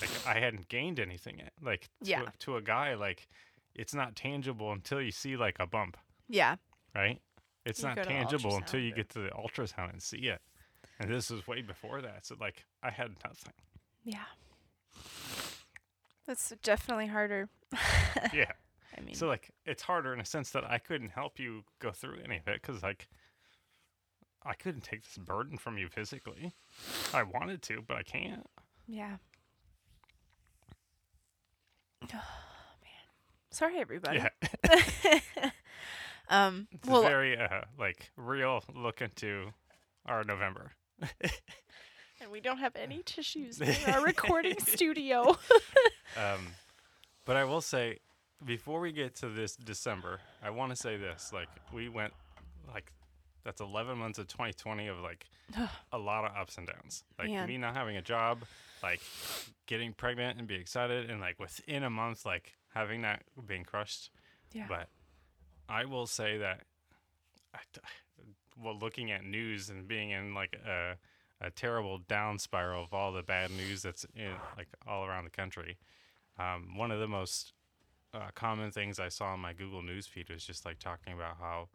Like 0.00 0.10
I 0.26 0.38
hadn't 0.40 0.68
gained 0.68 0.98
anything 1.00 1.38
yet. 1.38 1.52
Like 1.62 1.82
to, 2.04 2.10
Yeah. 2.10 2.22
a, 2.22 2.30
to 2.40 2.56
a 2.56 2.62
guy, 2.62 2.94
like 2.94 3.28
it's 3.74 3.94
not 3.94 4.16
tangible 4.16 4.72
until 4.72 5.00
you 5.00 5.10
see 5.12 5.36
like 5.36 5.56
a 5.60 5.66
bump, 5.66 5.96
yeah, 6.28 6.56
right? 6.94 7.20
It's 7.66 7.82
You 7.82 7.88
not 7.88 8.02
tangible 8.04 8.56
until 8.56 8.80
you 8.80 8.92
get 8.92 9.10
to 9.10 9.20
the 9.20 9.30
ultrasound 9.30 9.92
and 9.92 10.02
see 10.02 10.26
it. 10.28 10.40
And 10.98 11.10
this 11.10 11.30
was 11.30 11.46
way 11.46 11.62
before 11.62 12.00
that, 12.02 12.26
so 12.26 12.36
like 12.40 12.64
I 12.82 12.90
had 12.90 13.12
nothing. 13.24 13.52
yeah. 14.04 14.24
That's 16.30 16.54
definitely 16.62 17.08
harder. 17.08 17.48
yeah. 18.32 18.52
I 18.96 19.00
mean, 19.00 19.16
So 19.16 19.26
like 19.26 19.50
it's 19.66 19.82
harder 19.82 20.14
in 20.14 20.20
a 20.20 20.24
sense 20.24 20.52
that 20.52 20.62
I 20.62 20.78
couldn't 20.78 21.08
help 21.08 21.40
you 21.40 21.64
go 21.80 21.90
through 21.90 22.18
any 22.24 22.36
of 22.36 22.46
it 22.46 22.62
because 22.62 22.84
like 22.84 23.08
I 24.44 24.54
couldn't 24.54 24.84
take 24.84 25.02
this 25.02 25.18
burden 25.18 25.58
from 25.58 25.76
you 25.76 25.88
physically. 25.88 26.52
I 27.12 27.24
wanted 27.24 27.62
to, 27.62 27.82
but 27.84 27.96
I 27.96 28.04
can't. 28.04 28.46
yeah. 28.86 29.16
Oh 32.14 32.76
man, 32.80 33.08
sorry 33.50 33.78
everybody. 33.78 34.20
Yeah. 34.64 35.20
Um. 36.28 36.68
It's 36.70 36.88
well, 36.88 37.02
a 37.02 37.08
very 37.08 37.36
uh, 37.36 37.62
like 37.76 38.12
real 38.16 38.62
look 38.72 39.02
into 39.02 39.48
our 40.06 40.22
November. 40.22 40.70
And 42.20 42.30
we 42.30 42.40
don't 42.40 42.58
have 42.58 42.76
any 42.76 43.02
tissues 43.04 43.60
in 43.60 43.74
our 43.92 44.02
recording 44.02 44.58
studio. 44.66 45.36
Um, 46.16 46.48
but 47.24 47.36
I 47.36 47.44
will 47.44 47.60
say, 47.60 47.98
before 48.44 48.80
we 48.80 48.92
get 48.92 49.14
to 49.16 49.28
this 49.28 49.56
December, 49.56 50.20
I 50.42 50.50
want 50.50 50.70
to 50.70 50.76
say 50.76 50.96
this: 50.96 51.32
like 51.32 51.48
we 51.72 51.88
went, 51.88 52.12
like 52.72 52.92
that's 53.44 53.60
11 53.60 53.98
months 53.98 54.18
of 54.18 54.28
2020 54.28 54.88
of 54.88 54.98
like 55.00 55.26
a 55.92 55.98
lot 55.98 56.24
of 56.24 56.36
ups 56.36 56.58
and 56.58 56.66
downs. 56.66 57.04
Like 57.18 57.30
Man. 57.30 57.48
me 57.48 57.56
not 57.58 57.74
having 57.74 57.96
a 57.96 58.02
job, 58.02 58.40
like 58.82 59.00
getting 59.66 59.92
pregnant 59.92 60.38
and 60.38 60.46
be 60.46 60.54
excited, 60.56 61.10
and 61.10 61.20
like 61.20 61.38
within 61.38 61.82
a 61.82 61.90
month, 61.90 62.24
like 62.26 62.54
having 62.74 63.02
that 63.02 63.22
being 63.46 63.64
crushed. 63.64 64.10
yeah. 64.52 64.66
But 64.68 64.88
I 65.68 65.84
will 65.84 66.06
say 66.06 66.38
that, 66.38 66.62
I, 67.54 67.58
well, 68.60 68.76
looking 68.78 69.10
at 69.12 69.24
news 69.24 69.70
and 69.70 69.86
being 69.86 70.10
in 70.10 70.34
like 70.34 70.54
a, 70.66 70.96
a 71.40 71.50
terrible 71.50 71.98
down 71.98 72.38
spiral 72.38 72.84
of 72.84 72.92
all 72.92 73.12
the 73.12 73.22
bad 73.22 73.50
news 73.50 73.82
that's 73.82 74.04
in 74.14 74.32
like 74.56 74.68
all 74.86 75.04
around 75.04 75.24
the 75.24 75.30
country, 75.30 75.78
um, 76.38 76.76
one 76.76 76.90
of 76.90 77.00
the 77.00 77.08
most 77.08 77.52
uh, 78.12 78.28
common 78.34 78.70
things 78.70 78.98
I 78.98 79.08
saw 79.08 79.32
on 79.32 79.40
my 79.40 79.52
Google 79.52 79.82
News 79.82 80.06
feed 80.06 80.30
was 80.30 80.44
just 80.44 80.64
like 80.64 80.78
talking 80.78 81.12
about 81.12 81.36
how 81.40 81.68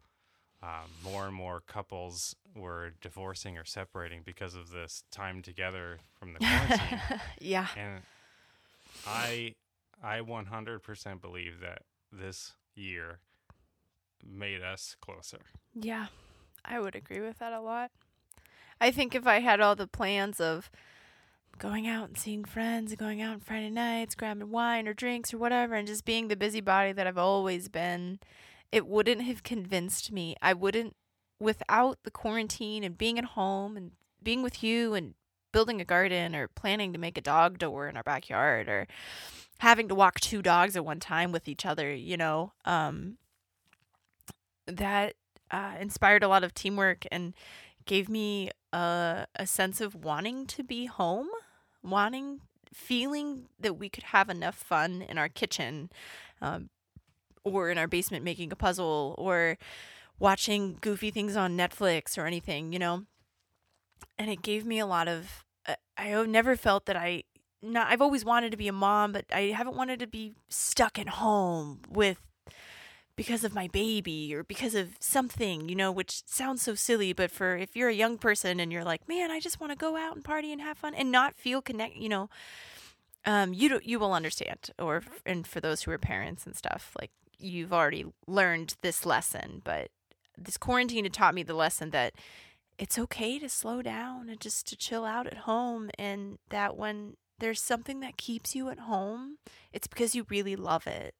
um, 0.62 0.90
more 1.04 1.26
and 1.26 1.34
more 1.34 1.60
couples 1.66 2.34
were 2.54 2.94
divorcing 3.00 3.58
or 3.58 3.64
separating 3.64 4.22
because 4.24 4.54
of 4.54 4.70
this 4.70 5.04
time 5.10 5.42
together 5.42 5.98
from 6.18 6.32
the 6.32 6.38
quarantine. 6.38 7.00
yeah. 7.40 7.66
And 7.76 8.02
I 9.06 9.54
I 10.02 10.20
100% 10.20 11.20
believe 11.20 11.60
that 11.60 11.82
this 12.12 12.52
year 12.74 13.20
made 14.24 14.62
us 14.62 14.96
closer. 15.00 15.40
Yeah, 15.74 16.06
I 16.64 16.80
would 16.80 16.94
agree 16.94 17.20
with 17.20 17.38
that 17.38 17.52
a 17.52 17.60
lot. 17.60 17.90
I 18.80 18.90
think 18.90 19.14
if 19.14 19.26
I 19.26 19.40
had 19.40 19.60
all 19.60 19.74
the 19.74 19.86
plans 19.86 20.40
of 20.40 20.70
going 21.58 21.86
out 21.86 22.08
and 22.08 22.18
seeing 22.18 22.44
friends, 22.44 22.92
and 22.92 22.98
going 22.98 23.22
out 23.22 23.34
on 23.34 23.40
Friday 23.40 23.70
nights, 23.70 24.14
grabbing 24.14 24.50
wine 24.50 24.86
or 24.86 24.94
drinks 24.94 25.32
or 25.32 25.38
whatever, 25.38 25.74
and 25.74 25.86
just 25.86 26.04
being 26.04 26.28
the 26.28 26.36
busybody 26.36 26.92
that 26.92 27.06
I've 27.06 27.18
always 27.18 27.68
been, 27.68 28.18
it 28.70 28.86
wouldn't 28.86 29.22
have 29.22 29.42
convinced 29.42 30.12
me. 30.12 30.36
I 30.42 30.52
wouldn't, 30.52 30.94
without 31.40 31.98
the 32.02 32.10
quarantine 32.10 32.84
and 32.84 32.98
being 32.98 33.18
at 33.18 33.24
home 33.24 33.76
and 33.76 33.92
being 34.22 34.42
with 34.42 34.62
you 34.62 34.94
and 34.94 35.14
building 35.52 35.80
a 35.80 35.84
garden 35.84 36.34
or 36.36 36.48
planning 36.48 36.92
to 36.92 36.98
make 36.98 37.16
a 37.16 37.22
dog 37.22 37.58
door 37.58 37.88
in 37.88 37.96
our 37.96 38.02
backyard 38.02 38.68
or 38.68 38.86
having 39.60 39.88
to 39.88 39.94
walk 39.94 40.20
two 40.20 40.42
dogs 40.42 40.76
at 40.76 40.84
one 40.84 41.00
time 41.00 41.32
with 41.32 41.48
each 41.48 41.64
other, 41.64 41.94
you 41.94 42.16
know, 42.16 42.52
um, 42.66 43.16
that 44.66 45.14
uh, 45.50 45.72
inspired 45.80 46.22
a 46.22 46.28
lot 46.28 46.44
of 46.44 46.52
teamwork 46.52 47.06
and 47.10 47.32
gave 47.86 48.08
me 48.08 48.50
a, 48.72 49.26
a 49.36 49.46
sense 49.46 49.80
of 49.80 49.94
wanting 49.94 50.46
to 50.46 50.62
be 50.62 50.86
home, 50.86 51.28
wanting, 51.82 52.40
feeling 52.72 53.48
that 53.58 53.78
we 53.78 53.88
could 53.88 54.04
have 54.04 54.28
enough 54.28 54.56
fun 54.56 55.02
in 55.02 55.16
our 55.16 55.28
kitchen 55.28 55.90
um, 56.42 56.68
or 57.44 57.70
in 57.70 57.78
our 57.78 57.86
basement 57.86 58.24
making 58.24 58.52
a 58.52 58.56
puzzle 58.56 59.14
or 59.18 59.56
watching 60.18 60.78
goofy 60.80 61.10
things 61.10 61.36
on 61.36 61.56
Netflix 61.56 62.18
or 62.18 62.26
anything, 62.26 62.72
you 62.72 62.78
know. 62.78 63.04
And 64.18 64.30
it 64.30 64.42
gave 64.42 64.66
me 64.66 64.78
a 64.78 64.86
lot 64.86 65.08
of. 65.08 65.44
Uh, 65.66 65.76
I 65.96 66.04
have 66.08 66.28
never 66.28 66.56
felt 66.56 66.86
that 66.86 66.96
I. 66.96 67.24
Not, 67.62 67.88
I've 67.88 68.02
always 68.02 68.24
wanted 68.24 68.50
to 68.50 68.56
be 68.56 68.68
a 68.68 68.72
mom, 68.72 69.12
but 69.12 69.24
I 69.32 69.52
haven't 69.56 69.76
wanted 69.76 69.98
to 70.00 70.06
be 70.06 70.34
stuck 70.48 70.98
at 70.98 71.08
home 71.08 71.80
with 71.88 72.18
because 73.16 73.44
of 73.44 73.54
my 73.54 73.66
baby 73.68 74.34
or 74.34 74.44
because 74.44 74.74
of 74.74 74.90
something, 75.00 75.68
you 75.68 75.74
know, 75.74 75.90
which 75.90 76.22
sounds 76.26 76.62
so 76.62 76.74
silly, 76.74 77.12
but 77.12 77.30
for 77.30 77.56
if 77.56 77.74
you're 77.74 77.88
a 77.88 77.94
young 77.94 78.18
person 78.18 78.60
and 78.60 78.70
you're 78.70 78.84
like, 78.84 79.08
man, 79.08 79.30
I 79.30 79.40
just 79.40 79.58
want 79.58 79.72
to 79.72 79.76
go 79.76 79.96
out 79.96 80.14
and 80.14 80.24
party 80.24 80.52
and 80.52 80.60
have 80.60 80.76
fun 80.76 80.94
and 80.94 81.10
not 81.10 81.34
feel 81.34 81.62
connect, 81.62 81.96
you 81.96 82.10
know, 82.10 82.28
um, 83.24 83.54
you 83.54 83.68
do, 83.68 83.80
you 83.82 83.98
will 83.98 84.12
understand. 84.12 84.70
Or 84.78 85.02
and 85.24 85.46
for 85.46 85.60
those 85.60 85.82
who 85.82 85.90
are 85.90 85.98
parents 85.98 86.46
and 86.46 86.54
stuff, 86.54 86.94
like 87.00 87.10
you've 87.38 87.72
already 87.72 88.04
learned 88.26 88.76
this 88.82 89.06
lesson, 89.06 89.62
but 89.64 89.88
this 90.36 90.58
quarantine 90.58 91.04
had 91.04 91.14
taught 91.14 91.34
me 91.34 91.42
the 91.42 91.54
lesson 91.54 91.90
that 91.90 92.12
it's 92.78 92.98
okay 92.98 93.38
to 93.38 93.48
slow 93.48 93.80
down 93.80 94.28
and 94.28 94.38
just 94.38 94.66
to 94.68 94.76
chill 94.76 95.06
out 95.06 95.26
at 95.26 95.38
home, 95.38 95.90
and 95.98 96.38
that 96.50 96.76
when 96.76 97.16
there's 97.38 97.60
something 97.60 98.00
that 98.00 98.18
keeps 98.18 98.54
you 98.54 98.68
at 98.68 98.80
home, 98.80 99.38
it's 99.72 99.86
because 99.86 100.14
you 100.14 100.26
really 100.28 100.56
love 100.56 100.86
it 100.86 101.14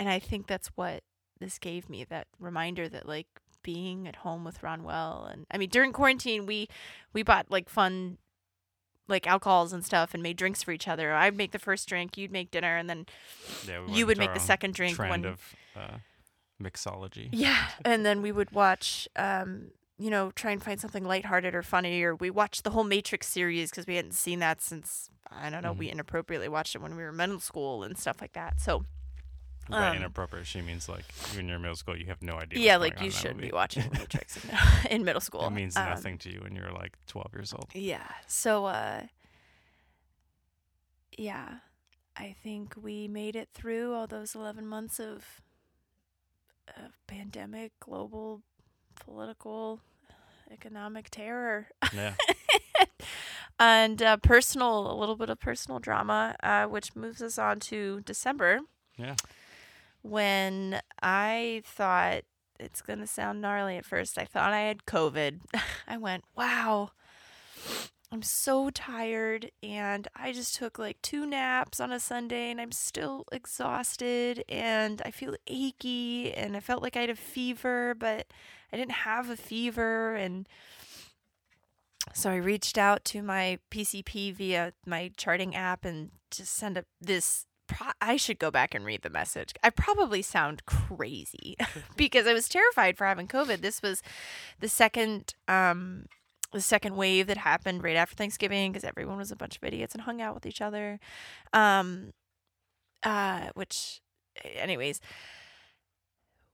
and 0.00 0.08
I 0.08 0.18
think 0.18 0.46
that's 0.48 0.68
what 0.74 1.02
this 1.38 1.58
gave 1.58 1.88
me 1.88 2.02
that 2.04 2.26
reminder 2.40 2.88
that 2.88 3.06
like 3.06 3.28
being 3.62 4.08
at 4.08 4.16
home 4.16 4.42
with 4.44 4.60
Ronwell 4.62 5.30
and 5.32 5.46
I 5.50 5.58
mean 5.58 5.68
during 5.68 5.92
quarantine 5.92 6.46
we 6.46 6.66
we 7.12 7.22
bought 7.22 7.50
like 7.50 7.68
fun 7.68 8.18
like 9.08 9.26
alcohols 9.26 9.72
and 9.72 9.84
stuff 9.84 10.14
and 10.14 10.22
made 10.22 10.36
drinks 10.36 10.62
for 10.62 10.70
each 10.72 10.86
other. 10.88 11.12
I'd 11.12 11.36
make 11.36 11.50
the 11.52 11.58
first 11.58 11.88
drink, 11.88 12.16
you'd 12.16 12.30
make 12.32 12.50
dinner, 12.50 12.76
and 12.76 12.88
then 12.88 13.06
Yeah, 13.68 13.80
we 13.84 13.92
you 13.92 14.06
would 14.06 14.18
make 14.18 14.32
the 14.34 14.40
second 14.40 14.74
drink 14.74 14.96
trend 14.96 15.24
when 15.24 15.32
of 15.32 15.54
uh, 15.76 15.98
mixology. 16.62 17.28
yeah, 17.32 17.68
and 17.84 18.04
then 18.06 18.22
we 18.22 18.32
would 18.32 18.52
watch 18.52 19.08
um 19.16 19.70
you 19.98 20.08
know, 20.08 20.30
try 20.30 20.50
and 20.50 20.62
find 20.62 20.80
something 20.80 21.04
lighthearted 21.04 21.54
or 21.54 21.62
funny. 21.62 22.02
Or 22.02 22.14
we 22.14 22.30
watched 22.30 22.64
the 22.64 22.70
whole 22.70 22.84
Matrix 22.84 23.26
series 23.28 23.68
because 23.68 23.86
we 23.86 23.96
hadn't 23.96 24.14
seen 24.14 24.38
that 24.38 24.62
since 24.62 25.10
I 25.30 25.50
don't 25.50 25.62
know. 25.62 25.74
We 25.74 25.88
Mhm. 25.88 25.92
inappropriately 25.92 26.48
watched 26.48 26.74
it 26.74 26.80
when 26.80 26.96
we 26.96 27.02
were 27.02 27.10
in 27.10 27.16
middle 27.16 27.38
school 27.38 27.82
and 27.84 27.98
stuff 27.98 28.18
like 28.22 28.32
that. 28.32 28.60
So 28.60 28.86
By 29.70 29.88
Um, 29.90 29.96
inappropriate, 29.96 30.46
she 30.46 30.60
means 30.62 30.88
like 30.88 31.04
when 31.34 31.46
you're 31.46 31.56
in 31.56 31.62
middle 31.62 31.76
school, 31.76 31.96
you 31.96 32.06
have 32.06 32.22
no 32.22 32.34
idea. 32.34 32.58
yeah, 32.58 32.76
like 32.76 33.00
you 33.00 33.10
should 33.10 33.36
be 33.38 33.50
watching 33.52 33.84
Matrix 33.98 34.36
in, 34.44 34.50
in 34.90 35.04
middle 35.04 35.20
school. 35.20 35.46
It 35.46 35.50
means 35.50 35.76
Um, 35.76 35.84
nothing 35.88 36.18
to 36.18 36.30
you 36.32 36.40
when 36.42 36.54
you're 36.56 36.72
like 36.72 36.96
12 37.06 37.26
years 37.34 37.52
old. 37.52 37.68
Yeah. 37.74 38.06
So 38.26 38.66
uh 38.66 39.02
yeah. 41.16 41.58
I 42.16 42.34
think 42.42 42.74
we 42.80 43.08
made 43.08 43.36
it 43.36 43.48
through 43.54 43.94
all 43.94 44.06
those 44.06 44.34
11 44.34 44.66
months 44.66 44.98
of 45.00 45.40
of 46.76 46.92
pandemic, 47.06 47.72
global 47.80 48.42
political 48.94 49.80
economic 50.52 51.10
terror 51.10 51.68
Yeah. 51.92 52.14
and 53.58 54.02
uh, 54.02 54.16
personal 54.18 54.90
a 54.90 54.94
little 54.94 55.16
bit 55.16 55.30
of 55.30 55.38
personal 55.40 55.78
drama 55.78 56.36
uh, 56.42 56.66
which 56.66 56.94
moves 56.96 57.22
us 57.22 57.38
on 57.38 57.60
to 57.60 58.00
December 58.04 58.60
Yeah. 58.96 59.14
When 60.02 60.80
I 61.02 61.62
thought 61.64 62.22
it's 62.58 62.82
going 62.82 62.98
to 62.98 63.06
sound 63.06 63.40
gnarly 63.40 63.76
at 63.76 63.84
first. 63.84 64.18
I 64.18 64.24
thought 64.24 64.52
I 64.52 64.60
had 64.60 64.84
COVID. 64.84 65.40
I 65.88 65.96
went, 65.96 66.24
wow, 66.36 66.90
I'm 68.12 68.22
so 68.22 68.70
tired. 68.70 69.50
And 69.62 70.08
I 70.14 70.32
just 70.32 70.54
took 70.54 70.78
like 70.78 71.00
two 71.02 71.26
naps 71.26 71.80
on 71.80 71.92
a 71.92 72.00
Sunday 72.00 72.50
and 72.50 72.60
I'm 72.60 72.72
still 72.72 73.24
exhausted 73.32 74.44
and 74.48 75.00
I 75.04 75.10
feel 75.10 75.36
achy 75.46 76.32
and 76.34 76.56
I 76.56 76.60
felt 76.60 76.82
like 76.82 76.96
I 76.96 77.00
had 77.00 77.10
a 77.10 77.16
fever, 77.16 77.94
but 77.94 78.26
I 78.72 78.76
didn't 78.76 78.92
have 78.92 79.30
a 79.30 79.36
fever. 79.36 80.14
And 80.14 80.48
so 82.12 82.30
I 82.30 82.36
reached 82.36 82.76
out 82.76 83.04
to 83.06 83.22
my 83.22 83.58
PCP 83.70 84.34
via 84.34 84.72
my 84.86 85.12
charting 85.16 85.54
app 85.54 85.84
and 85.84 86.10
just 86.30 86.54
sent 86.54 86.76
up 86.76 86.84
this 87.00 87.46
pro- 87.70 87.92
I 88.00 88.16
should 88.16 88.38
go 88.38 88.50
back 88.50 88.74
and 88.74 88.84
read 88.84 89.02
the 89.02 89.10
message. 89.10 89.54
I 89.62 89.70
probably 89.70 90.22
sound 90.22 90.66
crazy 90.66 91.56
because 91.96 92.26
I 92.26 92.32
was 92.32 92.48
terrified 92.48 92.98
for 92.98 93.06
having 93.06 93.28
COVID. 93.28 93.60
This 93.60 93.80
was 93.82 94.02
the 94.58 94.68
second 94.68 95.34
um 95.48 96.06
the 96.52 96.60
second 96.60 96.96
wave 96.96 97.28
that 97.28 97.36
happened 97.36 97.84
right 97.84 97.94
after 97.94 98.16
Thanksgiving 98.16 98.72
because 98.72 98.82
everyone 98.82 99.18
was 99.18 99.30
a 99.30 99.36
bunch 99.36 99.56
of 99.56 99.64
idiots 99.64 99.94
and 99.94 100.02
hung 100.02 100.20
out 100.20 100.34
with 100.34 100.46
each 100.46 100.60
other. 100.60 100.98
Um 101.52 102.12
uh 103.02 103.48
which 103.54 104.00
anyways 104.44 105.00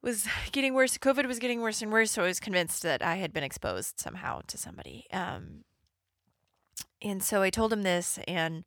was 0.02 0.28
getting 0.52 0.74
worse. 0.74 0.98
COVID 0.98 1.26
was 1.26 1.38
getting 1.38 1.60
worse 1.60 1.82
and 1.82 1.90
worse, 1.90 2.12
so 2.12 2.22
I 2.22 2.26
was 2.26 2.38
convinced 2.38 2.82
that 2.82 3.02
I 3.02 3.16
had 3.16 3.32
been 3.32 3.42
exposed 3.42 3.98
somehow 3.98 4.42
to 4.46 4.58
somebody. 4.58 5.06
Um 5.12 5.64
and 7.02 7.22
so 7.22 7.42
I 7.42 7.50
told 7.50 7.72
him 7.72 7.82
this 7.82 8.18
and 8.28 8.64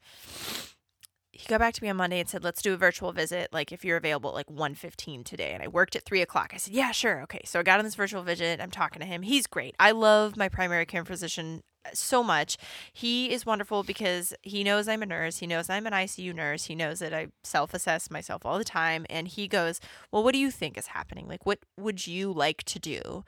he 1.39 1.47
got 1.47 1.59
back 1.59 1.73
to 1.73 1.81
me 1.81 1.89
on 1.89 1.95
Monday 1.95 2.19
and 2.19 2.27
said, 2.27 2.43
"Let's 2.43 2.61
do 2.61 2.73
a 2.73 2.77
virtual 2.77 3.13
visit. 3.13 3.53
Like 3.53 3.71
if 3.71 3.85
you're 3.85 3.95
available, 3.95 4.31
at 4.31 4.35
like 4.35 4.47
1.15 4.47 5.23
today." 5.23 5.51
And 5.53 5.63
I 5.63 5.69
worked 5.69 5.95
at 5.95 6.03
three 6.03 6.21
o'clock. 6.21 6.51
I 6.53 6.57
said, 6.57 6.73
"Yeah, 6.73 6.91
sure, 6.91 7.21
okay." 7.21 7.39
So 7.45 7.61
I 7.61 7.63
got 7.63 7.79
on 7.79 7.85
this 7.85 7.95
virtual 7.95 8.23
visit. 8.23 8.59
I'm 8.59 8.71
talking 8.71 8.99
to 8.99 9.05
him. 9.05 9.21
He's 9.21 9.47
great. 9.47 9.73
I 9.79 9.91
love 9.91 10.35
my 10.35 10.49
primary 10.49 10.85
care 10.85 11.05
physician 11.05 11.63
uh, 11.85 11.91
so 11.93 12.23
much. 12.23 12.57
He 12.91 13.31
is 13.31 13.45
wonderful 13.45 13.83
because 13.83 14.33
he 14.41 14.65
knows 14.65 14.89
I'm 14.89 15.01
a 15.01 15.05
nurse. 15.05 15.37
He 15.37 15.47
knows 15.47 15.69
I'm 15.69 15.87
an 15.87 15.93
ICU 15.93 16.35
nurse. 16.35 16.65
He 16.65 16.75
knows 16.75 16.99
that 16.99 17.13
I 17.13 17.27
self-assess 17.45 18.11
myself 18.11 18.45
all 18.45 18.57
the 18.57 18.65
time. 18.65 19.05
And 19.09 19.25
he 19.29 19.47
goes, 19.47 19.79
"Well, 20.11 20.25
what 20.25 20.33
do 20.33 20.39
you 20.39 20.51
think 20.51 20.77
is 20.77 20.87
happening? 20.87 21.29
Like, 21.29 21.45
what 21.45 21.59
would 21.77 22.05
you 22.05 22.33
like 22.33 22.63
to 22.63 22.79
do?" 22.79 23.23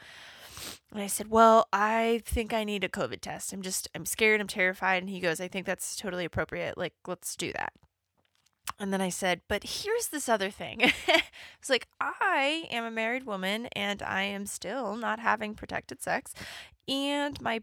And 0.92 1.02
I 1.02 1.08
said, 1.08 1.30
"Well, 1.30 1.70
I 1.72 2.24
think 2.26 2.52
I 2.52 2.66
need 2.66 2.84
a 2.84 2.90
COVID 2.90 3.22
test. 3.22 3.54
I'm 3.54 3.62
just 3.62 3.88
I'm 3.96 4.06
scared, 4.06 4.42
I'm 4.42 4.48
terrified." 4.48 5.02
And 5.02 5.10
he 5.10 5.22
goes, 5.22 5.40
"I 5.40 5.48
think 5.48 5.66
that's 5.66 5.96
totally 5.96 6.26
appropriate. 6.26 6.78
Like, 6.78 6.94
let's 7.08 7.38
do 7.38 7.54
that." 7.54 7.72
And 8.82 8.92
then 8.92 9.02
I 9.02 9.10
said, 9.10 9.42
"But 9.48 9.64
here's 9.64 10.08
this 10.08 10.28
other 10.28 10.50
thing." 10.50 10.82
it's 11.60 11.70
like 11.70 11.88
I 12.00 12.68
am 12.72 12.84
a 12.84 12.92
married 12.92 13.26
woman 13.26 13.68
and 13.68 14.02
I 14.02 14.24
am 14.24 14.46
still 14.46 14.96
not 14.96 15.20
having 15.20 15.54
protected 15.54 16.02
sex 16.02 16.34
and 16.88 17.40
my 17.42 17.62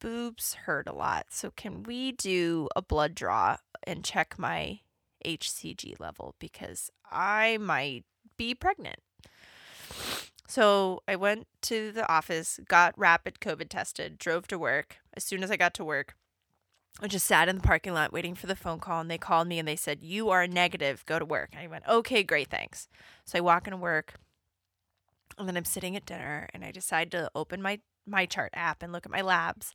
boobs 0.00 0.54
hurt 0.54 0.86
a 0.88 0.92
lot. 0.92 1.26
So 1.30 1.50
can 1.50 1.82
we 1.82 2.12
do 2.12 2.68
a 2.76 2.82
blood 2.82 3.14
draw 3.14 3.56
and 3.84 4.04
check 4.04 4.38
my 4.38 4.80
HCG 5.24 5.98
level 6.00 6.34
because 6.38 6.90
I 7.10 7.58
might 7.58 8.04
be 8.36 8.54
pregnant. 8.54 9.00
So 10.46 11.02
I 11.06 11.16
went 11.16 11.46
to 11.62 11.92
the 11.92 12.10
office, 12.10 12.58
got 12.68 12.98
rapid 12.98 13.38
COVID 13.40 13.68
tested, 13.68 14.18
drove 14.18 14.48
to 14.48 14.58
work. 14.58 14.96
As 15.14 15.22
soon 15.22 15.44
as 15.44 15.50
I 15.50 15.56
got 15.56 15.74
to 15.74 15.84
work, 15.84 16.16
I 17.00 17.06
just 17.06 17.26
sat 17.26 17.48
in 17.48 17.56
the 17.56 17.62
parking 17.62 17.94
lot 17.94 18.12
waiting 18.12 18.34
for 18.34 18.46
the 18.46 18.56
phone 18.56 18.78
call, 18.78 19.00
and 19.00 19.10
they 19.10 19.18
called 19.18 19.48
me 19.48 19.58
and 19.58 19.66
they 19.66 19.76
said, 19.76 19.98
You 20.02 20.30
are 20.30 20.46
negative, 20.46 21.04
go 21.06 21.18
to 21.18 21.24
work. 21.24 21.50
I 21.58 21.66
went, 21.66 21.84
Okay, 21.88 22.22
great, 22.22 22.50
thanks. 22.50 22.88
So 23.24 23.38
I 23.38 23.40
walk 23.40 23.66
into 23.66 23.76
work, 23.76 24.14
and 25.38 25.48
then 25.48 25.56
I'm 25.56 25.64
sitting 25.64 25.96
at 25.96 26.04
dinner, 26.04 26.48
and 26.52 26.64
I 26.64 26.70
decide 26.72 27.10
to 27.12 27.30
open 27.34 27.62
my 27.62 27.80
my 28.06 28.26
chart 28.26 28.50
app 28.54 28.82
and 28.82 28.92
look 28.92 29.06
at 29.06 29.12
my 29.12 29.22
labs. 29.22 29.72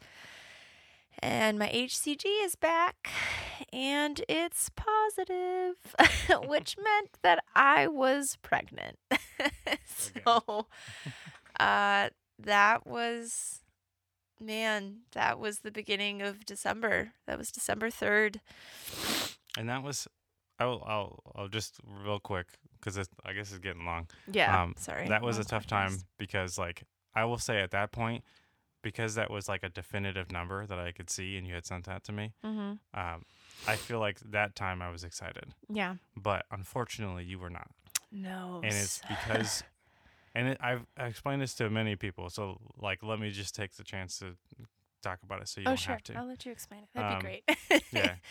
And 1.19 1.57
my 1.57 1.69
HCG 1.69 2.25
is 2.43 2.55
back 2.55 3.09
and 3.71 4.21
it's 4.27 4.69
positive, 4.75 5.75
which 6.47 6.75
meant 6.83 7.11
that 7.23 7.43
I 7.55 7.87
was 7.87 8.37
pregnant. 8.41 8.97
so 9.85 10.67
uh 11.59 12.09
that 12.37 12.85
was 12.85 13.61
man, 14.39 15.01
that 15.13 15.39
was 15.39 15.59
the 15.59 15.71
beginning 15.71 16.21
of 16.21 16.45
December. 16.45 17.11
That 17.27 17.37
was 17.37 17.51
December 17.51 17.89
3rd. 17.89 18.39
And 19.57 19.69
that 19.69 19.83
was, 19.83 20.07
I'll, 20.59 20.83
I'll, 20.85 21.19
I'll 21.35 21.47
just 21.47 21.79
real 21.85 22.19
quick 22.19 22.47
because 22.79 22.97
I 23.25 23.33
guess 23.33 23.49
it's 23.51 23.59
getting 23.59 23.85
long. 23.85 24.07
Yeah, 24.31 24.61
Um, 24.63 24.75
sorry. 24.77 25.07
That 25.07 25.21
was 25.21 25.37
a 25.37 25.43
tough 25.43 25.65
time 25.65 25.97
because, 26.17 26.57
like, 26.57 26.83
I 27.15 27.25
will 27.25 27.37
say 27.39 27.61
at 27.61 27.71
that 27.71 27.91
point, 27.91 28.23
because 28.83 29.15
that 29.15 29.31
was 29.31 29.47
like 29.49 29.63
a 29.63 29.69
definitive 29.69 30.31
number 30.31 30.67
that 30.67 30.77
I 30.77 30.91
could 30.91 31.09
see, 31.09 31.37
and 31.37 31.47
you 31.47 31.55
had 31.55 31.65
sent 31.65 31.85
that 31.85 32.03
to 32.03 32.11
me. 32.11 32.33
Mhm. 32.43 32.77
Um, 32.93 33.23
I 33.67 33.77
feel 33.77 33.99
like 33.99 34.19
that 34.19 34.55
time 34.55 34.81
I 34.81 34.91
was 34.91 35.03
excited, 35.03 35.55
Yeah. 35.69 35.95
but 36.15 36.45
unfortunately, 36.51 37.23
you 37.23 37.39
were 37.39 37.49
not, 37.49 37.71
No. 38.11 38.61
and 38.63 38.73
it's 38.75 38.99
because, 39.07 39.63
and 40.35 40.49
it, 40.49 40.57
I've 40.61 40.85
I 40.97 41.05
explained 41.07 41.41
this 41.41 41.55
to 41.55 41.69
many 41.69 41.95
people. 41.95 42.29
So, 42.29 42.59
like, 42.77 43.01
let 43.01 43.19
me 43.19 43.31
just 43.31 43.55
take 43.55 43.73
the 43.75 43.83
chance 43.83 44.19
to 44.19 44.35
talk 45.01 45.19
about 45.23 45.41
it, 45.41 45.47
so 45.47 45.61
you 45.61 45.65
oh, 45.67 45.71
don't 45.71 45.77
sure. 45.79 45.93
have 45.93 46.03
to. 46.03 46.15
I'll 46.15 46.27
let 46.27 46.45
you 46.45 46.51
explain 46.51 46.81
it. 46.83 46.89
That'd 46.93 47.11
Um, 47.11 47.19
be 47.19 47.23
great. 47.23 47.81
yeah. 47.91 48.15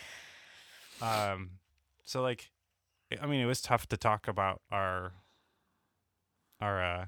Um, 1.01 1.51
so 2.05 2.21
like, 2.21 2.51
I 3.21 3.25
mean, 3.27 3.41
it 3.41 3.45
was 3.45 3.61
tough 3.61 3.85
to 3.89 3.97
talk 3.97 4.27
about 4.29 4.61
our 4.71 5.11
our 6.61 6.81
uh, 6.83 7.05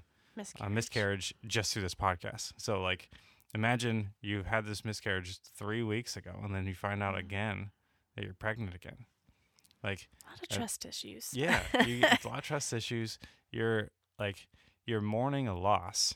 uh, 0.60 0.70
miscarriage 0.70 1.34
just 1.46 1.74
through 1.74 1.84
this 1.84 1.96
podcast. 1.96 2.52
So 2.58 2.82
like, 2.82 3.10
imagine 3.56 4.10
you 4.22 4.44
had 4.44 4.66
this 4.66 4.84
miscarriage 4.84 5.40
three 5.42 5.84
weeks 5.84 6.18
ago, 6.18 6.32
and 6.44 6.54
then 6.54 6.66
you 6.68 6.76
find 6.76 7.02
out 7.02 7.16
Mhm. 7.16 7.20
again 7.20 7.72
that 8.16 8.26
you're 8.26 8.34
pregnant 8.34 8.76
again. 8.76 9.06
Like, 9.84 10.10
A 10.26 10.30
lot 10.32 10.38
of 10.42 10.48
uh, 10.52 10.56
trust 10.58 10.86
issues. 10.86 11.30
yeah, 11.34 11.62
you 11.86 12.02
a 12.04 12.28
lot 12.28 12.40
of 12.40 12.44
trust 12.44 12.74
issues. 12.74 13.20
You're 13.52 13.92
like, 14.20 14.48
you're 14.88 15.02
mourning 15.02 15.48
a 15.48 15.58
loss. 15.58 16.16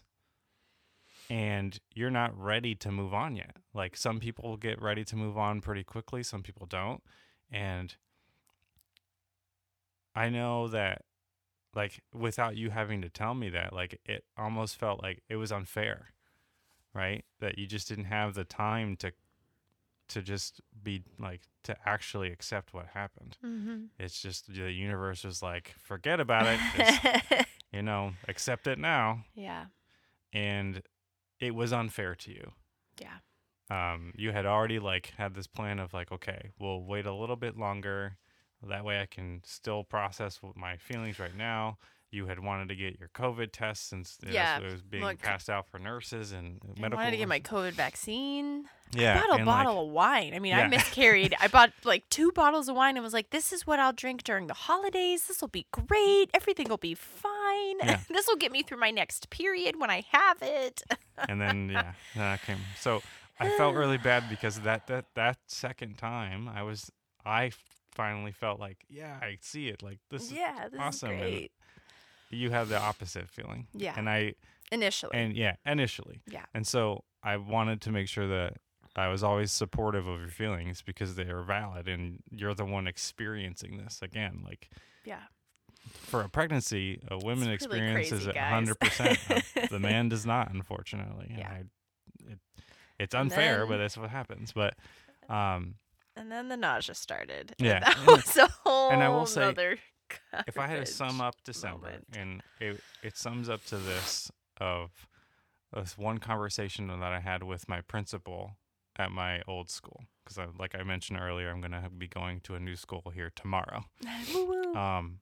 And 1.29 1.79
you're 1.93 2.09
not 2.09 2.37
ready 2.37 2.75
to 2.75 2.91
move 2.91 3.13
on 3.13 3.35
yet. 3.35 3.57
Like 3.73 3.95
some 3.95 4.19
people 4.19 4.57
get 4.57 4.81
ready 4.81 5.05
to 5.05 5.15
move 5.15 5.37
on 5.37 5.61
pretty 5.61 5.83
quickly, 5.83 6.23
some 6.23 6.43
people 6.43 6.65
don't. 6.65 7.01
And 7.49 7.95
I 10.13 10.29
know 10.29 10.67
that 10.67 11.03
like 11.73 12.01
without 12.13 12.57
you 12.57 12.69
having 12.69 13.01
to 13.01 13.09
tell 13.09 13.33
me 13.33 13.49
that, 13.49 13.71
like 13.71 14.01
it 14.05 14.25
almost 14.37 14.75
felt 14.75 15.01
like 15.01 15.21
it 15.29 15.37
was 15.37 15.53
unfair. 15.53 16.07
Right? 16.93 17.23
That 17.39 17.57
you 17.57 17.65
just 17.65 17.87
didn't 17.87 18.05
have 18.05 18.33
the 18.33 18.43
time 18.43 18.97
to 18.97 19.13
to 20.09 20.21
just 20.21 20.59
be 20.83 21.03
like 21.17 21.41
to 21.63 21.75
actually 21.85 22.31
accept 22.31 22.73
what 22.73 22.87
happened. 22.93 23.37
Mm-hmm. 23.45 23.83
It's 23.97 24.21
just 24.21 24.53
the 24.53 24.69
universe 24.69 25.23
was 25.23 25.41
like, 25.41 25.73
forget 25.77 26.19
about 26.19 26.47
it. 26.47 27.45
You 27.71 27.81
know, 27.81 28.13
accept 28.27 28.67
it 28.67 28.77
now. 28.77 29.23
yeah. 29.33 29.65
And 30.33 30.81
it 31.39 31.55
was 31.55 31.73
unfair 31.73 32.15
to 32.15 32.31
you. 32.31 32.51
Yeah. 32.99 33.17
Um, 33.69 34.13
you 34.15 34.31
had 34.31 34.45
already 34.45 34.79
like 34.79 35.13
had 35.17 35.33
this 35.33 35.47
plan 35.47 35.79
of 35.79 35.93
like, 35.93 36.11
okay, 36.11 36.51
we'll 36.59 36.83
wait 36.83 37.05
a 37.05 37.13
little 37.13 37.35
bit 37.35 37.57
longer. 37.57 38.17
That 38.67 38.85
way 38.85 39.01
I 39.01 39.07
can 39.07 39.41
still 39.43 39.83
process 39.83 40.41
what 40.41 40.55
my 40.55 40.77
feelings 40.77 41.19
right 41.19 41.35
now. 41.35 41.77
You 42.11 42.25
had 42.27 42.39
wanted 42.39 42.67
to 42.69 42.75
get 42.75 42.99
your 42.99 43.09
COVID 43.15 43.51
test 43.53 43.87
since 43.89 44.17
it 44.21 44.27
was- 44.27 44.35
Yeah, 44.35 44.59
it 44.59 44.63
was 44.63 44.81
being 44.81 45.03
look, 45.03 45.19
passed 45.19 45.49
out 45.49 45.67
for 45.69 45.79
nurses 45.79 46.31
and 46.33 46.59
I 46.63 46.79
medical. 46.81 46.97
wanted 46.97 47.11
to 47.11 47.17
get 47.17 47.27
my. 47.29 47.39
COVID 47.39 47.71
vaccine. 47.71 48.65
yeah, 48.93 49.13
I 49.15 49.19
bought 49.21 49.29
a 49.29 49.33
and, 49.35 49.45
like, 49.47 49.65
bottle 49.65 49.85
of 49.85 49.89
wine. 49.91 50.33
I 50.33 50.39
mean, 50.39 50.53
I 50.53 50.67
miscarried. 50.67 51.35
I 51.39 51.47
bought 51.55 51.71
like 51.85 52.07
two 52.09 52.31
bottles 52.33 52.67
of 52.69 52.75
wine 52.75 52.97
and 52.97 53.03
was 53.03 53.13
like, 53.13 53.29
this 53.29 53.51
is 53.53 53.65
what 53.65 53.79
I'll 53.79 53.93
drink 53.93 54.23
during 54.23 54.47
the 54.47 54.53
holidays. 54.53 55.27
This 55.27 55.39
will 55.41 55.47
be 55.47 55.65
great. 55.71 56.29
Everything 56.33 56.67
will 56.67 56.77
be 56.77 56.93
fine. 56.93 57.79
Yeah. 57.79 57.99
this 58.09 58.27
will 58.27 58.35
get 58.35 58.51
me 58.51 58.61
through 58.63 58.79
my 58.79 58.91
next 58.91 59.29
period 59.29 59.79
when 59.79 59.89
I 59.89 60.03
have 60.11 60.37
it. 60.41 60.81
and 61.29 61.39
then 61.41 61.69
yeah, 61.73 61.93
then 62.15 62.23
I 62.23 62.37
came. 62.37 62.59
So 62.79 63.01
I 63.39 63.49
felt 63.57 63.75
really 63.75 63.97
bad 63.97 64.29
because 64.29 64.59
that 64.61 64.87
that 64.87 65.05
that 65.15 65.37
second 65.47 65.97
time 65.97 66.47
I 66.47 66.63
was 66.63 66.91
I 67.25 67.51
finally 67.93 68.31
felt 68.31 68.59
like 68.59 68.85
yeah 68.89 69.17
I 69.21 69.37
see 69.41 69.67
it 69.67 69.81
like 69.83 69.99
this 70.09 70.23
is 70.25 70.33
yeah, 70.33 70.67
this 70.69 70.79
awesome, 70.79 71.11
is. 71.11 71.49
You 72.31 72.49
have 72.51 72.69
the 72.69 72.79
opposite 72.79 73.27
feeling 73.29 73.67
Yeah. 73.73 73.93
and 73.97 74.09
I 74.09 74.33
Initially. 74.71 75.11
and 75.17 75.35
yeah 75.35 75.55
initially 75.65 76.21
Yeah. 76.27 76.45
and 76.53 76.65
so 76.65 77.03
I 77.23 77.37
wanted 77.37 77.81
to 77.81 77.91
make 77.91 78.07
sure 78.07 78.27
that 78.27 78.57
I 78.95 79.07
was 79.07 79.23
always 79.23 79.51
supportive 79.51 80.07
of 80.07 80.19
your 80.19 80.29
feelings 80.29 80.81
because 80.81 81.15
they 81.15 81.23
are 81.29 81.43
valid 81.43 81.87
and 81.87 82.23
you're 82.29 82.53
the 82.55 82.65
one 82.65 82.87
experiencing 82.87 83.77
this 83.77 83.99
again 84.01 84.41
like 84.45 84.69
yeah. 85.05 85.23
for 85.85 86.21
a 86.21 86.29
pregnancy 86.29 87.01
a 87.09 87.17
woman 87.17 87.41
really 87.41 87.53
experiences 87.53 88.27
it 88.27 88.35
100% 88.35 89.69
the 89.69 89.79
man 89.79 90.09
does 90.09 90.25
not 90.25 90.51
unfortunately 90.53 91.27
and 91.29 91.37
Yeah. 91.39 91.49
I, 91.51 91.63
it, 92.31 92.39
it's 92.99 93.13
And 93.15 93.31
unfair 93.31 93.59
then- 93.59 93.67
but 93.69 93.77
that's 93.77 93.97
what 93.97 94.09
happens 94.09 94.51
but 94.53 94.75
um 95.29 95.75
And 96.15 96.29
then 96.31 96.49
the 96.49 96.57
nausea 96.57 96.93
started. 96.95 97.55
and 97.59 97.67
Yeah. 97.67 97.79
That 97.79 97.97
was 98.07 98.37
a 98.37 98.47
whole 98.47 98.91
And 98.91 99.01
I 99.01 99.09
will 99.09 99.25
say, 99.25 99.43
other 99.43 99.77
if 100.47 100.57
I 100.57 100.67
had 100.67 100.85
to 100.85 100.91
sum 100.91 101.21
up 101.21 101.35
December, 101.43 101.87
moment. 101.87 102.07
and 102.17 102.43
it 102.59 102.81
it 103.03 103.17
sums 103.17 103.49
up 103.49 103.63
to 103.65 103.77
this 103.77 104.31
of 104.59 105.07
this 105.73 105.97
one 105.97 106.17
conversation 106.19 106.87
that 106.87 107.01
I 107.01 107.19
had 107.19 107.43
with 107.43 107.69
my 107.69 107.81
principal 107.81 108.57
at 108.97 109.11
my 109.11 109.41
old 109.47 109.69
school 109.69 110.03
because 110.23 110.37
I, 110.37 110.47
like 110.59 110.75
I 110.75 110.83
mentioned 110.83 111.19
earlier, 111.19 111.49
I'm 111.49 111.61
gonna 111.61 111.89
be 111.95 112.07
going 112.07 112.41
to 112.41 112.55
a 112.55 112.59
new 112.59 112.75
school 112.75 113.11
here 113.13 113.31
tomorrow. 113.35 113.85
Um, 114.71 115.19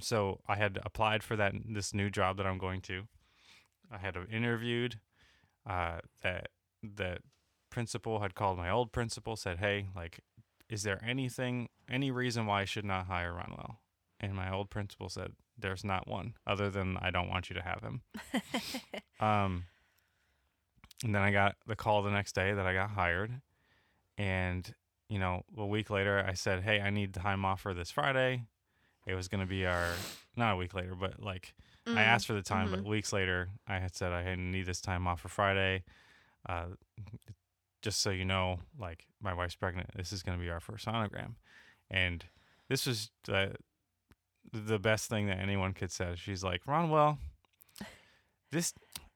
so 0.00 0.40
I 0.48 0.56
had 0.56 0.80
applied 0.84 1.22
for 1.22 1.36
that 1.36 1.52
this 1.64 1.94
new 1.94 2.10
job 2.10 2.36
that 2.38 2.46
I'm 2.46 2.58
going 2.58 2.80
to. 2.82 3.04
I 3.90 3.98
had 3.98 4.16
interviewed. 4.30 5.00
Uh, 5.64 5.98
that 6.22 6.48
that 6.82 7.18
principal 7.70 8.20
had 8.20 8.34
called 8.34 8.58
my 8.58 8.70
old 8.70 8.92
principal, 8.92 9.36
said, 9.36 9.58
"Hey, 9.58 9.88
like, 9.94 10.20
is 10.68 10.82
there 10.82 11.00
anything, 11.04 11.68
any 11.88 12.10
reason 12.10 12.46
why 12.46 12.62
I 12.62 12.64
should 12.64 12.84
not 12.84 13.06
hire 13.06 13.32
Ronwell?" 13.32 13.76
And 14.20 14.34
my 14.34 14.52
old 14.52 14.70
principal 14.70 15.08
said, 15.08 15.32
"There's 15.56 15.84
not 15.84 16.08
one, 16.08 16.34
other 16.46 16.70
than 16.70 16.96
I 16.96 17.10
don't 17.10 17.28
want 17.28 17.48
you 17.50 17.54
to 17.54 17.62
have 17.62 17.80
him." 17.82 18.02
um, 19.20 19.64
and 21.04 21.14
then 21.14 21.22
I 21.22 21.30
got 21.30 21.56
the 21.66 21.76
call 21.76 22.02
the 22.02 22.10
next 22.10 22.34
day 22.34 22.52
that 22.52 22.66
I 22.66 22.74
got 22.74 22.90
hired, 22.90 23.40
and 24.16 24.74
you 25.08 25.18
know, 25.18 25.42
a 25.56 25.64
week 25.66 25.88
later, 25.90 26.24
I 26.26 26.34
said, 26.34 26.62
"Hey, 26.62 26.80
I 26.80 26.90
need 26.90 27.14
time 27.14 27.44
off 27.44 27.60
for 27.60 27.74
this 27.74 27.90
Friday." 27.90 28.44
It 29.06 29.14
was 29.14 29.28
going 29.28 29.40
to 29.40 29.46
be 29.46 29.64
our 29.64 29.94
not 30.36 30.52
a 30.54 30.56
week 30.56 30.74
later, 30.74 30.94
but 30.94 31.22
like 31.22 31.54
I 31.86 32.02
Mm, 32.02 32.06
asked 32.06 32.26
for 32.26 32.34
the 32.34 32.42
time, 32.42 32.68
mhm. 32.68 32.70
but 32.72 32.84
weeks 32.84 33.12
later, 33.12 33.48
I 33.66 33.78
had 33.78 33.94
said 33.96 34.12
I 34.12 34.34
need 34.34 34.66
this 34.66 34.80
time 34.80 35.06
off 35.06 35.20
for 35.20 35.28
Friday. 35.28 35.84
Uh, 36.46 36.66
just 37.80 38.00
so 38.02 38.10
you 38.10 38.24
know, 38.24 38.58
like 38.78 39.06
my 39.22 39.32
wife's 39.32 39.54
pregnant. 39.54 39.88
This 39.96 40.12
is 40.12 40.22
going 40.22 40.36
to 40.36 40.42
be 40.44 40.50
our 40.50 40.60
first 40.60 40.84
sonogram, 40.86 41.36
and 41.90 42.24
this 42.68 42.86
was 42.86 43.10
the 43.24 43.54
the 44.52 44.78
best 44.78 45.08
thing 45.08 45.26
that 45.26 45.38
anyone 45.38 45.72
could 45.74 45.90
say. 45.92 46.14
She's 46.16 46.42
like, 46.44 46.64
Ronwell, 46.64 47.18
this 48.50 48.72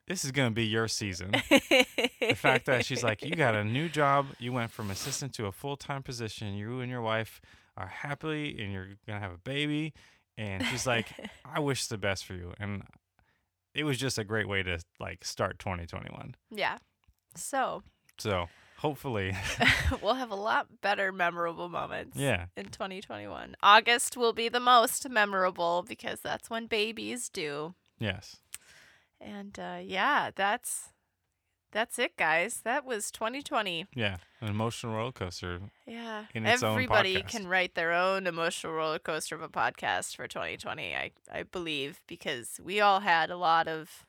this 0.09 0.25
is 0.25 0.33
going 0.33 0.49
to 0.49 0.55
be 0.55 0.66
your 0.66 0.89
season. 0.89 1.31
the 1.51 2.35
fact 2.37 2.66
that 2.66 2.85
she's 2.85 3.03
like, 3.05 3.23
you 3.23 3.35
got 3.37 3.55
a 3.55 3.64
new 3.64 3.89
job, 4.01 4.27
you 4.39 4.53
went 4.53 4.70
from 4.70 4.91
assistant 4.91 5.33
to 5.35 5.47
a 5.47 5.53
full 5.53 5.77
time 5.77 6.03
position, 6.03 6.55
you 6.55 6.81
and 6.81 6.91
your 6.91 7.03
wife 7.03 7.41
are 7.77 7.87
happily, 7.87 8.59
and 8.61 8.73
you're 8.73 8.89
gonna 9.07 9.20
have 9.20 9.33
a 9.33 9.39
baby, 9.39 9.95
and 10.37 10.64
she's 10.66 10.87
like, 10.87 11.07
I 11.45 11.61
wish 11.70 11.87
the 11.87 11.99
best 11.99 12.25
for 12.27 12.35
you, 12.35 12.53
and 12.59 12.83
it 13.75 13.85
was 13.85 13.97
just 13.97 14.18
a 14.18 14.25
great 14.25 14.49
way 14.49 14.62
to 14.62 14.79
like 15.01 15.25
start 15.25 15.59
2021. 15.59 16.35
yeah. 16.51 16.79
So 17.35 17.83
So 18.18 18.49
hopefully, 18.83 19.35
we'll 20.03 20.14
have 20.14 20.30
a 20.30 20.35
lot 20.37 20.66
better 20.83 21.11
memorable 21.12 21.68
moments. 21.68 22.16
yeah, 22.18 22.47
In 22.57 22.66
2021, 22.66 23.57
August 23.62 24.16
will 24.16 24.33
be 24.33 24.49
the 24.49 24.61
most 24.61 25.09
memorable 25.09 25.85
because 25.89 26.20
that's 26.20 26.51
when 26.51 26.66
babies 26.66 27.28
do. 27.28 27.74
yes, 27.99 28.37
And 29.20 29.59
uh, 29.59 29.78
yeah, 29.83 30.30
that's 30.35 30.89
that's 31.72 31.99
it, 31.99 32.18
guys. 32.18 32.61
That 32.64 32.85
was 32.85 33.11
2020. 33.11 33.87
yeah, 33.95 34.18
an 34.43 34.49
emotional 34.49 34.95
roller 34.95 35.12
coaster. 35.12 35.61
Yeah, 35.87 36.24
everybody 36.35 37.22
can 37.22 37.47
write 37.49 37.74
their 37.74 37.93
own 37.93 38.26
emotional 38.26 38.74
roller 38.74 38.99
coaster 38.99 39.35
of 39.35 39.41
a 39.43 39.49
podcast 39.49 40.14
for 40.16 40.28
2020. 40.28 40.95
I 40.95 41.12
I 41.33 41.45
believe 41.45 42.03
because 42.07 42.61
we 42.62 42.80
all 42.80 43.01
had 43.01 43.30
a 43.30 43.37
lot 43.39 43.68
of 43.68 44.05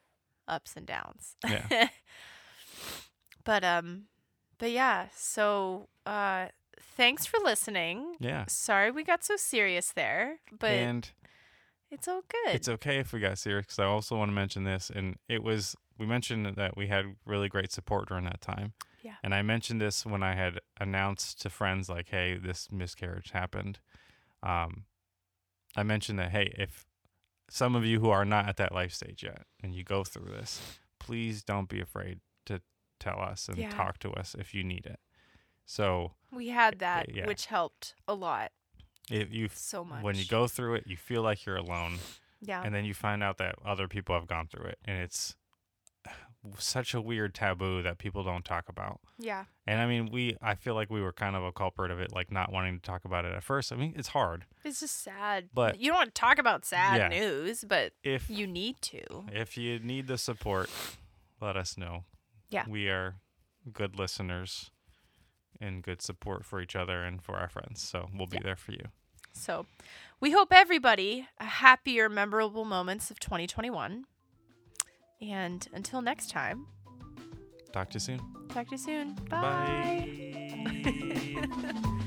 ups 0.45 0.74
and 0.76 0.86
downs. 0.86 1.38
Yeah. 1.47 1.88
but 3.45 3.63
um, 3.63 4.07
but 4.64 4.72
yeah. 4.72 5.07
So 5.14 5.89
uh, 6.05 6.47
thanks 6.95 7.26
for 7.26 7.38
listening. 7.43 8.16
Yeah, 8.22 8.45
Sorry 8.47 8.91
we 8.91 9.03
got 9.03 9.22
so 9.22 9.36
serious 9.36 9.91
there, 9.91 10.38
but 10.57 10.72
and 10.72 11.11
it's 11.91 12.07
all 12.07 12.22
good. 12.30 12.55
it's 12.55 12.70
okay 12.70 12.99
if 12.99 13.11
we 13.11 13.20
got 13.20 13.38
serious 13.38 13.66
because 13.66 13.80
I 13.80 13.84
also 13.84 14.16
want 14.16 14.30
to 14.30 14.34
mention 14.34 14.64
this, 14.64 14.89
and 14.89 15.18
it 15.28 15.43
was 15.43 15.76
we 15.99 16.05
mentioned 16.05 16.45
that 16.55 16.78
we 16.78 16.88
had 16.88 17.18
really 17.26 17.49
great 17.49 17.74
support 17.74 18.07
during 18.07 18.24
that 18.24 18.39
time. 18.39 18.72
Yeah. 19.01 19.16
And 19.22 19.36
I 19.36 19.41
mentioned 19.41 19.82
this 19.82 20.05
when 20.05 20.24
I 20.24 20.34
had 20.34 20.61
announced 20.80 21.41
to 21.41 21.49
friends 21.49 21.89
like, 21.89 22.07
"Hey, 22.07 22.38
this 22.38 22.70
miscarriage 22.72 23.32
happened." 23.32 23.80
Um, 24.41 24.86
I 25.76 25.84
mentioned 25.84 26.20
that, 26.20 26.32
hey, 26.32 26.53
if 26.57 26.86
some 27.49 27.76
of 27.76 27.84
you 27.84 27.99
who 27.99 28.11
are 28.11 28.24
not 28.24 28.47
at 28.47 28.55
that 28.57 28.72
life 28.72 28.93
stage 28.93 29.24
yet 29.24 29.41
and 29.61 29.76
you 29.76 29.84
go 29.84 30.05
through 30.05 30.32
this, 30.32 30.61
please 30.99 31.43
don't 31.43 31.68
be 31.68 31.82
afraid 31.82 32.22
tell 33.04 33.20
us 33.20 33.47
and 33.49 33.58
Yeah. 33.58 33.70
talk 33.70 33.99
to 33.99 34.12
us 34.12 34.36
if 34.38 34.54
you 34.54 34.64
need 34.64 34.86
it. 34.86 34.99
So 35.66 36.14
we 36.32 36.47
had 36.49 36.76
eh, 36.76 36.78
that, 36.80 37.16
yeah. 37.16 37.26
which 37.28 37.45
helped 37.47 37.95
a 38.08 38.14
lot, 38.14 38.51
if 39.10 39.32
you 39.34 39.49
so 39.54 39.84
much. 39.86 40.04
when 40.04 40.16
you 40.16 40.26
go 40.26 40.47
through 40.47 40.76
it, 40.76 40.86
you 40.88 40.97
feel 40.97 41.22
like 41.22 41.45
you're 41.45 41.58
alone. 41.58 41.99
yeah, 42.41 42.62
and 42.66 42.74
then 42.76 42.84
you 42.86 42.93
find 42.93 43.24
out 43.24 43.38
that 43.38 43.56
other 43.66 43.88
people 43.88 44.14
have 44.16 44.28
gone 44.28 44.47
through 44.47 44.66
it 44.66 44.78
and 44.84 44.97
it's 44.99 45.36
such 46.58 46.93
a 46.93 46.99
weird 47.01 47.34
taboo 47.34 47.82
that 47.82 47.97
people 47.97 48.22
don't 48.24 48.43
talk 48.43 48.68
about 48.68 48.99
yeah, 49.18 49.45
and 49.66 49.80
i 49.80 49.86
mean 49.88 50.10
we 50.12 50.36
i 50.41 50.54
feel 50.54 50.76
like 50.76 50.89
we 50.89 51.01
were 51.01 51.14
kind 51.14 51.38
of 51.38 51.43
a 51.43 51.54
culprit 51.54 51.89
of 51.89 52.01
it 52.01 52.12
like 52.12 52.30
not 52.34 52.51
wanting 52.51 52.76
to 52.78 52.82
talk 52.82 53.06
about 53.06 53.24
it 53.24 53.34
at 53.34 53.41
first 53.41 53.72
i 53.72 53.78
mean 53.78 53.93
it's 53.95 54.10
hard 54.10 54.43
it's 54.66 54.82
just 54.82 55.01
sad. 55.01 55.47
But- 55.54 55.80
you 55.80 55.88
don't 55.88 55.97
want 55.99 56.14
to 56.14 56.20
talk 56.20 56.38
about 56.39 56.66
sad 56.66 56.97
Yeah. 56.97 57.08
news, 57.20 57.64
but 57.68 57.93
if 58.04 58.30
you 58.30 58.45
need 58.47 58.82
to. 58.82 59.24
if 59.32 59.58
you 59.58 59.80
need 59.80 60.08
the 60.08 60.18
support 60.18 60.70
let 61.39 61.56
us 61.56 61.78
know 61.78 62.04
Yeah. 62.54 62.66
we 62.68 62.88
are 62.89 63.16
good 63.72 63.97
listeners 63.97 64.72
and 65.60 65.82
good 65.84 66.01
support 66.01 66.45
for 66.45 66.62
each 66.62 66.76
other 66.76 67.04
and 67.04 67.22
for 67.22 67.36
our 67.36 67.49
friends 67.49 67.82
so 67.82 68.10
we'll 68.16 68.28
be 68.28 68.38
Yeah. 68.38 68.43
there 68.43 68.56
for 68.56 68.72
you 68.74 68.86
So, 69.36 69.66
we 70.20 70.30
hope 70.32 70.54
everybody 70.54 71.28
a 71.39 71.45
happier, 71.45 72.08
memorable 72.08 72.66
moments 72.66 73.10
of 73.12 73.20
2021. 73.20 74.06
And 75.22 75.68
until 75.74 76.01
next 76.01 76.30
time, 76.30 76.68
talk 77.72 77.89
to 77.89 77.95
you 77.95 77.99
soon 77.99 78.20
talk 78.49 78.68
to 78.68 78.76
you 78.76 78.78
soon. 78.78 79.16
Bye. 79.30 80.08
bye. 80.64 81.93